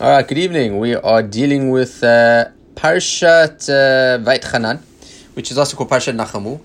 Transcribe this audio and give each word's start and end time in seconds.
All 0.00 0.08
right, 0.08 0.28
good 0.28 0.38
evening. 0.38 0.78
We 0.78 0.94
are 0.94 1.24
dealing 1.24 1.70
with 1.70 2.04
uh, 2.04 2.50
Parshat 2.76 3.68
uh, 3.68 4.22
Vaetchanan, 4.22 4.78
which 5.34 5.50
is 5.50 5.58
also 5.58 5.76
called 5.76 5.90
Parshat 5.90 6.14
Nachamu. 6.14 6.60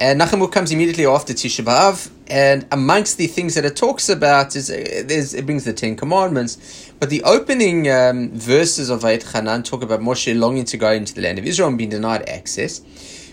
And 0.00 0.20
Nachamu 0.20 0.50
comes 0.50 0.72
immediately 0.72 1.06
after 1.06 1.32
Tisha 1.32 1.64
B'Av, 1.64 2.10
and 2.26 2.66
amongst 2.72 3.18
the 3.18 3.28
things 3.28 3.54
that 3.54 3.64
it 3.64 3.76
talks 3.76 4.08
about 4.08 4.56
is 4.56 4.68
uh, 4.68 4.74
it 4.74 5.46
brings 5.46 5.62
the 5.62 5.72
Ten 5.72 5.94
Commandments, 5.94 6.90
but 6.98 7.08
the 7.08 7.22
opening 7.22 7.88
um, 7.88 8.30
verses 8.30 8.90
of 8.90 9.02
Vaetchanan 9.02 9.64
talk 9.64 9.84
about 9.84 10.00
Moshe 10.00 10.36
longing 10.36 10.64
to 10.64 10.76
go 10.76 10.90
into 10.90 11.14
the 11.14 11.20
land 11.20 11.38
of 11.38 11.46
Israel 11.46 11.68
and 11.68 11.78
being 11.78 11.90
denied 11.90 12.28
access. 12.28 12.80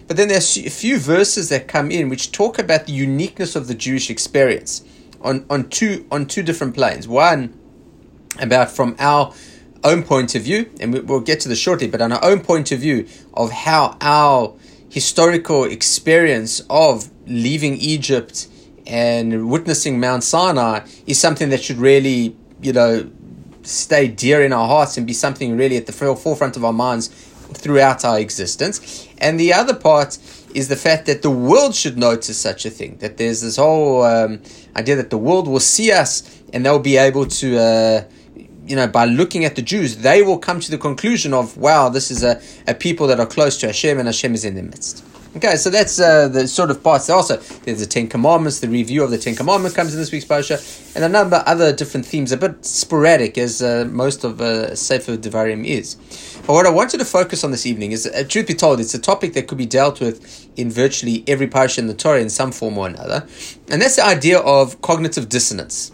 But 0.08 0.18
then 0.18 0.28
there's 0.28 0.60
a 0.60 0.70
few 0.70 1.00
verses 1.00 1.50
that 1.50 1.68
come 1.68 1.90
in 1.90 2.08
which 2.08 2.32
talk 2.32 2.60
about 2.60 2.86
the 2.86 2.94
uniqueness 2.94 3.56
of 3.56 3.68
the 3.68 3.74
Jewish 3.74 4.12
experience 4.12 4.84
on, 5.22 5.48
on 5.50 5.70
two 5.70 6.06
on 6.12 6.28
two 6.28 6.44
different 6.44 6.76
planes. 6.76 7.08
One 7.08 7.59
about 8.40 8.72
from 8.72 8.96
our 9.00 9.34
own 9.84 10.04
point 10.04 10.36
of 10.36 10.44
view, 10.44 10.70
and 10.80 10.94
we'll 11.08 11.20
get 11.22 11.40
to 11.42 11.50
this 11.50 11.60
shortly, 11.60 11.88
but 11.88 12.02
on 12.02 12.12
our 12.12 12.24
own 12.24 12.42
point 12.42 12.72
of 12.72 12.80
view 12.80 13.08
of 13.34 13.52
how 13.52 13.98
our 14.02 14.54
historical 14.90 15.64
experience 15.66 16.62
of 16.70 17.10
leaving 17.28 17.76
Egypt 17.78 18.48
and 18.88 19.50
witnessing 19.50 20.00
Mount 20.00 20.24
Sinai 20.24 20.86
is 21.06 21.20
something 21.20 21.50
that 21.50 21.62
should 21.64 21.78
really, 21.78 22.36
you 22.62 22.74
know, 22.74 23.10
stay 23.64 24.08
dear 24.08 24.44
in 24.44 24.52
our 24.52 24.68
hearts 24.68 24.98
and 24.98 25.06
be 25.06 25.14
something 25.14 25.56
really 25.56 25.78
at 25.78 25.86
the 25.86 25.94
forefront 25.94 26.58
of 26.58 26.66
our 26.66 26.74
minds 26.74 27.08
throughout 27.54 28.04
our 28.04 28.20
existence. 28.20 29.08
And 29.20 29.40
the 29.40 29.54
other 29.54 29.76
part 29.76 30.18
is 30.56 30.68
the 30.68 30.76
fact 30.76 31.06
that 31.06 31.22
the 31.22 31.30
world 31.30 31.76
should 31.76 31.98
notice 31.98 32.38
such 32.38 32.66
a 32.66 32.70
thing, 32.70 32.98
that 32.98 33.18
there's 33.18 33.42
this 33.42 33.58
whole 33.58 34.04
um, 34.04 34.42
idea 34.76 34.96
that 34.96 35.12
the 35.12 35.18
world 35.18 35.48
will 35.48 35.60
see 35.60 35.92
us 35.92 36.42
and 36.52 36.66
they'll 36.66 36.80
be 36.80 36.98
able 36.98 37.26
to. 37.28 37.58
Uh, 37.58 38.04
you 38.70 38.76
know, 38.76 38.88
by 38.88 39.06
looking 39.06 39.46
at 39.46 39.56
the 39.56 39.64
Jews, 39.64 39.98
they 39.98 40.22
will 40.22 40.38
come 40.38 40.60
to 40.60 40.70
the 40.70 40.78
conclusion 40.78 41.34
of, 41.34 41.58
wow, 41.58 41.90
this 41.90 42.12
is 42.12 42.24
a, 42.24 42.40
a 42.68 42.76
people 42.76 43.08
that 43.08 43.20
are 43.20 43.26
close 43.26 43.58
to 43.58 43.66
Hashem 43.66 43.98
and 43.98 44.08
Hashem 44.08 44.36
is 44.36 44.46
in 44.46 44.54
their 44.54 44.64
midst. 44.64 45.04
Okay, 45.36 45.56
so 45.58 45.70
that's 45.70 46.00
uh, 46.00 46.28
the 46.28 46.48
sort 46.48 46.72
of 46.72 46.84
parts. 46.84 47.10
Also, 47.10 47.38
there's 47.38 47.80
the 47.80 47.86
Ten 47.86 48.08
Commandments, 48.08 48.60
the 48.60 48.68
review 48.68 49.04
of 49.04 49.12
the 49.12 49.18
Ten 49.18 49.36
Commandments 49.36 49.76
comes 49.76 49.94
in 49.94 50.00
this 50.00 50.12
week's 50.12 50.26
Parsha, 50.26 50.58
and 50.96 51.04
a 51.04 51.10
number 51.10 51.38
of 51.38 51.44
other 51.46 51.72
different 51.72 52.06
themes, 52.06 52.32
a 52.32 52.38
bit 52.38 52.66
sporadic 52.66 53.38
as 53.38 53.62
uh, 53.62 53.88
most 53.92 54.24
of 54.24 54.42
uh, 54.42 54.76
Sefer 54.76 55.18
Devarim 55.18 55.66
is. 55.66 55.96
But 56.48 56.54
what 56.54 56.66
I 56.66 56.72
wanted 56.72 56.98
to 56.98 57.06
focus 57.06 57.44
on 57.44 57.52
this 57.52 57.68
evening 57.68 57.92
is, 57.92 58.08
uh, 58.08 58.24
truth 58.28 58.48
be 58.48 58.56
told, 58.56 58.80
it's 58.80 58.96
a 58.96 59.00
topic 59.00 59.34
that 59.34 59.48
could 59.48 59.60
be 59.60 59.68
dealt 59.68 60.00
with 60.00 60.50
in 60.58 60.72
virtually 60.72 61.24
every 61.28 61.48
Parsha 61.48 61.78
in 61.78 61.88
the 61.88 61.94
Torah 61.94 62.22
in 62.22 62.30
some 62.30 62.52
form 62.52 62.78
or 62.78 62.88
another, 62.88 63.28
and 63.70 63.82
that's 63.82 63.98
the 63.98 64.06
idea 64.06 64.40
of 64.40 64.82
cognitive 64.82 65.30
dissonance. 65.30 65.92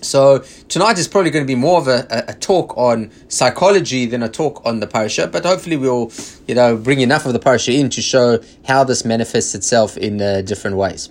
So 0.00 0.38
tonight 0.68 0.98
is 0.98 1.08
probably 1.08 1.30
going 1.30 1.44
to 1.44 1.46
be 1.46 1.56
more 1.56 1.78
of 1.78 1.88
a, 1.88 2.06
a, 2.28 2.34
talk 2.34 2.76
on 2.76 3.10
psychology 3.28 4.06
than 4.06 4.22
a 4.22 4.28
talk 4.28 4.64
on 4.64 4.78
the 4.80 4.86
parasha, 4.86 5.26
but 5.26 5.44
hopefully 5.44 5.76
we'll, 5.76 6.12
you 6.46 6.54
know, 6.54 6.76
bring 6.76 7.00
enough 7.00 7.26
of 7.26 7.32
the 7.32 7.38
parasha 7.38 7.72
in 7.72 7.90
to 7.90 8.00
show 8.00 8.40
how 8.66 8.84
this 8.84 9.04
manifests 9.04 9.54
itself 9.54 9.96
in 9.96 10.22
uh, 10.22 10.42
different 10.42 10.76
ways. 10.76 11.10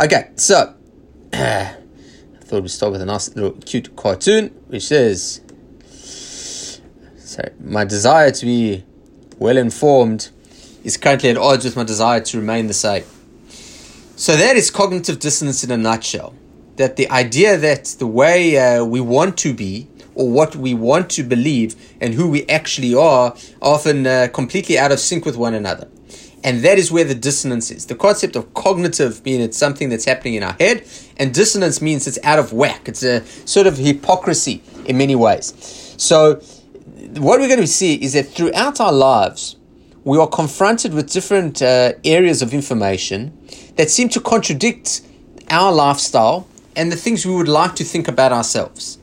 Okay, 0.00 0.30
so 0.34 0.74
I 1.32 1.76
thought 2.40 2.62
we'd 2.62 2.70
start 2.70 2.92
with 2.92 3.02
a 3.02 3.06
nice 3.06 3.34
little 3.36 3.52
cute 3.52 3.94
cartoon, 3.94 4.48
which 4.66 4.86
says, 4.86 5.40
"Sorry, 7.16 7.52
my 7.60 7.84
desire 7.84 8.32
to 8.32 8.44
be 8.44 8.84
well 9.38 9.56
informed 9.56 10.30
is 10.82 10.96
currently 10.96 11.30
at 11.30 11.36
odds 11.36 11.64
with 11.64 11.76
my 11.76 11.84
desire 11.84 12.20
to 12.20 12.38
remain 12.38 12.66
the 12.66 12.74
same." 12.74 13.04
So 14.16 14.36
that 14.36 14.56
is 14.56 14.70
cognitive 14.70 15.20
dissonance 15.20 15.62
in 15.64 15.70
a 15.70 15.76
nutshell 15.76 16.34
that 16.76 16.96
the 16.96 17.08
idea 17.10 17.56
that 17.56 17.84
the 17.98 18.06
way 18.06 18.58
uh, 18.58 18.84
we 18.84 19.00
want 19.00 19.36
to 19.38 19.54
be 19.54 19.88
or 20.14 20.30
what 20.30 20.54
we 20.56 20.74
want 20.74 21.10
to 21.10 21.22
believe 21.22 21.74
and 22.00 22.14
who 22.14 22.28
we 22.28 22.46
actually 22.46 22.94
are 22.94 23.36
often 23.60 24.06
uh, 24.06 24.28
completely 24.32 24.78
out 24.78 24.92
of 24.92 25.00
sync 25.00 25.24
with 25.24 25.36
one 25.36 25.54
another. 25.54 25.88
And 26.42 26.62
that 26.62 26.78
is 26.78 26.92
where 26.92 27.04
the 27.04 27.14
dissonance 27.14 27.70
is. 27.70 27.86
The 27.86 27.94
concept 27.94 28.36
of 28.36 28.52
cognitive 28.52 29.24
means 29.24 29.42
it's 29.42 29.56
something 29.56 29.88
that's 29.88 30.04
happening 30.04 30.34
in 30.34 30.42
our 30.42 30.52
head, 30.60 30.86
and 31.16 31.32
dissonance 31.32 31.80
means 31.80 32.06
it's 32.06 32.18
out 32.22 32.38
of 32.38 32.52
whack. 32.52 32.86
It's 32.86 33.02
a 33.02 33.24
sort 33.46 33.66
of 33.66 33.78
hypocrisy 33.78 34.62
in 34.84 34.98
many 34.98 35.16
ways. 35.16 35.54
So, 35.96 36.42
what 37.16 37.40
we're 37.40 37.48
going 37.48 37.60
to 37.60 37.66
see 37.66 37.94
is 37.94 38.12
that 38.12 38.26
throughout 38.26 38.78
our 38.78 38.92
lives, 38.92 39.56
we 40.04 40.18
are 40.18 40.26
confronted 40.26 40.92
with 40.92 41.10
different 41.10 41.62
uh, 41.62 41.92
areas 42.04 42.42
of 42.42 42.52
information 42.52 43.32
that 43.76 43.88
seem 43.88 44.10
to 44.10 44.20
contradict 44.20 45.00
our 45.48 45.72
lifestyle 45.72 46.46
and 46.76 46.90
the 46.90 46.96
things 46.96 47.24
we 47.26 47.34
would 47.34 47.48
like 47.48 47.74
to 47.76 47.84
think 47.84 48.08
about 48.08 48.32
ourselves. 48.32 48.98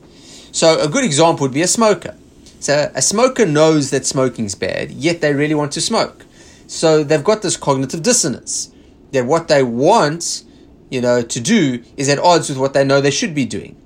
So, 0.52 0.80
a 0.80 0.88
good 0.88 1.04
example 1.04 1.44
would 1.44 1.54
be 1.54 1.62
a 1.62 1.68
smoker. 1.68 2.16
So, 2.60 2.90
a 2.94 3.02
smoker 3.02 3.46
knows 3.46 3.90
that 3.90 4.06
smoking's 4.06 4.54
bad, 4.54 4.90
yet 4.90 5.20
they 5.20 5.32
really 5.32 5.54
want 5.54 5.72
to 5.72 5.80
smoke. 5.80 6.26
So, 6.66 7.02
they've 7.02 7.24
got 7.24 7.42
this 7.42 7.56
cognitive 7.56 8.02
dissonance 8.02 8.72
that 9.12 9.26
what 9.26 9.48
they 9.48 9.62
want, 9.62 10.44
you 10.90 11.00
know, 11.00 11.22
to 11.22 11.40
do 11.40 11.82
is 11.96 12.08
at 12.08 12.18
odds 12.18 12.48
with 12.48 12.58
what 12.58 12.74
they 12.74 12.84
know 12.84 13.00
they 13.00 13.10
should 13.10 13.34
be 13.34 13.44
doing. 13.44 13.76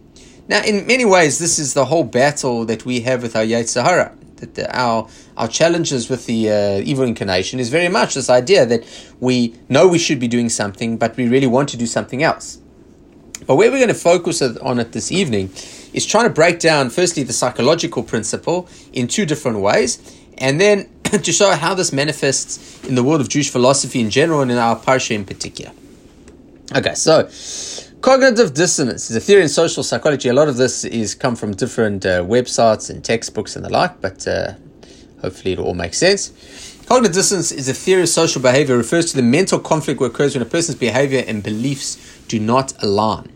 Now, 0.49 0.63
in 0.63 0.87
many 0.87 1.05
ways, 1.05 1.39
this 1.39 1.59
is 1.59 1.75
the 1.75 1.85
whole 1.85 2.05
battle 2.05 2.65
that 2.67 2.85
we 2.85 3.01
have 3.01 3.23
with 3.23 3.35
our 3.35 3.43
Yetzer 3.43 3.83
Hara. 3.83 4.17
That 4.37 4.55
the, 4.55 4.79
our 4.79 5.09
our 5.37 5.49
challenges 5.49 6.11
with 6.11 6.27
the 6.27 6.51
uh, 6.51 6.81
evil 6.85 7.05
inclination 7.05 7.59
is 7.59 7.71
very 7.71 7.89
much 7.89 8.15
this 8.15 8.29
idea 8.29 8.67
that 8.67 8.85
we 9.19 9.55
know 9.69 9.89
we 9.89 9.99
should 9.99 10.21
be 10.21 10.29
doing 10.29 10.51
something, 10.51 10.99
but 10.99 11.17
we 11.17 11.27
really 11.29 11.47
want 11.47 11.71
to 11.71 11.77
do 11.77 11.87
something 11.87 12.23
else. 12.23 12.59
But 13.47 13.57
where 13.57 13.71
we're 13.71 13.79
going 13.79 13.89
to 13.89 13.95
focus 13.95 14.43
on 14.43 14.79
it 14.81 14.93
this 14.93 15.13
evening 15.13 15.51
is 15.93 16.05
trying 16.05 16.25
to 16.25 16.35
break 16.35 16.59
down, 16.59 16.91
firstly, 16.91 17.23
the 17.23 17.33
psychological 17.33 18.03
principle 18.03 18.69
in 18.93 19.07
two 19.07 19.25
different 19.25 19.61
ways, 19.61 19.99
and 20.39 20.61
then 20.61 20.89
to 21.05 21.33
show 21.33 21.53
how 21.53 21.75
this 21.75 21.93
manifests 21.93 22.85
in 22.85 22.95
the 22.97 23.03
world 23.03 23.21
of 23.21 23.29
Jewish 23.29 23.51
philosophy 23.51 24.01
in 24.01 24.11
general 24.11 24.41
and 24.41 24.51
in 24.51 24.59
our 24.59 24.77
parsha 24.77 25.13
in 25.13 25.25
particular. 25.25 25.73
Okay, 26.75 26.95
so 26.95 27.29
cognitive 28.01 28.53
dissonance 28.53 29.09
is 29.09 29.17
a 29.17 29.21
theory 29.21 29.43
in 29.43 29.49
social 29.49 29.85
psychology. 29.85 30.29
A 30.29 30.35
lot 30.35 30.49
of 30.49 30.57
this 30.57 30.85
is 30.85 31.15
come 31.15 31.37
from 31.37 31.55
different 31.55 32.05
uh, 32.05 32.25
websites 32.25 32.91
and 32.91 33.05
textbooks 33.05 33.55
and 33.55 33.65
the 33.65 33.71
like, 33.71 34.01
but 34.01 34.27
uh, 34.27 34.55
hopefully 35.21 35.53
it 35.53 35.61
all 35.61 35.75
makes 35.75 35.99
sense. 35.99 36.33
Cognitive 36.87 37.15
dissonance 37.15 37.53
is 37.53 37.69
a 37.69 37.75
theory 37.75 38.03
of 38.03 38.09
social 38.09 38.43
behavior. 38.43 38.75
It 38.75 38.79
refers 38.79 39.11
to 39.11 39.17
the 39.17 39.23
mental 39.23 39.59
conflict 39.59 40.01
that 40.01 40.07
occurs 40.07 40.35
when 40.35 40.43
a 40.43 40.47
person's 40.47 40.79
behavior 40.79 41.25
and 41.27 41.43
beliefs 41.43 41.97
do 42.27 42.41
not 42.41 42.81
align. 42.83 43.33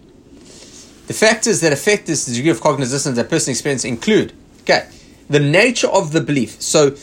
The 1.10 1.14
factors 1.14 1.60
that 1.62 1.72
affect 1.72 2.06
this 2.06 2.24
degree 2.24 2.52
of 2.52 2.60
dissonance 2.62 3.16
that 3.16 3.28
person 3.28 3.50
experience 3.50 3.84
include, 3.84 4.32
okay, 4.60 4.88
the 5.28 5.40
nature 5.40 5.88
of 5.88 6.12
the 6.12 6.20
belief. 6.20 6.62
So 6.62 6.94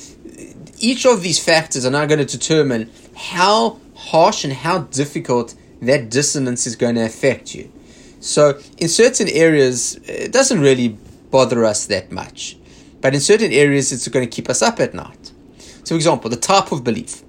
each 0.80 1.06
of 1.06 1.24
these 1.24 1.44
factors 1.44 1.86
are 1.86 1.92
now 1.92 2.06
going 2.06 2.26
to 2.26 2.38
determine 2.38 2.90
how 3.18 3.82
harsh 3.98 4.46
and 4.46 4.54
how 4.54 4.84
difficult 5.02 5.56
that 5.82 6.10
dissonance 6.10 6.66
is 6.66 6.78
going 6.78 6.96
to 6.96 7.02
affect 7.02 7.54
you. 7.54 7.70
So 8.22 8.62
in 8.78 8.88
certain 8.88 9.28
areas, 9.28 10.00
it 10.06 10.32
doesn't 10.32 10.62
really 10.62 10.98
bother 11.30 11.66
us 11.66 11.86
that 11.88 12.10
much. 12.10 12.56
But 13.02 13.14
in 13.14 13.20
certain 13.20 13.52
areas, 13.52 13.92
it's 13.92 14.08
going 14.08 14.26
to 14.26 14.34
keep 14.34 14.50
us 14.50 14.62
up 14.62 14.80
at 14.80 14.94
night. 14.94 15.34
So, 15.84 15.88
for 15.88 15.96
example, 15.96 16.30
the 16.30 16.38
type 16.38 16.72
of 16.72 16.86
belief. 16.86 17.24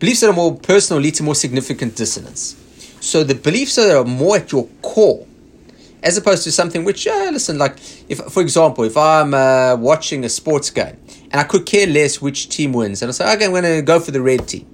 Beliefs 0.00 0.22
that 0.22 0.30
are 0.30 0.32
more 0.32 0.56
personal 0.56 1.00
lead 1.00 1.14
to 1.14 1.22
more 1.22 1.36
significant 1.36 1.94
dissonance. 1.94 2.56
So 2.98 3.22
the 3.22 3.36
beliefs 3.36 3.76
that 3.76 3.96
are 3.96 4.04
more 4.04 4.38
at 4.38 4.50
your 4.50 4.66
core 4.82 5.27
as 6.02 6.16
opposed 6.16 6.44
to 6.44 6.52
something 6.52 6.84
which, 6.84 7.06
uh, 7.06 7.30
listen, 7.32 7.58
like 7.58 7.76
if, 8.08 8.18
for 8.18 8.40
example, 8.40 8.84
if 8.84 8.96
I'm 8.96 9.34
uh, 9.34 9.76
watching 9.76 10.24
a 10.24 10.28
sports 10.28 10.70
game 10.70 10.96
and 11.30 11.34
I 11.34 11.44
could 11.44 11.66
care 11.66 11.86
less 11.86 12.20
which 12.20 12.48
team 12.48 12.72
wins, 12.72 13.02
and 13.02 13.08
I 13.08 13.12
say, 13.12 13.32
okay, 13.34 13.44
I'm 13.46 13.50
going 13.50 13.64
to 13.64 13.82
go 13.82 14.00
for 14.00 14.10
the 14.10 14.22
red 14.22 14.46
team, 14.48 14.66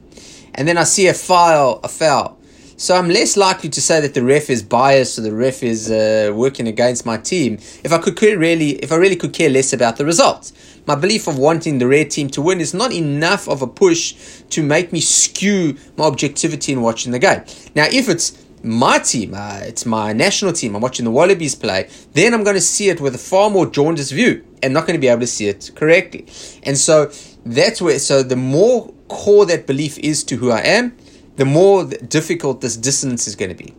and 0.55 0.69
then 0.69 0.79
I 0.79 0.85
see 0.85 1.07
a 1.09 1.15
foul, 1.15 1.81
a 1.83 1.89
foul, 1.89 2.39
so 2.77 2.97
I'm 2.97 3.09
less 3.09 3.37
likely 3.37 3.71
to 3.71 3.81
say 3.81 4.01
that 4.01 4.15
the 4.15 4.25
ref 4.25 4.51
is 4.51 4.63
biased 4.63 5.19
or 5.19 5.23
the 5.23 5.33
ref 5.33 5.63
is 5.63 5.91
uh, 5.91 6.33
working 6.35 6.67
against 6.67 7.07
my 7.07 7.17
team 7.17 7.59
if 7.85 7.93
I 7.93 7.99
could 7.99 8.21
really, 8.21 8.71
if 8.71 8.91
I 8.91 8.97
really 8.97 9.15
could 9.15 9.33
care 9.33 9.49
less 9.49 9.73
about 9.73 9.97
the 9.97 10.05
result. 10.05 10.51
My 10.87 10.97
belief 10.97 11.29
of 11.29 11.39
wanting 11.39 11.79
the 11.79 11.87
red 11.87 12.11
team 12.11 12.29
to 12.31 12.43
win 12.43 12.61
is 12.61 12.75
not 12.75 12.93
enough 12.93 13.49
of 13.49 13.63
a 13.63 13.67
push 13.67 14.15
to 14.51 14.63
make 14.63 14.93
me 14.93 15.01
skew 15.01 15.79
my 15.97 16.05
objectivity 16.05 16.73
in 16.73 16.83
watching 16.83 17.13
the 17.13 17.19
game. 17.19 17.45
Now, 17.75 17.87
if 17.91 18.09
it's 18.09 18.33
my 18.65 18.99
team, 18.99 19.35
uh, 19.35 19.61
it's 19.63 19.85
my 19.85 20.13
national 20.13 20.53
team, 20.53 20.75
I'm 20.75 20.81
watching 20.81 21.05
the 21.05 21.11
Wallabies 21.11 21.55
play, 21.55 21.89
then 22.13 22.35
I'm 22.35 22.45
going 22.45 22.57
to 22.57 22.61
see 22.61 22.89
it 22.89 23.01
with 23.01 23.15
a 23.15 23.19
far 23.19 23.51
more 23.51 23.67
jaundiced 23.67 24.13
view 24.13 24.45
and 24.63 24.73
not 24.73 24.87
going 24.87 24.95
to 24.95 25.01
be 25.01 25.09
able 25.09 25.21
to 25.21 25.27
see 25.27 25.49
it 25.49 25.71
correctly. 25.75 26.27
And 26.63 26.77
so 26.79 27.13
that's 27.45 27.83
where, 27.83 27.99
so 27.99 28.23
the 28.23 28.37
more 28.37 28.93
core 29.09 29.47
that 29.47 29.67
belief 29.67 29.99
is 29.99 30.25
to 30.25 30.37
who 30.37 30.51
I 30.51 30.61
am, 30.61 30.97
the 31.37 31.45
more 31.45 31.85
difficult 31.85 32.61
this 32.61 32.77
dissonance 32.77 33.27
is 33.27 33.37
going 33.37 33.55
to 33.55 33.65
be. 33.65 33.75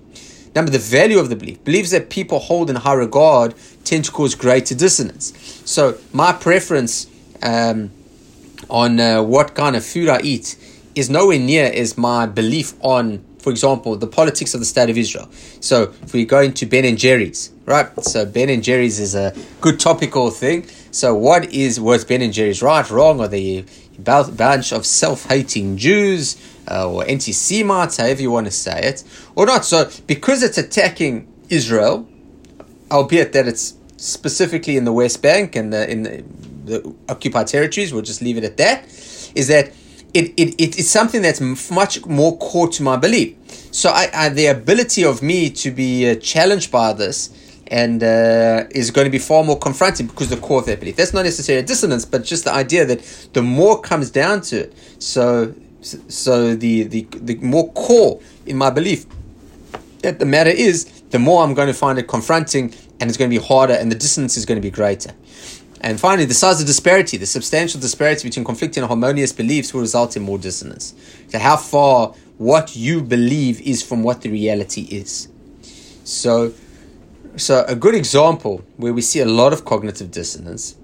Number, 0.56 0.72
the 0.72 0.80
value 0.80 1.20
of 1.20 1.30
the 1.30 1.36
belief. 1.36 1.64
Beliefs 1.66 1.92
that 1.92 2.10
people 2.10 2.40
hold 2.40 2.70
in 2.70 2.78
high 2.78 2.94
regard 2.94 3.56
tend 3.84 4.06
to 4.06 4.12
cause 4.12 4.36
greater 4.36 4.74
dissonance. 4.74 5.34
So, 5.66 5.98
my 6.14 6.32
preference 6.32 7.08
um, 7.44 7.92
on 8.70 9.00
uh, 9.00 9.22
what 9.22 9.54
kind 9.54 9.76
of 9.76 9.86
food 9.86 10.08
I 10.08 10.22
eat 10.22 10.56
is 10.96 11.10
nowhere 11.10 11.40
near 11.40 11.66
as 11.74 11.98
my 11.98 12.26
belief 12.26 12.74
on 12.80 13.25
for 13.46 13.52
example, 13.52 13.96
the 13.96 14.08
politics 14.08 14.56
of 14.56 14.60
the 14.60 14.66
state 14.66 14.90
of 14.90 14.98
Israel. 14.98 15.30
So 15.60 15.94
if 16.02 16.14
we 16.14 16.26
go 16.26 16.40
into 16.42 16.66
Ben 16.66 16.84
and 16.84 16.98
Jerry's, 16.98 17.52
right? 17.68 17.88
So 18.04 18.26
Ben 18.26 18.50
and 18.50 18.64
Jerry's 18.64 19.00
is 19.00 19.14
a 19.14 19.36
good 19.62 19.80
topical 19.80 20.32
thing. 20.32 20.68
So 20.90 21.14
what 21.14 21.54
is 21.54 21.80
was 21.80 22.04
Ben 22.04 22.24
and 22.24 22.34
Jerry's 22.34 22.64
right, 22.64 22.90
wrong? 22.90 23.22
Are 23.22 23.28
they 23.28 23.64
a 24.00 24.24
bunch 24.32 24.74
of 24.74 24.84
self-hating 24.84 25.78
Jews 25.78 26.42
uh, 26.68 26.90
or 26.90 27.08
anti-Semites, 27.08 27.98
however 27.98 28.24
you 28.24 28.32
want 28.32 28.48
to 28.48 28.52
say 28.52 28.82
it, 28.82 29.04
or 29.36 29.46
not? 29.46 29.64
So 29.64 29.92
because 30.08 30.42
it's 30.42 30.58
attacking 30.58 31.32
Israel, 31.50 32.10
albeit 32.90 33.34
that 33.34 33.48
it's 33.48 33.76
specifically 33.98 34.76
in 34.76 34.86
the 34.86 34.94
West 35.02 35.22
Bank 35.22 35.56
and 35.56 35.72
the, 35.72 35.88
in 35.88 36.02
the, 36.02 36.24
the 36.66 36.96
occupied 37.10 37.46
territories, 37.46 37.94
we'll 37.94 38.02
just 38.02 38.24
leave 38.24 38.38
it 38.40 38.44
at 38.44 38.58
that, 38.58 38.86
is 39.36 39.50
that 39.50 39.72
it, 40.16 40.34
it, 40.38 40.56
it 40.62 40.80
is 40.80 40.90
something 40.90 41.22
that's 41.22 41.42
much 41.70 42.06
more 42.06 42.38
core 42.38 42.70
to 42.70 42.84
my 42.84 42.96
belief. 42.96 43.36
So 43.72 43.90
I, 43.90 44.10
I 44.14 44.30
the 44.30 44.48
ability 44.48 45.04
of 45.04 45.22
me 45.22 45.50
to 45.50 45.72
be 45.72 46.10
uh, 46.10 46.16
challenged 46.16 46.72
by 46.72 46.94
this 46.94 47.30
and 47.68 48.02
uh, 48.02 48.66
is 48.72 48.92
going 48.92 49.06
to 49.06 49.12
be 49.12 49.20
far 49.20 49.44
more 49.44 49.60
confronting 49.60 50.08
because 50.08 50.30
the 50.30 50.38
core 50.38 50.60
of 50.60 50.66
that 50.68 50.80
belief. 50.80 50.96
That's 50.96 51.14
not 51.14 51.24
necessarily 51.24 51.64
a 51.64 51.68
dissonance, 51.68 52.06
but 52.06 52.24
just 52.24 52.46
the 52.46 52.54
idea 52.54 52.86
that 52.86 53.02
the 53.34 53.42
more 53.42 53.82
comes 53.82 54.10
down 54.10 54.42
to 54.42 54.62
it, 54.62 54.74
so 55.00 55.54
so 55.82 56.56
the 56.56 56.84
the, 56.84 57.08
the 57.12 57.36
more 57.36 57.72
core 57.74 58.22
in 58.46 58.58
my 58.58 58.70
belief 58.70 59.06
that 60.06 60.20
the 60.20 60.26
matter 60.26 60.52
is, 60.52 60.86
the 61.10 61.20
more 61.20 61.44
I'm 61.44 61.54
going 61.54 61.68
to 61.68 61.74
find 61.74 61.98
it 61.98 62.08
confronting 62.08 62.74
and 63.00 63.10
it's 63.10 63.18
going 63.18 63.30
to 63.30 63.40
be 63.40 63.44
harder 63.44 63.74
and 63.74 63.92
the 63.92 63.96
distance 63.96 64.38
is 64.38 64.46
going 64.46 64.58
to 64.58 64.62
be 64.62 64.72
greater. 64.72 65.12
And 65.86 66.00
finally, 66.00 66.26
the 66.26 66.34
size 66.34 66.60
of 66.60 66.66
disparity, 66.66 67.18
the 67.18 67.28
substantial 67.28 67.80
disparity 67.80 68.28
between 68.28 68.44
conflicting 68.44 68.82
and 68.82 68.88
harmonious 68.88 69.32
beliefs 69.32 69.72
will 69.72 69.82
result 69.82 70.18
in 70.18 70.24
more 70.24 70.40
dissonance. 70.40 70.96
So, 71.28 71.38
how 71.38 71.58
far 71.58 72.16
what 72.40 72.76
you 72.76 73.04
believe 73.04 73.62
is 73.62 73.84
from 73.84 74.02
what 74.02 74.22
the 74.22 74.32
reality 74.32 74.82
is. 74.82 75.28
So, 76.04 76.54
so 77.38 77.64
a 77.68 77.76
good 77.76 77.94
example 77.94 78.64
where 78.78 78.94
we 78.94 79.02
see 79.02 79.20
a 79.20 79.28
lot 79.28 79.54
of 79.54 79.64
cognitive 79.64 80.10
dissonance 80.10 80.76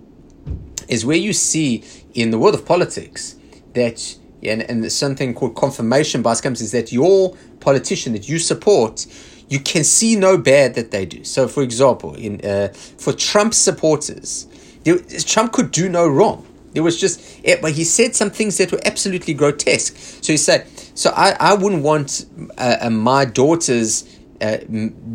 is 0.88 1.03
where 1.03 1.18
you 1.18 1.33
see 1.33 1.83
in 2.13 2.30
the 2.30 2.38
world 2.38 2.53
of 2.53 2.63
politics 2.65 3.38
that 3.74 4.18
and, 4.44 4.62
and 4.62 4.92
something 4.92 5.33
called 5.33 5.56
confirmation 5.56 6.21
bias 6.21 6.42
comes 6.42 6.62
is 6.62 6.71
that 6.74 6.92
your 6.92 7.36
politician 7.59 8.13
that 8.13 8.30
you 8.30 8.38
support 8.38 9.07
you 9.50 9.59
can 9.59 9.83
see 9.83 10.15
no 10.15 10.38
bad 10.38 10.75
that 10.75 10.92
they 10.92 11.06
do. 11.06 11.25
So, 11.25 11.50
for 11.50 11.62
example, 11.62 12.15
in 12.15 12.39
uh, 12.45 12.69
for 12.69 13.12
Trump 13.12 13.53
supporters, 13.53 14.48
there, 14.83 14.98
Trump 15.25 15.51
could 15.54 15.72
do 15.72 15.89
no 15.89 16.07
wrong. 16.07 16.45
There 16.74 16.83
was 16.83 17.00
just, 17.00 17.42
but 17.62 17.74
he 17.74 17.83
said 17.83 18.16
some 18.16 18.30
things 18.30 18.57
that 18.57 18.72
were 18.72 18.80
absolutely 18.86 19.33
grotesque. 19.33 19.95
So 20.24 20.31
he 20.31 20.38
said, 20.38 20.68
so 20.95 21.12
I, 21.16 21.36
I 21.39 21.54
wouldn't 21.54 21.83
want 21.83 22.25
uh, 22.57 22.78
uh, 22.81 22.89
my 22.89 23.25
daughters 23.25 24.06
uh, 24.39 24.57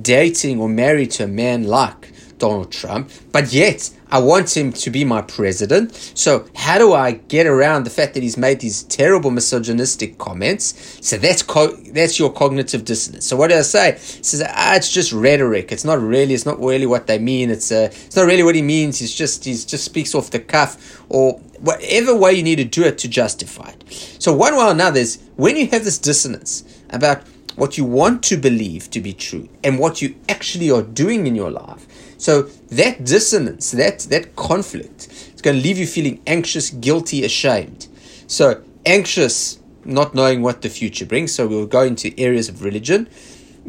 dating 0.03 0.61
or 0.61 0.69
married 0.69 1.11
to 1.13 1.25
a 1.25 1.29
man 1.29 1.65
like 1.65 2.13
Donald 2.38 2.71
Trump, 2.71 3.11
but 3.33 3.53
yet 3.53 3.91
I 4.09 4.21
want 4.21 4.56
him 4.56 4.73
to 4.73 4.91
be 4.91 5.05
my 5.05 5.23
president. 5.23 5.94
So 6.15 6.47
how 6.55 6.79
do 6.79 6.93
I 6.93 7.12
get 7.12 7.47
around 7.47 7.85
the 7.85 7.91
fact 7.91 8.15
that 8.15 8.23
he's 8.23 8.37
made 8.37 8.61
these 8.61 8.85
terrible 8.85 9.31
misogynistic 9.31 10.19
comments? 10.19 10.99
So 11.00 11.17
that's 11.17 11.43
co- 11.43 11.77
that's 11.77 12.19
your 12.19 12.33
cognitive 12.33 12.85
dissonance. 12.85 13.27
So 13.27 13.37
what 13.37 13.50
do 13.50 13.56
I 13.56 13.62
say? 13.62 13.97
Says 13.99 14.44
ah, 14.47 14.77
it's 14.77 14.93
just 14.93 15.12
rhetoric. 15.12 15.73
It's 15.73 15.85
not 15.85 16.00
really. 16.00 16.35
It's 16.35 16.47
not 16.47 16.61
really 16.61 16.87
what 16.87 17.06
they 17.06 17.19
mean. 17.19 17.50
It's 17.50 17.73
uh, 17.73 17.88
it's 17.91 18.17
not 18.17 18.27
really 18.27 18.43
what 18.43 18.55
he 18.55 18.62
means. 18.62 18.99
He's 18.99 19.15
just 19.15 19.44
he's 19.44 19.65
just 19.65 19.85
speaks 19.85 20.15
off 20.15 20.31
the 20.31 20.41
cuff 20.41 21.03
or 21.09 21.41
whatever 21.61 22.15
way 22.15 22.35
you 22.35 22.43
need 22.43 22.56
to 22.56 22.65
do 22.65 22.85
it 22.85 22.99
to 22.99 23.09
justify 23.09 23.71
it. 23.71 24.17
So 24.19 24.33
one 24.33 24.55
way 24.55 24.62
or 24.62 24.71
another 24.71 25.00
is 25.00 25.19
when 25.37 25.56
you 25.56 25.67
have 25.69 25.85
this 25.85 25.99
dissonance 25.99 26.65
about 26.91 27.23
what 27.56 27.79
you 27.79 27.85
want 27.85 28.23
to 28.23 28.37
believe 28.37 28.91
to 28.91 29.00
be 29.00 29.12
true 29.12 29.49
and 29.65 29.79
what 29.79 30.03
you 30.03 30.15
actually 30.29 30.71
are 30.71 30.83
doing 30.83 31.27
in 31.27 31.35
your 31.35 31.50
life 31.50 31.87
so 32.19 32.43
that 32.71 33.05
dissonance, 33.05 33.71
that 33.73 34.01
that 34.11 34.37
conflict, 34.37 35.09
it's 35.33 35.43
going 35.43 35.57
to 35.57 35.63
leave 35.63 35.79
you 35.79 35.87
feeling 35.87 36.23
anxious, 36.27 36.71
guilty, 36.71 37.25
ashamed. 37.25 37.89
So 38.27 38.63
anxious, 38.85 39.59
not 39.85 40.15
knowing 40.15 40.43
what 40.43 40.63
the 40.63 40.69
future 40.69 41.07
brings. 41.07 41.35
So 41.35 41.47
we'll 41.47 41.67
go 41.67 41.83
into 41.83 42.19
areas 42.19 42.49
of 42.49 42.63
religion. 42.63 43.09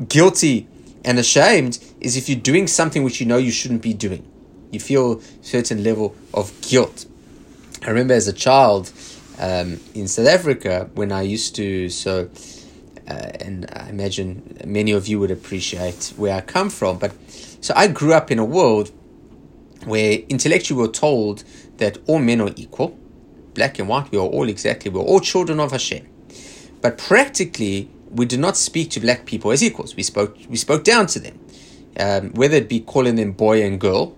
Guilty 0.08 0.68
and 1.04 1.20
ashamed 1.20 1.80
is 2.00 2.16
if 2.16 2.30
you're 2.30 2.40
doing 2.40 2.68
something 2.68 3.04
which 3.04 3.20
you 3.20 3.26
know 3.26 3.38
you 3.38 3.52
shouldn't 3.52 3.82
be 3.82 3.94
doing. 3.94 4.26
You 4.72 4.80
feel 4.80 5.20
a 5.20 5.22
certain 5.42 5.84
level 5.84 6.16
of 6.34 6.54
guilt. 6.62 7.06
I 7.84 7.90
remember 7.90 8.14
as 8.14 8.28
a 8.28 8.34
child 8.34 8.92
um, 9.40 9.80
in 9.94 10.08
South 10.08 10.28
Africa 10.28 10.90
when 10.96 11.12
I 11.12 11.22
used 11.22 11.56
to 11.56 11.90
so. 11.90 12.30
Uh, 13.10 13.32
and 13.40 13.70
I 13.72 13.88
imagine 13.88 14.58
many 14.66 14.92
of 14.92 15.08
you 15.08 15.18
would 15.20 15.32
appreciate 15.32 16.12
where 16.18 16.36
I 16.36 16.42
come 16.42 16.70
from, 16.70 16.98
but 16.98 17.14
so 17.62 17.74
I 17.76 17.88
grew 17.88 18.14
up 18.14 18.32
in 18.32 18.40
a 18.40 18.46
world 18.46 18.92
where 19.86 20.20
intellectually 20.30 20.82
we 20.82 20.88
were 20.88 20.94
told 20.94 21.44
that 21.78 21.98
all 22.08 22.20
men 22.20 22.42
are 22.42 22.52
equal, 22.56 22.98
black 23.54 23.80
and 23.80 23.88
white, 23.88 24.12
we 24.12 24.18
are 24.18 24.22
all 24.22 24.50
exactly, 24.50 24.92
we're 24.92 25.02
all 25.02 25.20
children 25.20 25.60
of 25.60 25.72
Hashem. 25.72 26.08
But 26.82 26.98
practically, 26.98 27.90
we 28.12 28.26
did 28.26 28.40
not 28.40 28.58
speak 28.58 28.92
to 28.92 29.00
black 29.00 29.26
people 29.26 29.52
as 29.52 29.64
equals. 29.64 29.96
We 29.96 30.04
spoke, 30.04 30.38
we 30.50 30.56
spoke 30.58 30.84
down 30.84 31.08
to 31.08 31.20
them, 31.20 31.40
um, 32.00 32.32
whether 32.34 32.58
it 32.58 32.70
be 32.70 32.80
calling 32.80 33.16
them 33.16 33.32
boy 33.32 33.64
and 33.64 33.80
girl, 33.80 34.16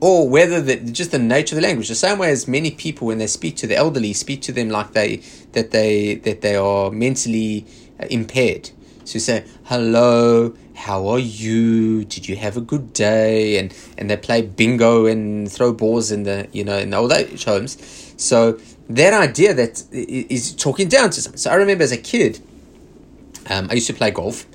or 0.00 0.28
whether 0.28 0.60
the, 0.60 0.76
just 0.76 1.10
the 1.10 1.18
nature 1.18 1.56
of 1.56 1.62
the 1.62 1.66
language. 1.66 1.88
The 1.88 1.94
same 1.94 2.18
way 2.18 2.30
as 2.30 2.46
many 2.46 2.70
people, 2.70 3.08
when 3.08 3.18
they 3.18 3.26
speak 3.26 3.56
to 3.56 3.66
the 3.66 3.76
elderly, 3.76 4.12
speak 4.12 4.42
to 4.42 4.52
them 4.52 4.68
like 4.70 4.92
they 4.92 5.16
that 5.52 5.72
they 5.72 6.14
that 6.16 6.40
they 6.40 6.56
are 6.56 6.90
mentally 6.90 7.66
uh, 8.00 8.06
impaired. 8.10 8.70
So 9.04 9.14
you 9.14 9.20
say 9.20 9.44
hello, 9.64 10.54
how 10.78 11.08
are 11.08 11.18
you? 11.18 12.04
Did 12.04 12.28
you 12.28 12.36
have 12.36 12.56
a 12.56 12.60
good 12.60 12.92
day? 12.92 13.58
And 13.58 13.74
and 13.98 14.08
they 14.08 14.16
play 14.16 14.42
bingo 14.42 15.06
and 15.06 15.50
throw 15.50 15.72
balls 15.72 16.10
in 16.10 16.22
the 16.22 16.48
you 16.52 16.64
know 16.64 16.78
in 16.78 16.90
the 16.90 16.96
old 16.96 17.12
age 17.12 17.44
homes. 17.44 17.76
So 18.16 18.58
that 18.88 19.12
idea 19.12 19.54
that 19.54 19.82
is 19.92 20.54
talking 20.54 20.88
down 20.88 21.10
to 21.10 21.20
someone. 21.20 21.38
So 21.38 21.50
I 21.50 21.54
remember 21.54 21.84
as 21.84 21.92
a 21.92 21.98
kid, 21.98 22.40
um, 23.50 23.68
I 23.70 23.74
used 23.74 23.88
to 23.88 23.94
play 23.94 24.10
golf, 24.10 24.46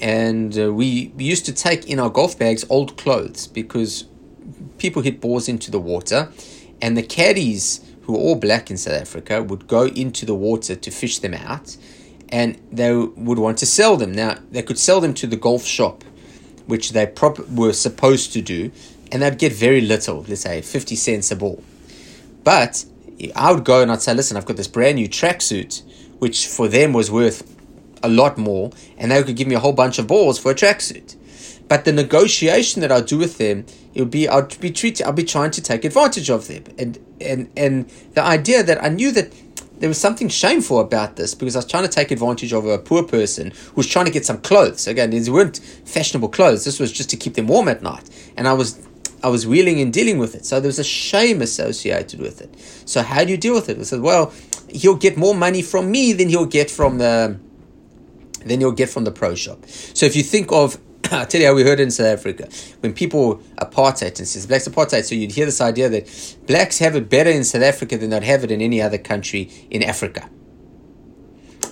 and 0.00 0.58
uh, 0.58 0.72
we, 0.72 1.12
we 1.16 1.24
used 1.24 1.46
to 1.46 1.52
take 1.52 1.88
in 1.88 1.98
our 1.98 2.10
golf 2.10 2.38
bags 2.38 2.64
old 2.68 2.96
clothes 2.96 3.46
because 3.46 4.04
people 4.78 5.00
hit 5.02 5.20
balls 5.20 5.48
into 5.48 5.70
the 5.70 5.80
water, 5.80 6.30
and 6.82 6.96
the 6.96 7.02
caddies 7.02 7.80
who 8.02 8.12
were 8.12 8.18
all 8.18 8.34
black 8.34 8.70
in 8.70 8.76
South 8.76 9.00
Africa 9.00 9.42
would 9.42 9.68
go 9.68 9.86
into 9.86 10.26
the 10.26 10.34
water 10.34 10.74
to 10.74 10.90
fish 10.90 11.20
them 11.20 11.34
out 11.34 11.76
and 12.32 12.58
they 12.72 12.92
would 12.94 13.38
want 13.38 13.58
to 13.58 13.66
sell 13.66 13.96
them. 13.96 14.10
Now, 14.10 14.38
they 14.50 14.62
could 14.62 14.78
sell 14.78 15.00
them 15.00 15.12
to 15.14 15.26
the 15.26 15.36
golf 15.36 15.64
shop, 15.64 16.02
which 16.66 16.92
they 16.92 17.06
prop- 17.06 17.48
were 17.50 17.74
supposed 17.74 18.32
to 18.32 18.40
do, 18.40 18.72
and 19.12 19.22
they'd 19.22 19.38
get 19.38 19.52
very 19.52 19.82
little, 19.82 20.24
let's 20.26 20.40
say 20.40 20.62
50 20.62 20.96
cents 20.96 21.30
a 21.30 21.36
ball. 21.36 21.62
But 22.42 22.86
I 23.36 23.52
would 23.52 23.64
go 23.64 23.82
and 23.82 23.92
I'd 23.92 24.00
say, 24.00 24.14
listen, 24.14 24.38
I've 24.38 24.46
got 24.46 24.56
this 24.56 24.66
brand 24.66 24.96
new 24.96 25.08
tracksuit, 25.08 25.82
which 26.18 26.46
for 26.46 26.68
them 26.68 26.94
was 26.94 27.10
worth 27.10 27.48
a 28.02 28.08
lot 28.08 28.38
more, 28.38 28.70
and 28.96 29.12
they 29.12 29.22
could 29.22 29.36
give 29.36 29.46
me 29.46 29.54
a 29.54 29.60
whole 29.60 29.74
bunch 29.74 29.98
of 29.98 30.06
balls 30.06 30.38
for 30.38 30.50
a 30.50 30.54
tracksuit. 30.54 31.16
But 31.68 31.84
the 31.84 31.92
negotiation 31.92 32.80
that 32.80 32.90
I'd 32.90 33.06
do 33.06 33.18
with 33.18 33.38
them, 33.38 33.66
it 33.94 34.00
would 34.00 34.10
be 34.10 34.28
I'd 34.28 34.58
be 34.58 34.70
treating, 34.70 35.06
I'd 35.06 35.14
be 35.14 35.24
trying 35.24 35.50
to 35.52 35.62
take 35.62 35.84
advantage 35.84 36.28
of 36.30 36.48
them, 36.48 36.64
and 36.78 36.98
and 37.20 37.50
and 37.56 37.88
the 38.14 38.22
idea 38.22 38.62
that 38.62 38.82
I 38.82 38.88
knew 38.88 39.12
that 39.12 39.32
there 39.82 39.88
was 39.88 39.98
something 39.98 40.28
shameful 40.28 40.78
about 40.78 41.16
this 41.16 41.34
because 41.34 41.56
I 41.56 41.58
was 41.58 41.66
trying 41.66 41.82
to 41.82 41.88
take 41.88 42.12
advantage 42.12 42.52
of 42.52 42.64
a 42.64 42.78
poor 42.78 43.02
person 43.02 43.50
who 43.50 43.74
was 43.74 43.88
trying 43.88 44.04
to 44.04 44.12
get 44.12 44.24
some 44.24 44.38
clothes. 44.38 44.86
Again, 44.86 45.10
these 45.10 45.28
weren't 45.28 45.56
fashionable 45.56 46.28
clothes. 46.28 46.64
This 46.64 46.78
was 46.78 46.92
just 46.92 47.10
to 47.10 47.16
keep 47.16 47.34
them 47.34 47.48
warm 47.48 47.66
at 47.66 47.82
night. 47.82 48.08
And 48.36 48.46
I 48.46 48.52
was 48.52 48.78
I 49.24 49.28
was 49.28 49.44
wheeling 49.44 49.80
and 49.80 49.92
dealing 49.92 50.18
with 50.18 50.36
it. 50.36 50.46
So 50.46 50.60
there 50.60 50.68
was 50.68 50.78
a 50.78 50.84
shame 50.84 51.42
associated 51.42 52.20
with 52.20 52.40
it. 52.40 52.54
So 52.88 53.02
how 53.02 53.24
do 53.24 53.32
you 53.32 53.36
deal 53.36 53.54
with 53.54 53.68
it? 53.68 53.76
I 53.80 53.82
said, 53.82 54.02
well, 54.02 54.32
he'll 54.68 54.94
get 54.94 55.16
more 55.16 55.34
money 55.34 55.62
from 55.62 55.90
me 55.90 56.12
than 56.12 56.28
he'll 56.28 56.46
get 56.46 56.70
from 56.70 56.98
the 56.98 57.40
than 58.46 58.60
he'll 58.60 58.70
get 58.70 58.88
from 58.88 59.02
the 59.02 59.10
pro 59.10 59.34
shop. 59.34 59.66
So 59.66 60.06
if 60.06 60.14
you 60.14 60.22
think 60.22 60.52
of 60.52 60.78
I 61.12 61.24
tell 61.26 61.40
you 61.40 61.46
how 61.48 61.54
we 61.54 61.62
heard 61.62 61.78
it 61.78 61.84
in 61.84 61.90
South 61.90 62.06
Africa 62.06 62.48
when 62.80 62.94
people 62.94 63.36
apartheid 63.56 64.18
and 64.18 64.26
says 64.26 64.46
blacks 64.46 64.66
apartheid. 64.66 65.04
So 65.04 65.14
you'd 65.14 65.32
hear 65.32 65.44
this 65.44 65.60
idea 65.60 65.88
that 65.90 66.36
blacks 66.46 66.78
have 66.78 66.96
it 66.96 67.10
better 67.10 67.30
in 67.30 67.44
South 67.44 67.62
Africa 67.62 67.98
than 67.98 68.10
they'd 68.10 68.22
have 68.22 68.44
it 68.44 68.50
in 68.50 68.62
any 68.62 68.80
other 68.80 68.98
country 68.98 69.50
in 69.70 69.82
Africa. 69.82 70.30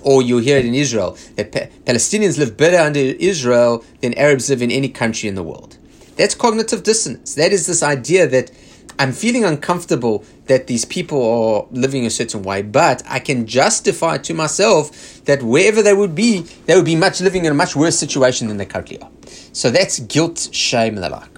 Or 0.02 0.22
you'll 0.22 0.40
hear 0.40 0.58
it 0.58 0.66
in 0.66 0.74
Israel 0.74 1.16
that 1.36 1.52
pa- 1.52 1.66
Palestinians 1.84 2.38
live 2.38 2.56
better 2.56 2.78
under 2.78 3.00
Israel 3.00 3.84
than 4.00 4.14
Arabs 4.14 4.50
live 4.50 4.62
in 4.62 4.70
any 4.70 4.88
country 4.88 5.28
in 5.28 5.34
the 5.34 5.42
world. 5.42 5.78
That's 6.16 6.34
cognitive 6.34 6.82
dissonance. 6.82 7.34
That 7.34 7.52
is 7.52 7.66
this 7.66 7.82
idea 7.82 8.26
that 8.26 8.50
I'm 8.98 9.12
feeling 9.12 9.44
uncomfortable 9.46 10.24
that 10.46 10.66
these 10.66 10.84
people 10.84 11.22
are 11.22 11.66
living 11.70 12.04
a 12.04 12.10
certain 12.10 12.42
way, 12.42 12.60
but 12.60 13.02
I 13.06 13.18
can 13.18 13.46
justify 13.46 14.18
to 14.18 14.34
myself 14.34 15.24
that 15.24 15.42
wherever 15.42 15.82
they 15.82 15.94
would 15.94 16.14
be, 16.14 16.42
they 16.66 16.76
would 16.76 16.84
be 16.84 16.96
much 16.96 17.22
living 17.22 17.46
in 17.46 17.52
a 17.52 17.54
much 17.54 17.74
worse 17.74 17.98
situation 17.98 18.48
than 18.48 18.58
they 18.58 18.66
currently 18.66 19.00
are. 19.00 19.08
So 19.52 19.70
that's 19.70 19.98
guilt, 20.00 20.48
shame, 20.52 20.94
and 20.94 21.02
the 21.02 21.10
like. 21.10 21.30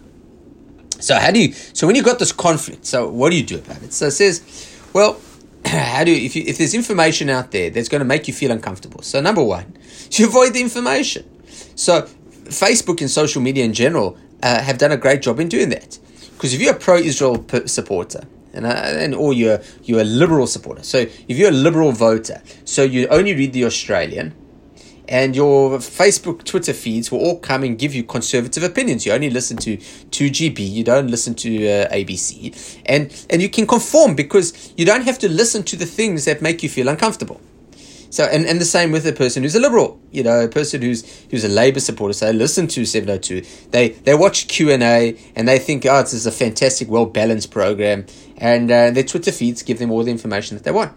So 1.01 1.17
how 1.19 1.31
do 1.31 1.41
you? 1.41 1.53
So 1.53 1.87
when 1.87 1.97
you've 1.97 2.05
got 2.05 2.19
this 2.19 2.33
conflict, 2.33 2.87
so 2.87 3.09
what 3.09 3.31
do 3.31 3.37
you 3.37 3.43
do 3.43 3.59
about 3.59 3.83
it? 3.83 3.93
So 3.93 4.07
it 4.07 4.13
says, 4.13 4.79
well, 4.93 5.21
how 5.67 6.05
do 6.05 6.13
you, 6.13 6.25
if 6.25 6.37
you, 6.37 6.45
if 6.47 6.59
there's 6.59 6.75
information 6.75 7.29
out 7.29 7.51
there 7.51 7.71
that's 7.71 7.89
going 7.89 8.01
to 8.01 8.05
make 8.05 8.29
you 8.29 8.35
feel 8.35 8.51
uncomfortable? 8.51 9.03
So 9.03 9.21
number 9.21 9.43
one, 9.43 9.77
to 10.11 10.25
avoid 10.25 10.55
the 10.55 10.61
information. 10.61 11.29
So, 11.75 12.03
Facebook 12.45 13.01
and 13.01 13.11
social 13.11 13.41
media 13.41 13.65
in 13.65 13.73
general 13.73 14.17
uh, 14.43 14.63
have 14.63 14.79
done 14.79 14.93
a 14.93 14.97
great 14.97 15.23
job 15.23 15.41
in 15.41 15.49
doing 15.49 15.71
that. 15.71 15.99
Because 16.35 16.55
if 16.55 16.61
you're 16.61 16.75
a 16.75 16.79
pro-Israel 16.79 17.45
supporter, 17.67 18.25
and, 18.53 18.67
uh, 18.67 18.69
and 18.69 19.15
or 19.15 19.33
you're 19.33 19.61
you're 19.85 20.01
a 20.01 20.05
liberal 20.05 20.47
supporter, 20.47 20.83
so 20.83 20.99
if 20.99 21.31
you're 21.39 21.49
a 21.49 21.53
liberal 21.53 21.93
voter, 21.93 22.43
so 22.65 22.83
you 22.83 23.07
only 23.09 23.35
read 23.35 23.53
the 23.53 23.65
Australian, 23.65 24.35
and 25.09 25.35
your 25.35 25.79
Facebook, 25.79 26.45
Twitter 26.45 26.73
feeds 26.73 27.11
will 27.11 27.21
all 27.21 27.39
come 27.39 27.63
and 27.65 27.79
give 27.79 27.95
you 27.95 28.05
conservative 28.05 28.63
opinions. 28.63 29.05
You 29.05 29.13
only 29.13 29.31
listen 29.31 29.57
to 29.59 29.77
2GB, 29.77 30.71
you 30.71 30.85
don't 30.85 31.09
listen 31.09 31.35
to 31.37 31.69
uh, 31.69 31.89
ABC, 31.93 32.81
and 32.87 33.13
and 33.31 33.43
you 33.43 33.49
can 33.49 33.67
conform 33.67 34.15
because 34.15 34.73
you 34.77 34.87
don't 34.87 35.03
have 35.03 35.19
to 35.21 35.29
listen 35.29 35.63
to 35.65 35.77
the 35.77 35.87
things 35.87 36.25
that 36.25 36.43
make 36.43 36.63
you 36.63 36.69
feel 36.69 36.89
uncomfortable. 36.89 37.41
So, 38.13 38.25
and, 38.25 38.45
and 38.45 38.61
the 38.61 38.67
same 38.67 38.93
with 38.93 39.07
a 39.07 39.13
person 39.13 39.43
who's 39.43 39.55
a 39.55 39.59
liberal, 39.59 39.99
you 40.11 40.23
know, 40.23 40.45
a 40.45 40.49
person 40.49 40.83
who's 40.83 41.03
who's 41.31 41.45
a 41.45 41.49
Labour 41.49 41.81
supporter. 41.81 42.13
So, 42.13 42.27
they 42.27 42.35
listen 42.35 42.69
to 42.69 42.85
702. 42.85 43.41
They 43.71 43.89
they 43.89 44.15
watch 44.15 44.49
Q 44.49 44.71
and 44.71 44.83
A, 44.83 45.19
and 45.35 45.49
they 45.49 45.59
think, 45.59 45.87
oh, 45.87 46.03
this 46.03 46.13
is 46.13 46.27
a 46.27 46.31
fantastic, 46.31 46.91
well 46.91 47.07
balanced 47.07 47.51
program, 47.51 48.05
and 48.37 48.71
uh, 48.71 48.91
their 48.91 49.03
Twitter 49.03 49.33
feeds 49.33 49.63
give 49.63 49.79
them 49.79 49.91
all 49.91 50.05
the 50.05 50.11
information 50.11 50.59
that 50.59 50.65
they 50.65 50.73
want. 50.73 50.93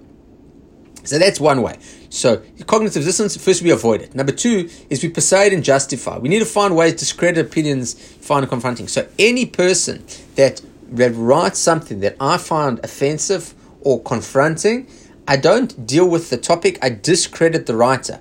So 1.05 1.19
that's 1.19 1.39
one 1.39 1.61
way. 1.61 1.77
So 2.09 2.41
cognitive 2.65 3.03
dissonance, 3.03 3.37
first 3.37 3.61
we 3.61 3.71
avoid 3.71 4.01
it. 4.01 4.15
Number 4.15 4.31
two 4.31 4.69
is 4.89 5.03
we 5.03 5.09
persuade 5.09 5.53
and 5.53 5.63
justify. 5.63 6.17
We 6.17 6.29
need 6.29 6.39
to 6.39 6.45
find 6.45 6.75
ways 6.75 6.93
to 6.93 6.99
discredit 6.99 7.45
opinions, 7.45 7.93
find 7.93 8.47
confronting. 8.47 8.87
So 8.87 9.07
any 9.19 9.45
person 9.45 10.03
that, 10.35 10.61
that 10.91 11.11
writes 11.13 11.59
something 11.59 11.99
that 12.01 12.15
I 12.19 12.37
find 12.37 12.79
offensive 12.83 13.53
or 13.81 14.01
confronting, 14.01 14.87
I 15.27 15.37
don't 15.37 15.85
deal 15.85 16.07
with 16.09 16.29
the 16.29 16.37
topic, 16.37 16.79
I 16.81 16.89
discredit 16.89 17.65
the 17.65 17.75
writer. 17.75 18.19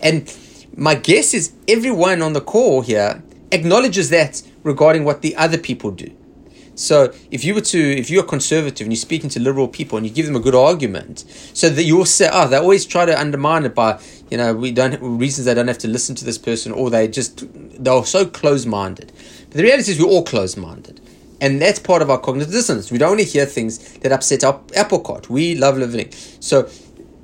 And 0.00 0.32
my 0.76 0.94
guess 0.94 1.34
is 1.34 1.52
everyone 1.68 2.22
on 2.22 2.32
the 2.32 2.40
call 2.40 2.82
here 2.82 3.22
acknowledges 3.52 4.10
that 4.10 4.42
regarding 4.62 5.04
what 5.04 5.22
the 5.22 5.36
other 5.36 5.58
people 5.58 5.90
do. 5.90 6.10
So 6.74 7.12
if 7.30 7.44
you 7.44 7.54
were 7.54 7.60
to, 7.60 7.78
if 7.78 8.10
you're 8.10 8.24
conservative 8.24 8.84
and 8.84 8.92
you're 8.92 9.00
speaking 9.00 9.30
to 9.30 9.40
liberal 9.40 9.68
people 9.68 9.96
and 9.96 10.06
you 10.06 10.12
give 10.12 10.26
them 10.26 10.36
a 10.36 10.40
good 10.40 10.54
argument, 10.54 11.24
so 11.52 11.68
that 11.68 11.84
you'll 11.84 12.04
say, 12.04 12.28
oh, 12.32 12.48
they 12.48 12.56
always 12.56 12.84
try 12.84 13.04
to 13.04 13.18
undermine 13.18 13.64
it 13.64 13.74
by, 13.74 14.00
you 14.30 14.36
know, 14.36 14.54
we 14.54 14.72
don't 14.72 15.00
reasons 15.00 15.46
they 15.46 15.54
don't 15.54 15.68
have 15.68 15.78
to 15.78 15.88
listen 15.88 16.14
to 16.16 16.24
this 16.24 16.38
person, 16.38 16.72
or 16.72 16.90
they 16.90 17.06
just 17.06 17.44
they're 17.82 18.04
so 18.04 18.26
close-minded. 18.26 19.12
But 19.48 19.56
the 19.56 19.62
reality 19.62 19.92
is 19.92 20.00
we're 20.00 20.08
all 20.08 20.24
close-minded. 20.24 21.00
And 21.40 21.60
that's 21.60 21.78
part 21.78 22.00
of 22.00 22.10
our 22.10 22.18
cognitive 22.18 22.52
dissonance. 22.52 22.90
We 22.90 22.98
don't 22.98 23.10
want 23.10 23.20
to 23.20 23.26
hear 23.26 23.44
things 23.44 23.98
that 23.98 24.12
upset 24.12 24.44
our 24.44 24.60
apple 24.74 25.00
cart. 25.00 25.28
We 25.28 25.54
love 25.54 25.76
living. 25.76 26.10
So 26.40 26.70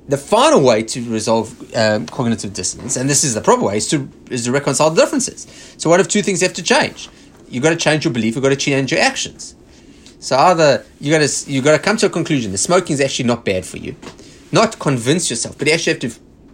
the 0.07 0.17
final 0.17 0.61
way 0.61 0.83
to 0.83 1.09
resolve 1.09 1.75
um, 1.75 2.05
cognitive 2.05 2.53
dissonance, 2.53 2.97
and 2.97 3.09
this 3.09 3.23
is 3.23 3.33
the 3.33 3.41
proper 3.41 3.63
way, 3.63 3.77
is 3.77 3.87
to 3.89 4.07
is 4.29 4.45
to 4.45 4.51
reconcile 4.51 4.91
the 4.91 5.01
differences. 5.01 5.47
So 5.77 5.89
one 5.89 5.99
of 5.99 6.07
two 6.07 6.21
things 6.21 6.41
have 6.41 6.53
to 6.53 6.63
change 6.63 7.09
you've 7.51 7.63
got 7.63 7.71
to 7.71 7.75
change 7.75 8.05
your 8.05 8.13
belief, 8.13 8.35
you've 8.35 8.43
got 8.43 8.49
to 8.49 8.55
change 8.55 8.91
your 8.91 9.01
actions. 9.01 9.55
So 10.19 10.37
either 10.37 10.85
you 10.99 11.11
got 11.11 11.27
to 11.27 11.51
you 11.51 11.61
got 11.61 11.75
to 11.75 11.83
come 11.83 11.97
to 11.97 12.05
a 12.05 12.09
conclusion 12.09 12.51
that 12.51 12.59
smoking 12.59 12.93
is 12.93 13.01
actually 13.01 13.25
not 13.25 13.43
bad 13.43 13.65
for 13.65 13.77
you, 13.77 13.95
not 14.51 14.77
convince 14.79 15.29
yourself, 15.29 15.57
but 15.57 15.67
you 15.67 15.73
actually 15.73 15.93
have 15.93 16.01
to 16.01 16.11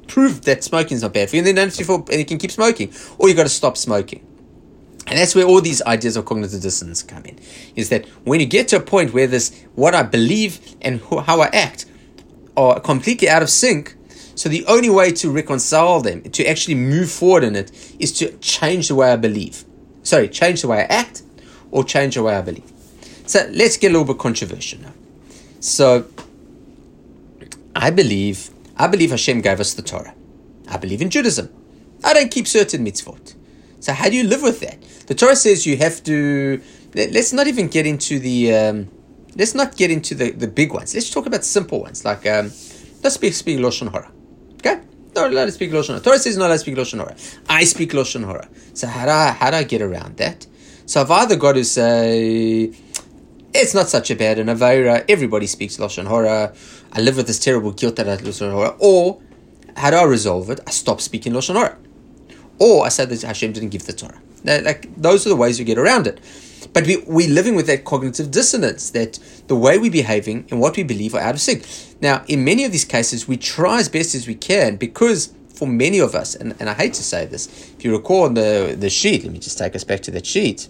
prove 0.07 0.43
that 0.43 0.63
smoking 0.63 0.95
is 0.95 1.03
not 1.03 1.13
bad 1.13 1.29
for 1.29 1.35
you, 1.35 1.41
and 1.41 1.47
then 1.47 1.55
don't 1.55 2.09
and 2.09 2.19
you 2.19 2.25
can 2.25 2.37
keep 2.37 2.51
smoking, 2.51 2.93
or 3.17 3.27
you 3.27 3.35
got 3.35 3.43
to 3.43 3.49
stop 3.49 3.75
smoking. 3.75 4.25
And 5.05 5.17
that's 5.17 5.35
where 5.35 5.45
all 5.45 5.61
these 5.61 5.81
ideas 5.83 6.17
of 6.17 6.25
cognitive 6.25 6.61
dissonance 6.61 7.03
come 7.03 7.23
in. 7.25 7.39
Is 7.75 7.89
that 7.89 8.05
when 8.25 8.39
you 8.39 8.45
get 8.45 8.69
to 8.69 8.77
a 8.77 8.79
point 8.79 9.13
where 9.13 9.27
this 9.27 9.65
what 9.75 9.93
I 9.95 10.03
believe 10.03 10.59
and 10.81 11.01
how 11.01 11.41
I 11.41 11.47
act 11.47 11.85
are 12.55 12.79
completely 12.79 13.29
out 13.29 13.41
of 13.41 13.49
sync, 13.49 13.95
so 14.35 14.47
the 14.47 14.65
only 14.65 14.89
way 14.89 15.11
to 15.11 15.29
reconcile 15.29 16.01
them, 16.01 16.23
to 16.23 16.45
actually 16.45 16.75
move 16.75 17.11
forward 17.11 17.43
in 17.43 17.55
it, 17.55 17.71
is 17.99 18.11
to 18.19 18.31
change 18.37 18.87
the 18.87 18.95
way 18.95 19.11
I 19.11 19.17
believe 19.17 19.65
sorry, 20.07 20.29
change 20.29 20.61
the 20.61 20.67
way 20.67 20.79
I 20.79 20.83
act 20.83 21.23
or 21.71 21.83
change 21.83 22.15
the 22.15 22.23
way 22.23 22.35
I 22.35 22.41
believe. 22.41 22.71
So 23.25 23.47
let's 23.51 23.77
get 23.77 23.89
a 23.89 23.93
little 23.93 24.05
bit 24.13 24.19
controversial 24.19 24.79
now. 24.79 24.93
So 25.59 26.07
I 27.75 27.89
believe 27.91 28.49
I 28.77 28.87
believe 28.87 29.11
Hashem 29.11 29.41
gave 29.41 29.59
us 29.59 29.73
the 29.73 29.81
Torah. 29.81 30.13
I 30.69 30.77
believe 30.77 31.01
in 31.01 31.09
Judaism. 31.09 31.49
I 32.03 32.13
don't 32.13 32.31
keep 32.31 32.47
certain 32.47 32.85
mitzvot. 32.85 33.35
So 33.79 33.93
how 33.93 34.09
do 34.09 34.15
you 34.15 34.23
live 34.23 34.43
with 34.43 34.59
that? 34.61 34.81
The 35.07 35.15
Torah 35.15 35.35
says 35.35 35.65
you 35.65 35.77
have 35.77 36.03
to. 36.03 36.61
Let's 36.93 37.33
not 37.33 37.47
even 37.47 37.67
get 37.67 37.85
into 37.85 38.19
the. 38.19 38.53
Um, 38.53 38.87
let's 39.35 39.53
not 39.55 39.75
get 39.75 39.91
into 39.91 40.15
the, 40.15 40.31
the 40.31 40.47
big 40.47 40.73
ones. 40.73 40.93
Let's 40.93 41.09
talk 41.09 41.25
about 41.25 41.43
simple 41.43 41.81
ones 41.81 42.05
like 42.05 42.25
um, 42.25 42.51
let's 43.03 43.15
speak 43.15 43.33
speak 43.33 43.59
lashon 43.59 43.91
hara. 43.91 44.11
Not 45.17 45.31
allowed 45.31 45.45
to 45.45 45.51
speak 45.51 45.71
Lashon 45.71 45.89
Hara. 45.89 45.99
Torah 45.99 46.19
says 46.19 46.37
not 46.37 46.45
allowed 46.45 46.53
to 46.53 46.59
speak 46.59 46.75
Lashon 46.75 46.99
Hara. 46.99 47.15
I 47.49 47.63
speak 47.63 47.91
Lashon 47.91 48.23
Hara. 48.23 48.47
So 48.75 48.85
how 48.85 49.05
do, 49.05 49.11
I, 49.11 49.31
how 49.31 49.49
do 49.49 49.57
I 49.57 49.63
get 49.63 49.81
around 49.81 50.17
that? 50.17 50.45
So 50.85 51.01
I've 51.01 51.09
either 51.09 51.35
got 51.35 51.53
to 51.53 51.65
say, 51.65 52.71
it's 53.51 53.73
not 53.73 53.87
such 53.89 54.11
a 54.11 54.15
bad 54.15 54.37
an 54.37 54.45
Avera, 54.45 55.03
everybody 55.09 55.47
speaks 55.47 55.77
Lashon 55.77 56.07
Hara, 56.07 56.53
I 56.93 57.01
live 57.01 57.17
with 57.17 57.25
this 57.25 57.39
terrible 57.39 57.71
guilt 57.71 57.95
that 57.95 58.07
I 58.07 58.17
Lashon 58.17 58.51
Hara, 58.51 58.75
or 58.77 59.19
how 59.75 59.89
do 59.89 59.97
I 59.97 60.03
resolve 60.03 60.51
it? 60.51 60.59
I 60.67 60.69
stop 60.69 61.01
speaking 61.01 61.33
Lashon 61.33 61.55
Hara. 61.55 61.75
Or 62.59 62.85
I 62.85 62.89
said 62.89 63.09
that 63.09 63.23
Hashem 63.23 63.53
didn't 63.53 63.69
give 63.69 63.87
the 63.87 63.93
Torah. 63.93 64.21
Like, 64.43 64.87
those 64.95 65.25
are 65.25 65.29
the 65.29 65.35
ways 65.35 65.57
you 65.57 65.65
get 65.65 65.79
around 65.79 66.05
it. 66.05 66.19
But 66.73 66.85
we, 66.85 66.97
we're 67.07 67.29
living 67.29 67.55
with 67.55 67.67
that 67.67 67.85
cognitive 67.85 68.31
dissonance 68.31 68.89
that 68.91 69.19
the 69.47 69.55
way 69.55 69.77
we're 69.77 69.91
behaving 69.91 70.47
and 70.49 70.59
what 70.59 70.77
we 70.77 70.83
believe 70.83 71.15
are 71.15 71.21
out 71.21 71.35
of 71.35 71.41
sync. 71.41 71.65
Now, 72.01 72.23
in 72.27 72.43
many 72.43 72.63
of 72.65 72.71
these 72.71 72.85
cases, 72.85 73.27
we 73.27 73.37
try 73.37 73.79
as 73.79 73.89
best 73.89 74.15
as 74.15 74.27
we 74.27 74.35
can 74.35 74.75
because 74.75 75.33
for 75.53 75.67
many 75.67 75.99
of 75.99 76.13
us, 76.13 76.35
and, 76.35 76.55
and 76.59 76.69
I 76.69 76.73
hate 76.73 76.93
to 76.93 77.03
say 77.03 77.25
this, 77.25 77.47
if 77.77 77.83
you 77.83 77.91
recall 77.91 78.29
the, 78.29 78.75
the 78.77 78.89
sheet, 78.89 79.23
let 79.23 79.33
me 79.33 79.39
just 79.39 79.57
take 79.57 79.75
us 79.75 79.83
back 79.83 80.01
to 80.01 80.11
that 80.11 80.25
sheet. 80.25 80.69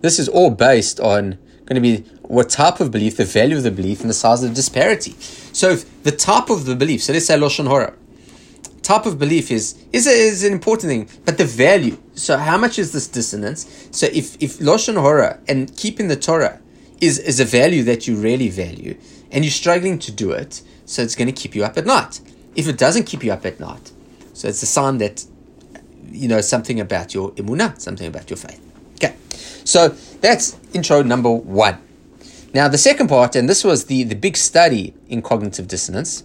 This 0.00 0.18
is 0.18 0.28
all 0.28 0.50
based 0.50 1.00
on 1.00 1.38
going 1.66 1.74
to 1.74 1.80
be 1.80 1.98
what 2.22 2.48
type 2.48 2.80
of 2.80 2.90
belief, 2.90 3.16
the 3.16 3.24
value 3.24 3.56
of 3.56 3.62
the 3.62 3.70
belief, 3.70 4.00
and 4.00 4.10
the 4.10 4.14
size 4.14 4.42
of 4.42 4.50
the 4.50 4.54
disparity. 4.54 5.12
So, 5.52 5.70
if 5.70 6.02
the 6.02 6.12
type 6.12 6.50
of 6.50 6.64
the 6.64 6.76
belief, 6.76 7.02
so 7.02 7.12
let's 7.12 7.26
say 7.26 7.36
Lashon 7.36 7.66
Hora, 7.66 7.94
type 8.82 9.06
of 9.06 9.18
belief 9.18 9.50
is 9.50 9.74
is, 9.92 10.06
a, 10.06 10.10
is 10.10 10.44
an 10.44 10.52
important 10.52 10.90
thing, 10.90 11.20
but 11.24 11.38
the 11.38 11.44
value. 11.44 11.98
So 12.14 12.36
how 12.36 12.56
much 12.56 12.78
is 12.78 12.92
this 12.92 13.08
dissonance? 13.08 13.88
So 13.90 14.06
if 14.12 14.40
if 14.42 14.58
lashon 14.58 15.00
hora 15.00 15.40
and 15.48 15.74
keeping 15.76 16.08
the 16.08 16.16
Torah 16.16 16.60
is 17.00 17.18
is 17.18 17.40
a 17.40 17.44
value 17.44 17.82
that 17.84 18.06
you 18.06 18.16
really 18.16 18.48
value, 18.48 18.96
and 19.30 19.44
you're 19.44 19.50
struggling 19.50 19.98
to 20.00 20.12
do 20.12 20.30
it, 20.32 20.62
so 20.84 21.02
it's 21.02 21.14
going 21.14 21.26
to 21.26 21.32
keep 21.32 21.54
you 21.54 21.64
up 21.64 21.76
at 21.76 21.86
night. 21.86 22.20
If 22.54 22.68
it 22.68 22.78
doesn't 22.78 23.04
keep 23.04 23.22
you 23.22 23.32
up 23.32 23.44
at 23.44 23.60
night, 23.60 23.92
so 24.32 24.48
it's 24.48 24.62
a 24.62 24.66
sign 24.66 24.98
that 24.98 25.24
you 26.10 26.28
know 26.28 26.40
something 26.40 26.80
about 26.80 27.14
your 27.14 27.32
emunah, 27.32 27.80
something 27.80 28.06
about 28.06 28.30
your 28.30 28.36
faith. 28.36 28.60
Okay, 28.94 29.14
so 29.64 29.88
that's 30.20 30.56
intro 30.72 31.02
number 31.02 31.30
one. 31.30 31.78
Now 32.54 32.68
the 32.68 32.78
second 32.78 33.08
part, 33.08 33.36
and 33.36 33.48
this 33.48 33.64
was 33.64 33.86
the 33.86 34.04
the 34.04 34.14
big 34.14 34.36
study 34.36 34.94
in 35.08 35.22
cognitive 35.22 35.68
dissonance 35.68 36.24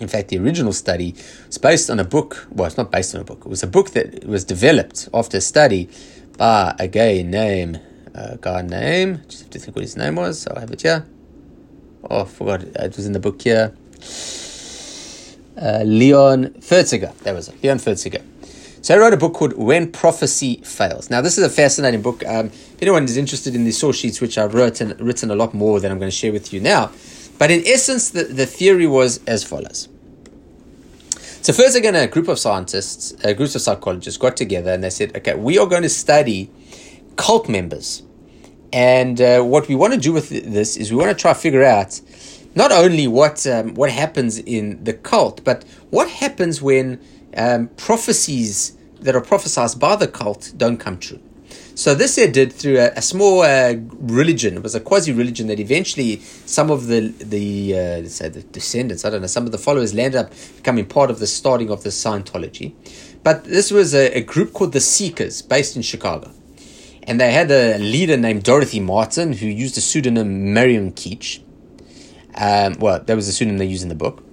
in 0.00 0.08
fact, 0.08 0.28
the 0.28 0.38
original 0.38 0.72
study 0.72 1.14
was 1.46 1.58
based 1.58 1.90
on 1.90 1.98
a 1.98 2.04
book. 2.04 2.46
Well, 2.50 2.66
it's 2.66 2.76
not 2.76 2.90
based 2.90 3.14
on 3.14 3.20
a 3.20 3.24
book. 3.24 3.42
It 3.44 3.48
was 3.48 3.62
a 3.62 3.66
book 3.66 3.90
that 3.90 4.24
was 4.24 4.44
developed 4.44 5.08
after 5.12 5.38
a 5.38 5.40
study 5.40 5.88
by 6.36 6.74
a 6.78 6.88
guy 6.88 7.22
named, 7.22 7.80
a 8.14 8.38
guy 8.40 8.62
name. 8.62 9.22
Just 9.28 9.42
have 9.42 9.50
to 9.50 9.58
think 9.58 9.76
what 9.76 9.82
his 9.82 9.96
name 9.96 10.16
was. 10.16 10.40
So 10.40 10.52
I 10.56 10.60
have 10.60 10.70
it 10.70 10.82
here. 10.82 11.06
Oh, 12.08 12.22
I 12.22 12.24
forgot. 12.24 12.62
It 12.62 12.96
was 12.96 13.06
in 13.06 13.12
the 13.12 13.20
book 13.20 13.42
here. 13.42 13.74
Uh, 15.60 15.82
Leon 15.84 16.50
Festinger. 16.60 17.16
That 17.18 17.34
was 17.34 17.48
it. 17.48 17.62
Leon 17.62 17.78
Festinger. 17.78 18.22
So 18.80 18.94
I 18.94 18.98
wrote 18.98 19.12
a 19.12 19.16
book 19.16 19.34
called 19.34 19.54
When 19.54 19.90
Prophecy 19.90 20.62
Fails. 20.62 21.10
Now, 21.10 21.20
this 21.20 21.36
is 21.36 21.44
a 21.44 21.50
fascinating 21.50 22.00
book. 22.00 22.24
Um, 22.24 22.46
if 22.46 22.80
anyone 22.80 23.04
is 23.04 23.16
interested 23.16 23.56
in 23.56 23.64
the 23.64 23.72
source 23.72 23.96
sheets, 23.96 24.20
which 24.20 24.38
I've 24.38 24.54
written, 24.54 24.96
written 24.98 25.32
a 25.32 25.34
lot 25.34 25.52
more 25.52 25.80
than 25.80 25.90
I'm 25.90 25.98
going 25.98 26.10
to 26.10 26.16
share 26.16 26.32
with 26.32 26.52
you 26.52 26.60
now, 26.60 26.92
but 27.38 27.50
in 27.50 27.66
essence, 27.66 28.10
the, 28.10 28.24
the 28.24 28.46
theory 28.46 28.86
was 28.86 29.20
as 29.26 29.44
follows. 29.44 29.88
So 31.40 31.52
first 31.52 31.76
again, 31.76 31.94
a 31.94 32.06
group 32.06 32.28
of 32.28 32.38
scientists, 32.38 33.12
a 33.24 33.32
group 33.32 33.54
of 33.54 33.62
psychologists 33.62 34.18
got 34.18 34.36
together 34.36 34.72
and 34.72 34.82
they 34.84 34.90
said, 34.90 35.16
okay, 35.16 35.34
we 35.34 35.56
are 35.58 35.66
going 35.66 35.82
to 35.82 35.88
study 35.88 36.50
cult 37.16 37.48
members. 37.48 38.02
And 38.72 39.20
uh, 39.20 39.42
what 39.42 39.68
we 39.68 39.74
want 39.74 39.94
to 39.94 39.98
do 39.98 40.12
with 40.12 40.28
this 40.28 40.76
is 40.76 40.90
we 40.90 40.98
want 40.98 41.16
to 41.16 41.20
try 41.20 41.32
to 41.32 41.38
figure 41.38 41.64
out 41.64 42.00
not 42.54 42.72
only 42.72 43.06
what 43.06 43.46
um, 43.46 43.74
what 43.74 43.90
happens 43.90 44.38
in 44.38 44.82
the 44.84 44.92
cult, 44.92 45.42
but 45.44 45.64
what 45.90 46.10
happens 46.10 46.60
when 46.60 47.00
um, 47.36 47.68
prophecies 47.76 48.76
that 49.00 49.14
are 49.14 49.20
prophesied 49.20 49.78
by 49.78 49.96
the 49.96 50.08
cult 50.08 50.52
don't 50.56 50.78
come 50.78 50.98
true. 50.98 51.20
So 51.78 51.94
this 51.94 52.16
they 52.16 52.28
did 52.28 52.52
through 52.52 52.78
a, 52.78 52.88
a 52.96 53.02
small 53.02 53.42
uh, 53.42 53.74
religion. 54.00 54.56
It 54.56 54.64
was 54.64 54.74
a 54.74 54.80
quasi 54.80 55.12
religion 55.12 55.46
that 55.46 55.60
eventually 55.60 56.18
some 56.44 56.72
of 56.72 56.88
the 56.88 57.14
the 57.20 57.72
uh, 57.72 57.78
let's 58.02 58.16
say 58.16 58.28
the 58.28 58.42
descendants, 58.42 59.04
I 59.04 59.10
don't 59.10 59.20
know, 59.20 59.28
some 59.28 59.46
of 59.46 59.52
the 59.52 59.58
followers 59.58 59.94
landed 59.94 60.18
up 60.18 60.32
becoming 60.56 60.86
part 60.86 61.08
of 61.08 61.20
the 61.20 61.28
starting 61.28 61.70
of 61.70 61.84
the 61.84 61.90
Scientology. 61.90 62.74
But 63.22 63.44
this 63.44 63.70
was 63.70 63.94
a, 63.94 64.10
a 64.12 64.22
group 64.22 64.54
called 64.54 64.72
the 64.72 64.80
Seekers, 64.80 65.40
based 65.40 65.76
in 65.76 65.82
Chicago, 65.82 66.32
and 67.04 67.20
they 67.20 67.30
had 67.30 67.48
a 67.52 67.78
leader 67.78 68.16
named 68.16 68.42
Dorothy 68.42 68.80
Martin 68.80 69.34
who 69.34 69.46
used 69.46 69.76
the 69.76 69.80
pseudonym 69.80 70.52
Marian 70.52 70.90
Keech. 70.90 71.44
Um, 72.34 72.74
well, 72.80 72.98
that 72.98 73.14
was 73.14 73.28
the 73.28 73.32
pseudonym 73.32 73.58
they 73.58 73.66
used 73.66 73.84
in 73.84 73.88
the 73.88 73.94
book. 73.94 74.27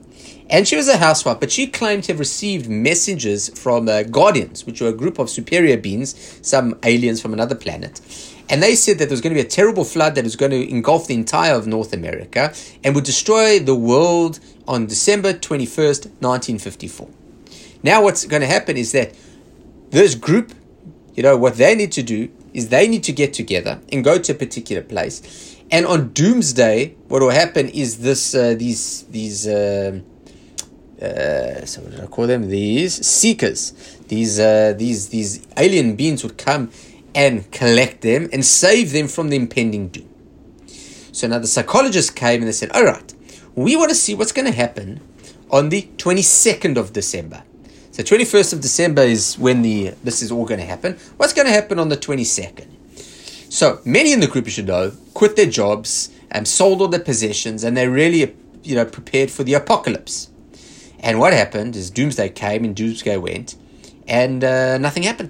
And 0.50 0.68
she 0.68 0.76
was 0.76 0.88
a 0.88 0.98
housewife, 0.98 1.40
but 1.40 1.52
she 1.52 1.66
claimed 1.66 2.04
to 2.04 2.14
have 2.14 2.20
received 2.20 2.70
messages 2.70 3.50
from 3.50 3.90
uh, 3.90 4.04
guardians, 4.04 4.66
which 4.66 4.80
were 4.80 4.90
a 4.90 4.94
group 4.94 5.18
of 5.18 5.30
superior 5.30 5.78
beings, 5.78 6.40
some 6.44 6.78
aliens 6.84 7.22
from 7.22 7.34
another 7.34 7.56
planet. 7.56 8.00
And 8.48 8.62
they 8.62 8.76
said 8.76 9.00
that 9.00 9.06
there 9.06 9.14
was 9.14 9.22
going 9.22 9.36
to 9.36 9.42
be 9.42 9.46
a 9.46 9.50
terrible 9.50 9.84
flood 9.84 10.14
that 10.16 10.24
was 10.24 10.36
going 10.36 10.52
to 10.52 10.70
engulf 10.70 11.08
the 11.08 11.16
entire 11.16 11.56
of 11.56 11.66
North 11.66 11.94
America 11.94 12.54
and 12.84 12.94
would 12.94 13.04
destroy 13.04 13.58
the 13.58 13.76
world 13.76 14.40
on 14.68 14.86
December 14.86 15.34
21st, 15.34 16.06
1954. 16.22 17.10
Now, 17.82 18.04
what's 18.04 18.26
going 18.26 18.42
to 18.42 18.48
happen 18.48 18.78
is 18.78 18.92
that 18.92 19.16
this 19.90 20.14
group, 20.14 20.54
you 21.16 21.24
know, 21.24 21.38
what 21.38 21.56
they 21.56 21.76
need 21.76 21.92
to 21.94 22.04
do 22.04 22.30
is 22.54 22.70
they 22.70 22.88
need 22.88 23.04
to 23.04 23.12
get 23.12 23.34
together 23.34 23.80
and 23.92 24.04
go 24.04 24.20
to 24.20 24.32
a 24.32 24.36
particular 24.36 24.84
place. 24.84 25.56
And 25.72 25.86
on 25.88 26.14
Doomsday, 26.14 26.96
what 27.08 27.22
will 27.22 27.32
happen 27.32 27.68
is 27.70 28.00
this: 28.00 28.36
uh, 28.36 28.56
these 28.58 29.04
these 29.10 29.48
uh, 29.48 30.00
so 31.00 31.82
what 31.82 31.92
did 31.92 32.00
I 32.02 32.08
call 32.08 32.28
them? 32.28 32.50
These 32.50 33.06
seekers, 33.06 33.72
these 34.08 34.40
uh, 34.40 34.74
these 34.78 35.10
these 35.10 35.46
alien 35.58 35.96
beings 35.96 36.24
would 36.24 36.38
come 36.38 36.72
and 37.14 37.50
collect 37.52 38.02
them 38.02 38.30
and 38.32 38.46
save 38.46 38.92
them 38.92 39.08
from 39.08 39.30
the 39.30 39.36
impending 39.36 39.90
doom. 39.90 40.10
So 41.12 41.28
now 41.28 41.40
the 41.40 41.48
psychologists 41.48 42.12
came 42.12 42.42
and 42.42 42.48
they 42.48 42.54
said, 42.54 42.72
"All 42.72 42.84
right, 42.84 43.14
we 43.56 43.76
want 43.76 43.90
to 43.90 43.96
see 43.96 44.16
what's 44.16 44.32
going 44.32 44.48
to 44.48 44.56
happen 44.56 45.02
on 45.52 45.70
the 45.70 45.88
twenty 45.98 46.22
second 46.22 46.78
of 46.78 46.94
December." 46.94 47.44
So 47.96 48.04
21st 48.04 48.52
of 48.52 48.60
December 48.60 49.04
is 49.04 49.40
when 49.40 49.62
the 49.62 49.94
this 50.04 50.22
is 50.22 50.30
all 50.30 50.46
going 50.46 50.60
to 50.60 50.66
happen. 50.66 50.98
What's 51.16 51.32
going 51.32 51.48
to 51.48 51.54
happen 51.54 51.80
on 51.80 51.88
the 51.88 51.96
22nd? 51.96 52.68
So 53.50 53.80
many 53.86 54.12
in 54.12 54.20
the 54.20 54.28
group, 54.28 54.44
you 54.44 54.52
should 54.52 54.68
know, 54.68 54.92
quit 55.14 55.38
their 55.38 55.46
jobs 55.46 56.10
and 56.30 56.46
sold 56.46 56.82
all 56.82 56.90
their 56.90 57.00
possessions, 57.00 57.64
and 57.64 57.78
they 57.78 57.88
really, 57.88 58.36
you 58.64 58.76
know, 58.76 58.84
prepared 58.84 59.32
for 59.32 59.46
the 59.46 59.54
apocalypse. 59.54 60.30
And 61.06 61.20
what 61.20 61.34
happened 61.34 61.76
is 61.76 61.92
Doomsday 61.92 62.30
came 62.30 62.66
and 62.66 62.76
Doomsday 62.76 63.18
went, 63.18 63.56
and 64.08 64.44
uh, 64.44 64.80
nothing 64.80 65.04
happened. 65.04 65.30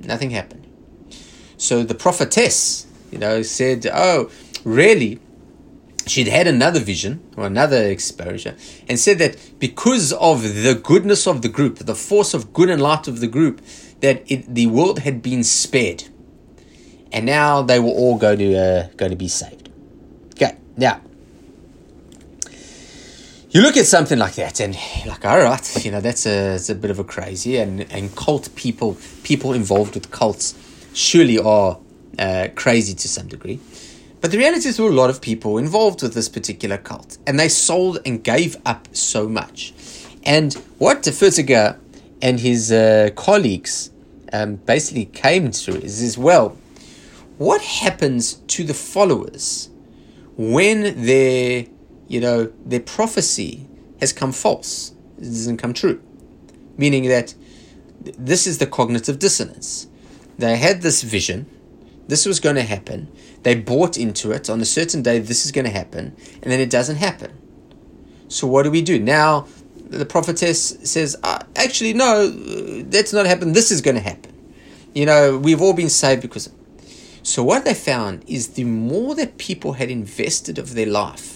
Nothing 0.00 0.30
happened. 0.30 0.66
So 1.56 1.84
the 1.84 1.94
prophetess, 1.94 2.86
you 3.12 3.18
know, 3.18 3.42
said, 3.42 3.86
"Oh, 3.90 4.30
really? 4.64 5.20
she'd 6.06 6.28
had 6.28 6.46
another 6.46 6.80
vision 6.80 7.18
or 7.36 7.46
another 7.46 7.82
exposure 7.84 8.54
and 8.88 8.98
said 8.98 9.18
that 9.18 9.58
because 9.58 10.12
of 10.12 10.42
the 10.42 10.74
goodness 10.74 11.26
of 11.26 11.40
the 11.40 11.48
group, 11.48 11.78
the 11.78 11.94
force 11.94 12.34
of 12.34 12.52
good 12.52 12.68
and 12.68 12.82
light 12.82 13.08
of 13.08 13.20
the 13.20 13.26
group, 13.26 13.62
that 14.00 14.22
it, 14.30 14.54
the 14.54 14.66
world 14.66 14.98
had 14.98 15.22
been 15.22 15.42
spared, 15.42 16.04
and 17.10 17.24
now 17.24 17.62
they 17.62 17.78
were 17.78 17.88
all 17.88 18.18
going 18.18 18.38
to 18.38 18.54
uh, 18.54 18.88
going 18.96 19.10
to 19.10 19.16
be 19.16 19.28
saved. 19.28 19.70
Okay, 20.34 20.56
now 20.76 21.00
you 23.54 23.62
look 23.62 23.76
at 23.76 23.86
something 23.86 24.18
like 24.18 24.34
that, 24.34 24.58
and 24.58 24.76
like, 25.06 25.24
all 25.24 25.38
right, 25.38 25.84
you 25.84 25.92
know, 25.92 26.00
that's 26.00 26.26
a, 26.26 26.56
it's 26.56 26.68
a 26.68 26.74
bit 26.74 26.90
of 26.90 26.98
a 26.98 27.04
crazy, 27.04 27.56
and 27.58 27.82
and 27.92 28.14
cult 28.16 28.52
people, 28.56 28.98
people 29.22 29.52
involved 29.52 29.94
with 29.94 30.10
cults, 30.10 30.56
surely 30.92 31.38
are 31.38 31.78
uh, 32.18 32.48
crazy 32.56 32.94
to 32.94 33.08
some 33.08 33.28
degree. 33.28 33.60
But 34.20 34.32
the 34.32 34.38
reality 34.38 34.68
is 34.68 34.76
there 34.76 34.84
were 34.84 34.90
a 34.90 34.94
lot 34.94 35.08
of 35.08 35.20
people 35.20 35.56
involved 35.58 36.02
with 36.02 36.14
this 36.14 36.28
particular 36.28 36.78
cult, 36.78 37.16
and 37.28 37.38
they 37.38 37.48
sold 37.48 38.00
and 38.04 38.24
gave 38.24 38.56
up 38.66 38.88
so 38.90 39.28
much. 39.28 39.72
And 40.24 40.52
what 40.78 41.04
de 41.04 41.12
Festinger 41.12 41.78
and 42.20 42.40
his 42.40 42.72
uh, 42.72 43.10
colleagues 43.14 43.90
um, 44.32 44.56
basically 44.56 45.04
came 45.04 45.52
to 45.52 45.80
is, 45.80 46.02
is 46.02 46.18
well, 46.18 46.58
what 47.38 47.62
happens 47.62 48.34
to 48.48 48.64
the 48.64 48.74
followers 48.74 49.68
when 50.36 51.04
their, 51.04 51.66
you 52.08 52.20
know, 52.20 52.52
their 52.64 52.80
prophecy 52.80 53.66
has 54.00 54.12
come 54.12 54.32
false, 54.32 54.92
it 55.18 55.22
doesn't 55.22 55.56
come 55.56 55.74
true? 55.74 56.02
Meaning 56.76 57.08
that 57.08 57.34
this 58.00 58.46
is 58.46 58.58
the 58.58 58.66
cognitive 58.66 59.18
dissonance. 59.18 59.86
They 60.38 60.56
had 60.56 60.82
this 60.82 61.02
vision, 61.02 61.46
this 62.08 62.26
was 62.26 62.40
going 62.40 62.56
to 62.56 62.62
happen, 62.62 63.08
they 63.42 63.54
bought 63.54 63.96
into 63.96 64.32
it 64.32 64.50
on 64.50 64.60
a 64.60 64.64
certain 64.64 65.02
day, 65.02 65.18
this 65.18 65.44
is 65.44 65.52
going 65.52 65.64
to 65.64 65.70
happen, 65.70 66.16
and 66.42 66.52
then 66.52 66.60
it 66.60 66.70
doesn't 66.70 66.96
happen. 66.96 67.32
So 68.28 68.46
what 68.46 68.64
do 68.64 68.70
we 68.70 68.82
do? 68.82 68.98
Now, 68.98 69.46
the 69.88 70.06
prophetess 70.06 70.76
says, 70.82 71.16
uh, 71.22 71.42
actually, 71.56 71.92
no, 71.92 72.28
that's 72.82 73.12
not 73.12 73.26
happened, 73.26 73.54
This 73.54 73.70
is 73.70 73.80
going 73.80 73.96
to 73.96 74.02
happen. 74.02 74.32
You 74.94 75.06
know, 75.06 75.38
we've 75.38 75.60
all 75.60 75.72
been 75.72 75.90
saved 75.90 76.22
because. 76.22 76.50
So 77.22 77.42
what 77.42 77.64
they 77.64 77.74
found 77.74 78.22
is 78.28 78.48
the 78.48 78.64
more 78.64 79.14
that 79.14 79.38
people 79.38 79.74
had 79.74 79.90
invested 79.90 80.58
of 80.58 80.74
their 80.74 80.86
life 80.86 81.33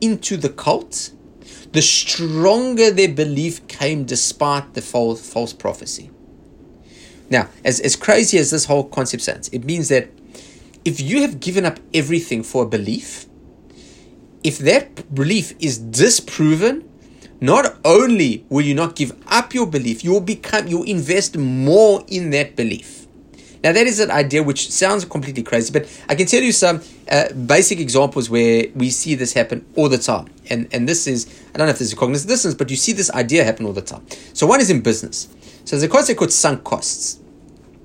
into 0.00 0.36
the 0.36 0.48
cult, 0.48 1.12
the 1.72 1.82
stronger 1.82 2.90
their 2.90 3.12
belief 3.12 3.66
came 3.68 4.04
despite 4.04 4.74
the 4.74 4.82
false, 4.82 5.28
false 5.28 5.52
prophecy. 5.52 6.10
Now, 7.28 7.48
as, 7.64 7.80
as 7.80 7.96
crazy 7.96 8.38
as 8.38 8.50
this 8.50 8.66
whole 8.66 8.84
concept 8.84 9.22
sounds, 9.22 9.48
it 9.48 9.64
means 9.64 9.88
that 9.88 10.08
if 10.84 11.00
you 11.00 11.22
have 11.22 11.40
given 11.40 11.64
up 11.64 11.80
everything 11.92 12.42
for 12.42 12.64
a 12.64 12.66
belief, 12.66 13.26
if 14.44 14.58
that 14.58 15.12
belief 15.12 15.54
is 15.58 15.78
disproven, 15.78 16.88
not 17.40 17.76
only 17.84 18.46
will 18.48 18.64
you 18.64 18.74
not 18.74 18.94
give 18.94 19.12
up 19.26 19.52
your 19.52 19.66
belief, 19.66 20.04
you'll 20.04 20.20
become 20.20 20.68
you'll 20.68 20.84
invest 20.84 21.36
more 21.36 22.04
in 22.08 22.30
that 22.30 22.56
belief. 22.56 23.05
Now 23.66 23.72
that 23.72 23.88
is 23.88 23.98
an 23.98 24.12
idea 24.12 24.44
which 24.44 24.70
sounds 24.70 25.04
completely 25.04 25.42
crazy, 25.42 25.72
but 25.72 25.88
I 26.08 26.14
can 26.14 26.28
tell 26.28 26.40
you 26.40 26.52
some 26.52 26.80
uh, 27.10 27.32
basic 27.32 27.80
examples 27.80 28.30
where 28.30 28.66
we 28.76 28.90
see 28.90 29.16
this 29.16 29.32
happen 29.32 29.66
all 29.74 29.88
the 29.88 29.98
time. 29.98 30.28
And 30.48 30.68
and 30.72 30.88
this 30.88 31.08
is 31.08 31.26
I 31.52 31.58
don't 31.58 31.66
know 31.66 31.72
if 31.72 31.80
this 31.80 31.88
is 31.88 31.94
cognitive 31.94 32.28
dissonance, 32.28 32.56
but 32.56 32.70
you 32.70 32.76
see 32.76 32.92
this 32.92 33.10
idea 33.10 33.42
happen 33.42 33.66
all 33.66 33.72
the 33.72 33.82
time. 33.82 34.06
So 34.34 34.46
one 34.46 34.60
is 34.60 34.70
in 34.70 34.82
business. 34.82 35.28
So 35.64 35.74
there's 35.74 35.82
a 35.82 35.88
concept 35.88 36.16
called 36.16 36.30
sunk 36.30 36.62
costs. 36.62 37.18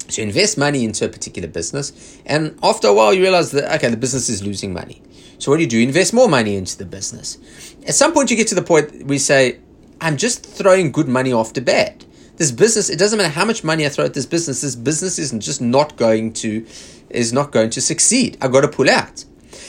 So 0.08 0.22
you 0.22 0.28
invest 0.28 0.56
money 0.56 0.86
into 0.86 1.04
a 1.04 1.10
particular 1.10 1.48
business, 1.48 2.20
and 2.28 2.60
after 2.62 2.88
a 2.90 2.94
while 2.94 3.12
you 3.12 3.24
realize 3.24 3.50
that 3.54 3.74
okay, 3.78 3.90
the 3.90 3.98
business 3.98 4.30
is 4.30 4.44
losing 4.44 4.74
money. 4.74 5.02
So 5.40 5.50
what 5.50 5.58
do 5.58 5.64
you 5.64 5.70
do? 5.70 5.80
You 5.80 5.88
invest 5.88 6.14
more 6.14 6.30
money 6.30 6.58
into 6.58 6.78
the 6.78 6.86
business. 6.86 7.40
At 7.88 7.96
some 7.96 8.14
point 8.14 8.30
you 8.30 8.38
get 8.38 8.50
to 8.50 8.56
the 8.56 8.62
point 8.62 9.08
we 9.08 9.18
say, 9.18 9.58
I'm 10.00 10.18
just 10.18 10.46
throwing 10.46 10.92
good 10.92 11.08
money 11.08 11.34
after 11.34 11.60
bad. 11.60 12.06
This 12.42 12.50
business, 12.52 12.90
it 12.90 12.98
doesn't 12.98 13.18
matter 13.18 13.30
how 13.30 13.46
much 13.46 13.64
money 13.64 13.86
I 13.86 13.90
throw 13.90 14.04
at 14.04 14.16
this 14.16 14.26
business, 14.26 14.62
this 14.62 14.76
business 14.76 15.20
is 15.20 15.30
just 15.34 15.62
not 15.62 15.96
going 15.96 16.34
to 16.42 16.66
is 17.12 17.32
not 17.32 17.52
going 17.52 17.70
to 17.70 17.80
succeed. 17.80 18.36
I've 18.42 18.52
got 18.52 18.62
to 18.62 18.68
pull 18.68 18.90
out. 18.90 19.26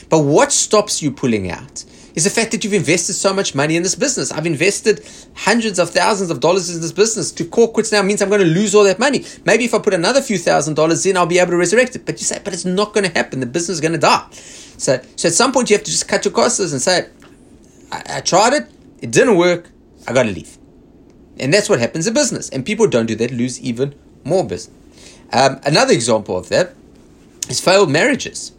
But 0.08 0.20
what 0.20 0.52
stops 0.52 1.02
you 1.02 1.10
pulling 1.10 1.50
out? 1.50 1.84
is 2.14 2.24
the 2.24 2.30
fact 2.30 2.50
that 2.52 2.64
you've 2.64 2.72
invested 2.72 3.12
so 3.12 3.34
much 3.34 3.54
money 3.54 3.76
in 3.76 3.82
this 3.82 3.94
business. 3.94 4.32
I've 4.32 4.46
invested 4.46 5.06
hundreds 5.34 5.78
of 5.78 5.90
thousands 5.90 6.30
of 6.30 6.40
dollars 6.40 6.74
in 6.74 6.80
this 6.80 6.92
business. 6.92 7.30
To 7.32 7.44
call 7.44 7.68
quits 7.68 7.92
now 7.92 8.00
means 8.00 8.22
I'm 8.22 8.30
going 8.30 8.40
to 8.40 8.46
lose 8.46 8.74
all 8.74 8.84
that 8.84 8.98
money. 8.98 9.22
Maybe 9.44 9.66
if 9.66 9.74
I 9.74 9.78
put 9.78 9.92
another 9.92 10.22
few 10.22 10.38
thousand 10.38 10.72
dollars 10.72 11.04
in, 11.04 11.18
I'll 11.18 11.26
be 11.26 11.40
able 11.40 11.50
to 11.50 11.58
resurrect 11.58 11.94
it. 11.94 12.06
But 12.06 12.20
you 12.20 12.24
say, 12.24 12.40
but 12.42 12.54
it's 12.54 12.64
not 12.64 12.94
going 12.94 13.04
to 13.04 13.12
happen. 13.12 13.40
The 13.40 13.46
business 13.46 13.76
is 13.76 13.80
going 13.82 13.92
to 13.92 13.98
die. 13.98 14.26
So, 14.30 14.98
so 15.16 15.28
at 15.28 15.34
some 15.34 15.52
point 15.52 15.68
you 15.68 15.76
have 15.76 15.84
to 15.84 15.90
just 15.90 16.08
cut 16.08 16.24
your 16.24 16.32
costs 16.32 16.58
and 16.58 16.80
say, 16.80 17.10
I, 17.90 18.02
I 18.16 18.20
tried 18.22 18.54
it, 18.54 18.70
it 19.02 19.10
didn't 19.10 19.36
work, 19.36 19.70
I 20.08 20.14
got 20.14 20.22
to 20.22 20.30
leave. 20.30 20.56
And 21.42 21.52
that's 21.52 21.68
what 21.68 21.80
happens 21.80 22.06
in 22.06 22.14
business. 22.14 22.48
And 22.48 22.64
people 22.64 22.86
don't 22.86 23.06
do 23.06 23.16
that, 23.16 23.30
lose 23.30 23.60
even 23.60 23.94
more 24.24 24.44
business. 24.44 24.74
Um, 25.32 25.60
another 25.64 25.92
example 25.92 26.36
of 26.38 26.48
that 26.48 26.74
is 27.50 27.60
failed 27.60 27.90
marriages. 27.90 28.52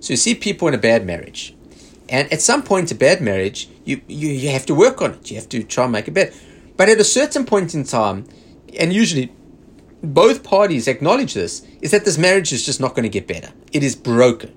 So 0.00 0.14
you 0.14 0.16
see 0.16 0.34
people 0.34 0.66
in 0.66 0.74
a 0.74 0.78
bad 0.78 1.06
marriage 1.06 1.54
and 2.10 2.30
at 2.32 2.42
some 2.42 2.62
point, 2.64 2.90
a 2.90 2.94
bad 2.96 3.20
marriage, 3.20 3.68
you, 3.84 4.00
you, 4.08 4.28
you 4.28 4.50
have 4.50 4.66
to 4.66 4.74
work 4.74 5.00
on 5.00 5.12
it. 5.12 5.30
You 5.30 5.36
have 5.36 5.48
to 5.50 5.62
try 5.62 5.84
and 5.84 5.92
make 5.92 6.08
it 6.08 6.10
better. 6.10 6.34
But 6.76 6.88
at 6.88 6.98
a 6.98 7.04
certain 7.04 7.46
point 7.46 7.72
in 7.72 7.84
time, 7.84 8.26
and 8.78 8.92
usually 8.92 9.32
both 10.02 10.42
parties 10.42 10.88
acknowledge 10.88 11.34
this, 11.34 11.64
is 11.80 11.92
that 11.92 12.04
this 12.04 12.18
marriage 12.18 12.52
is 12.52 12.66
just 12.66 12.80
not 12.80 12.90
going 12.96 13.04
to 13.04 13.08
get 13.08 13.28
better. 13.28 13.50
It 13.72 13.84
is 13.84 13.94
broken. 13.94 14.52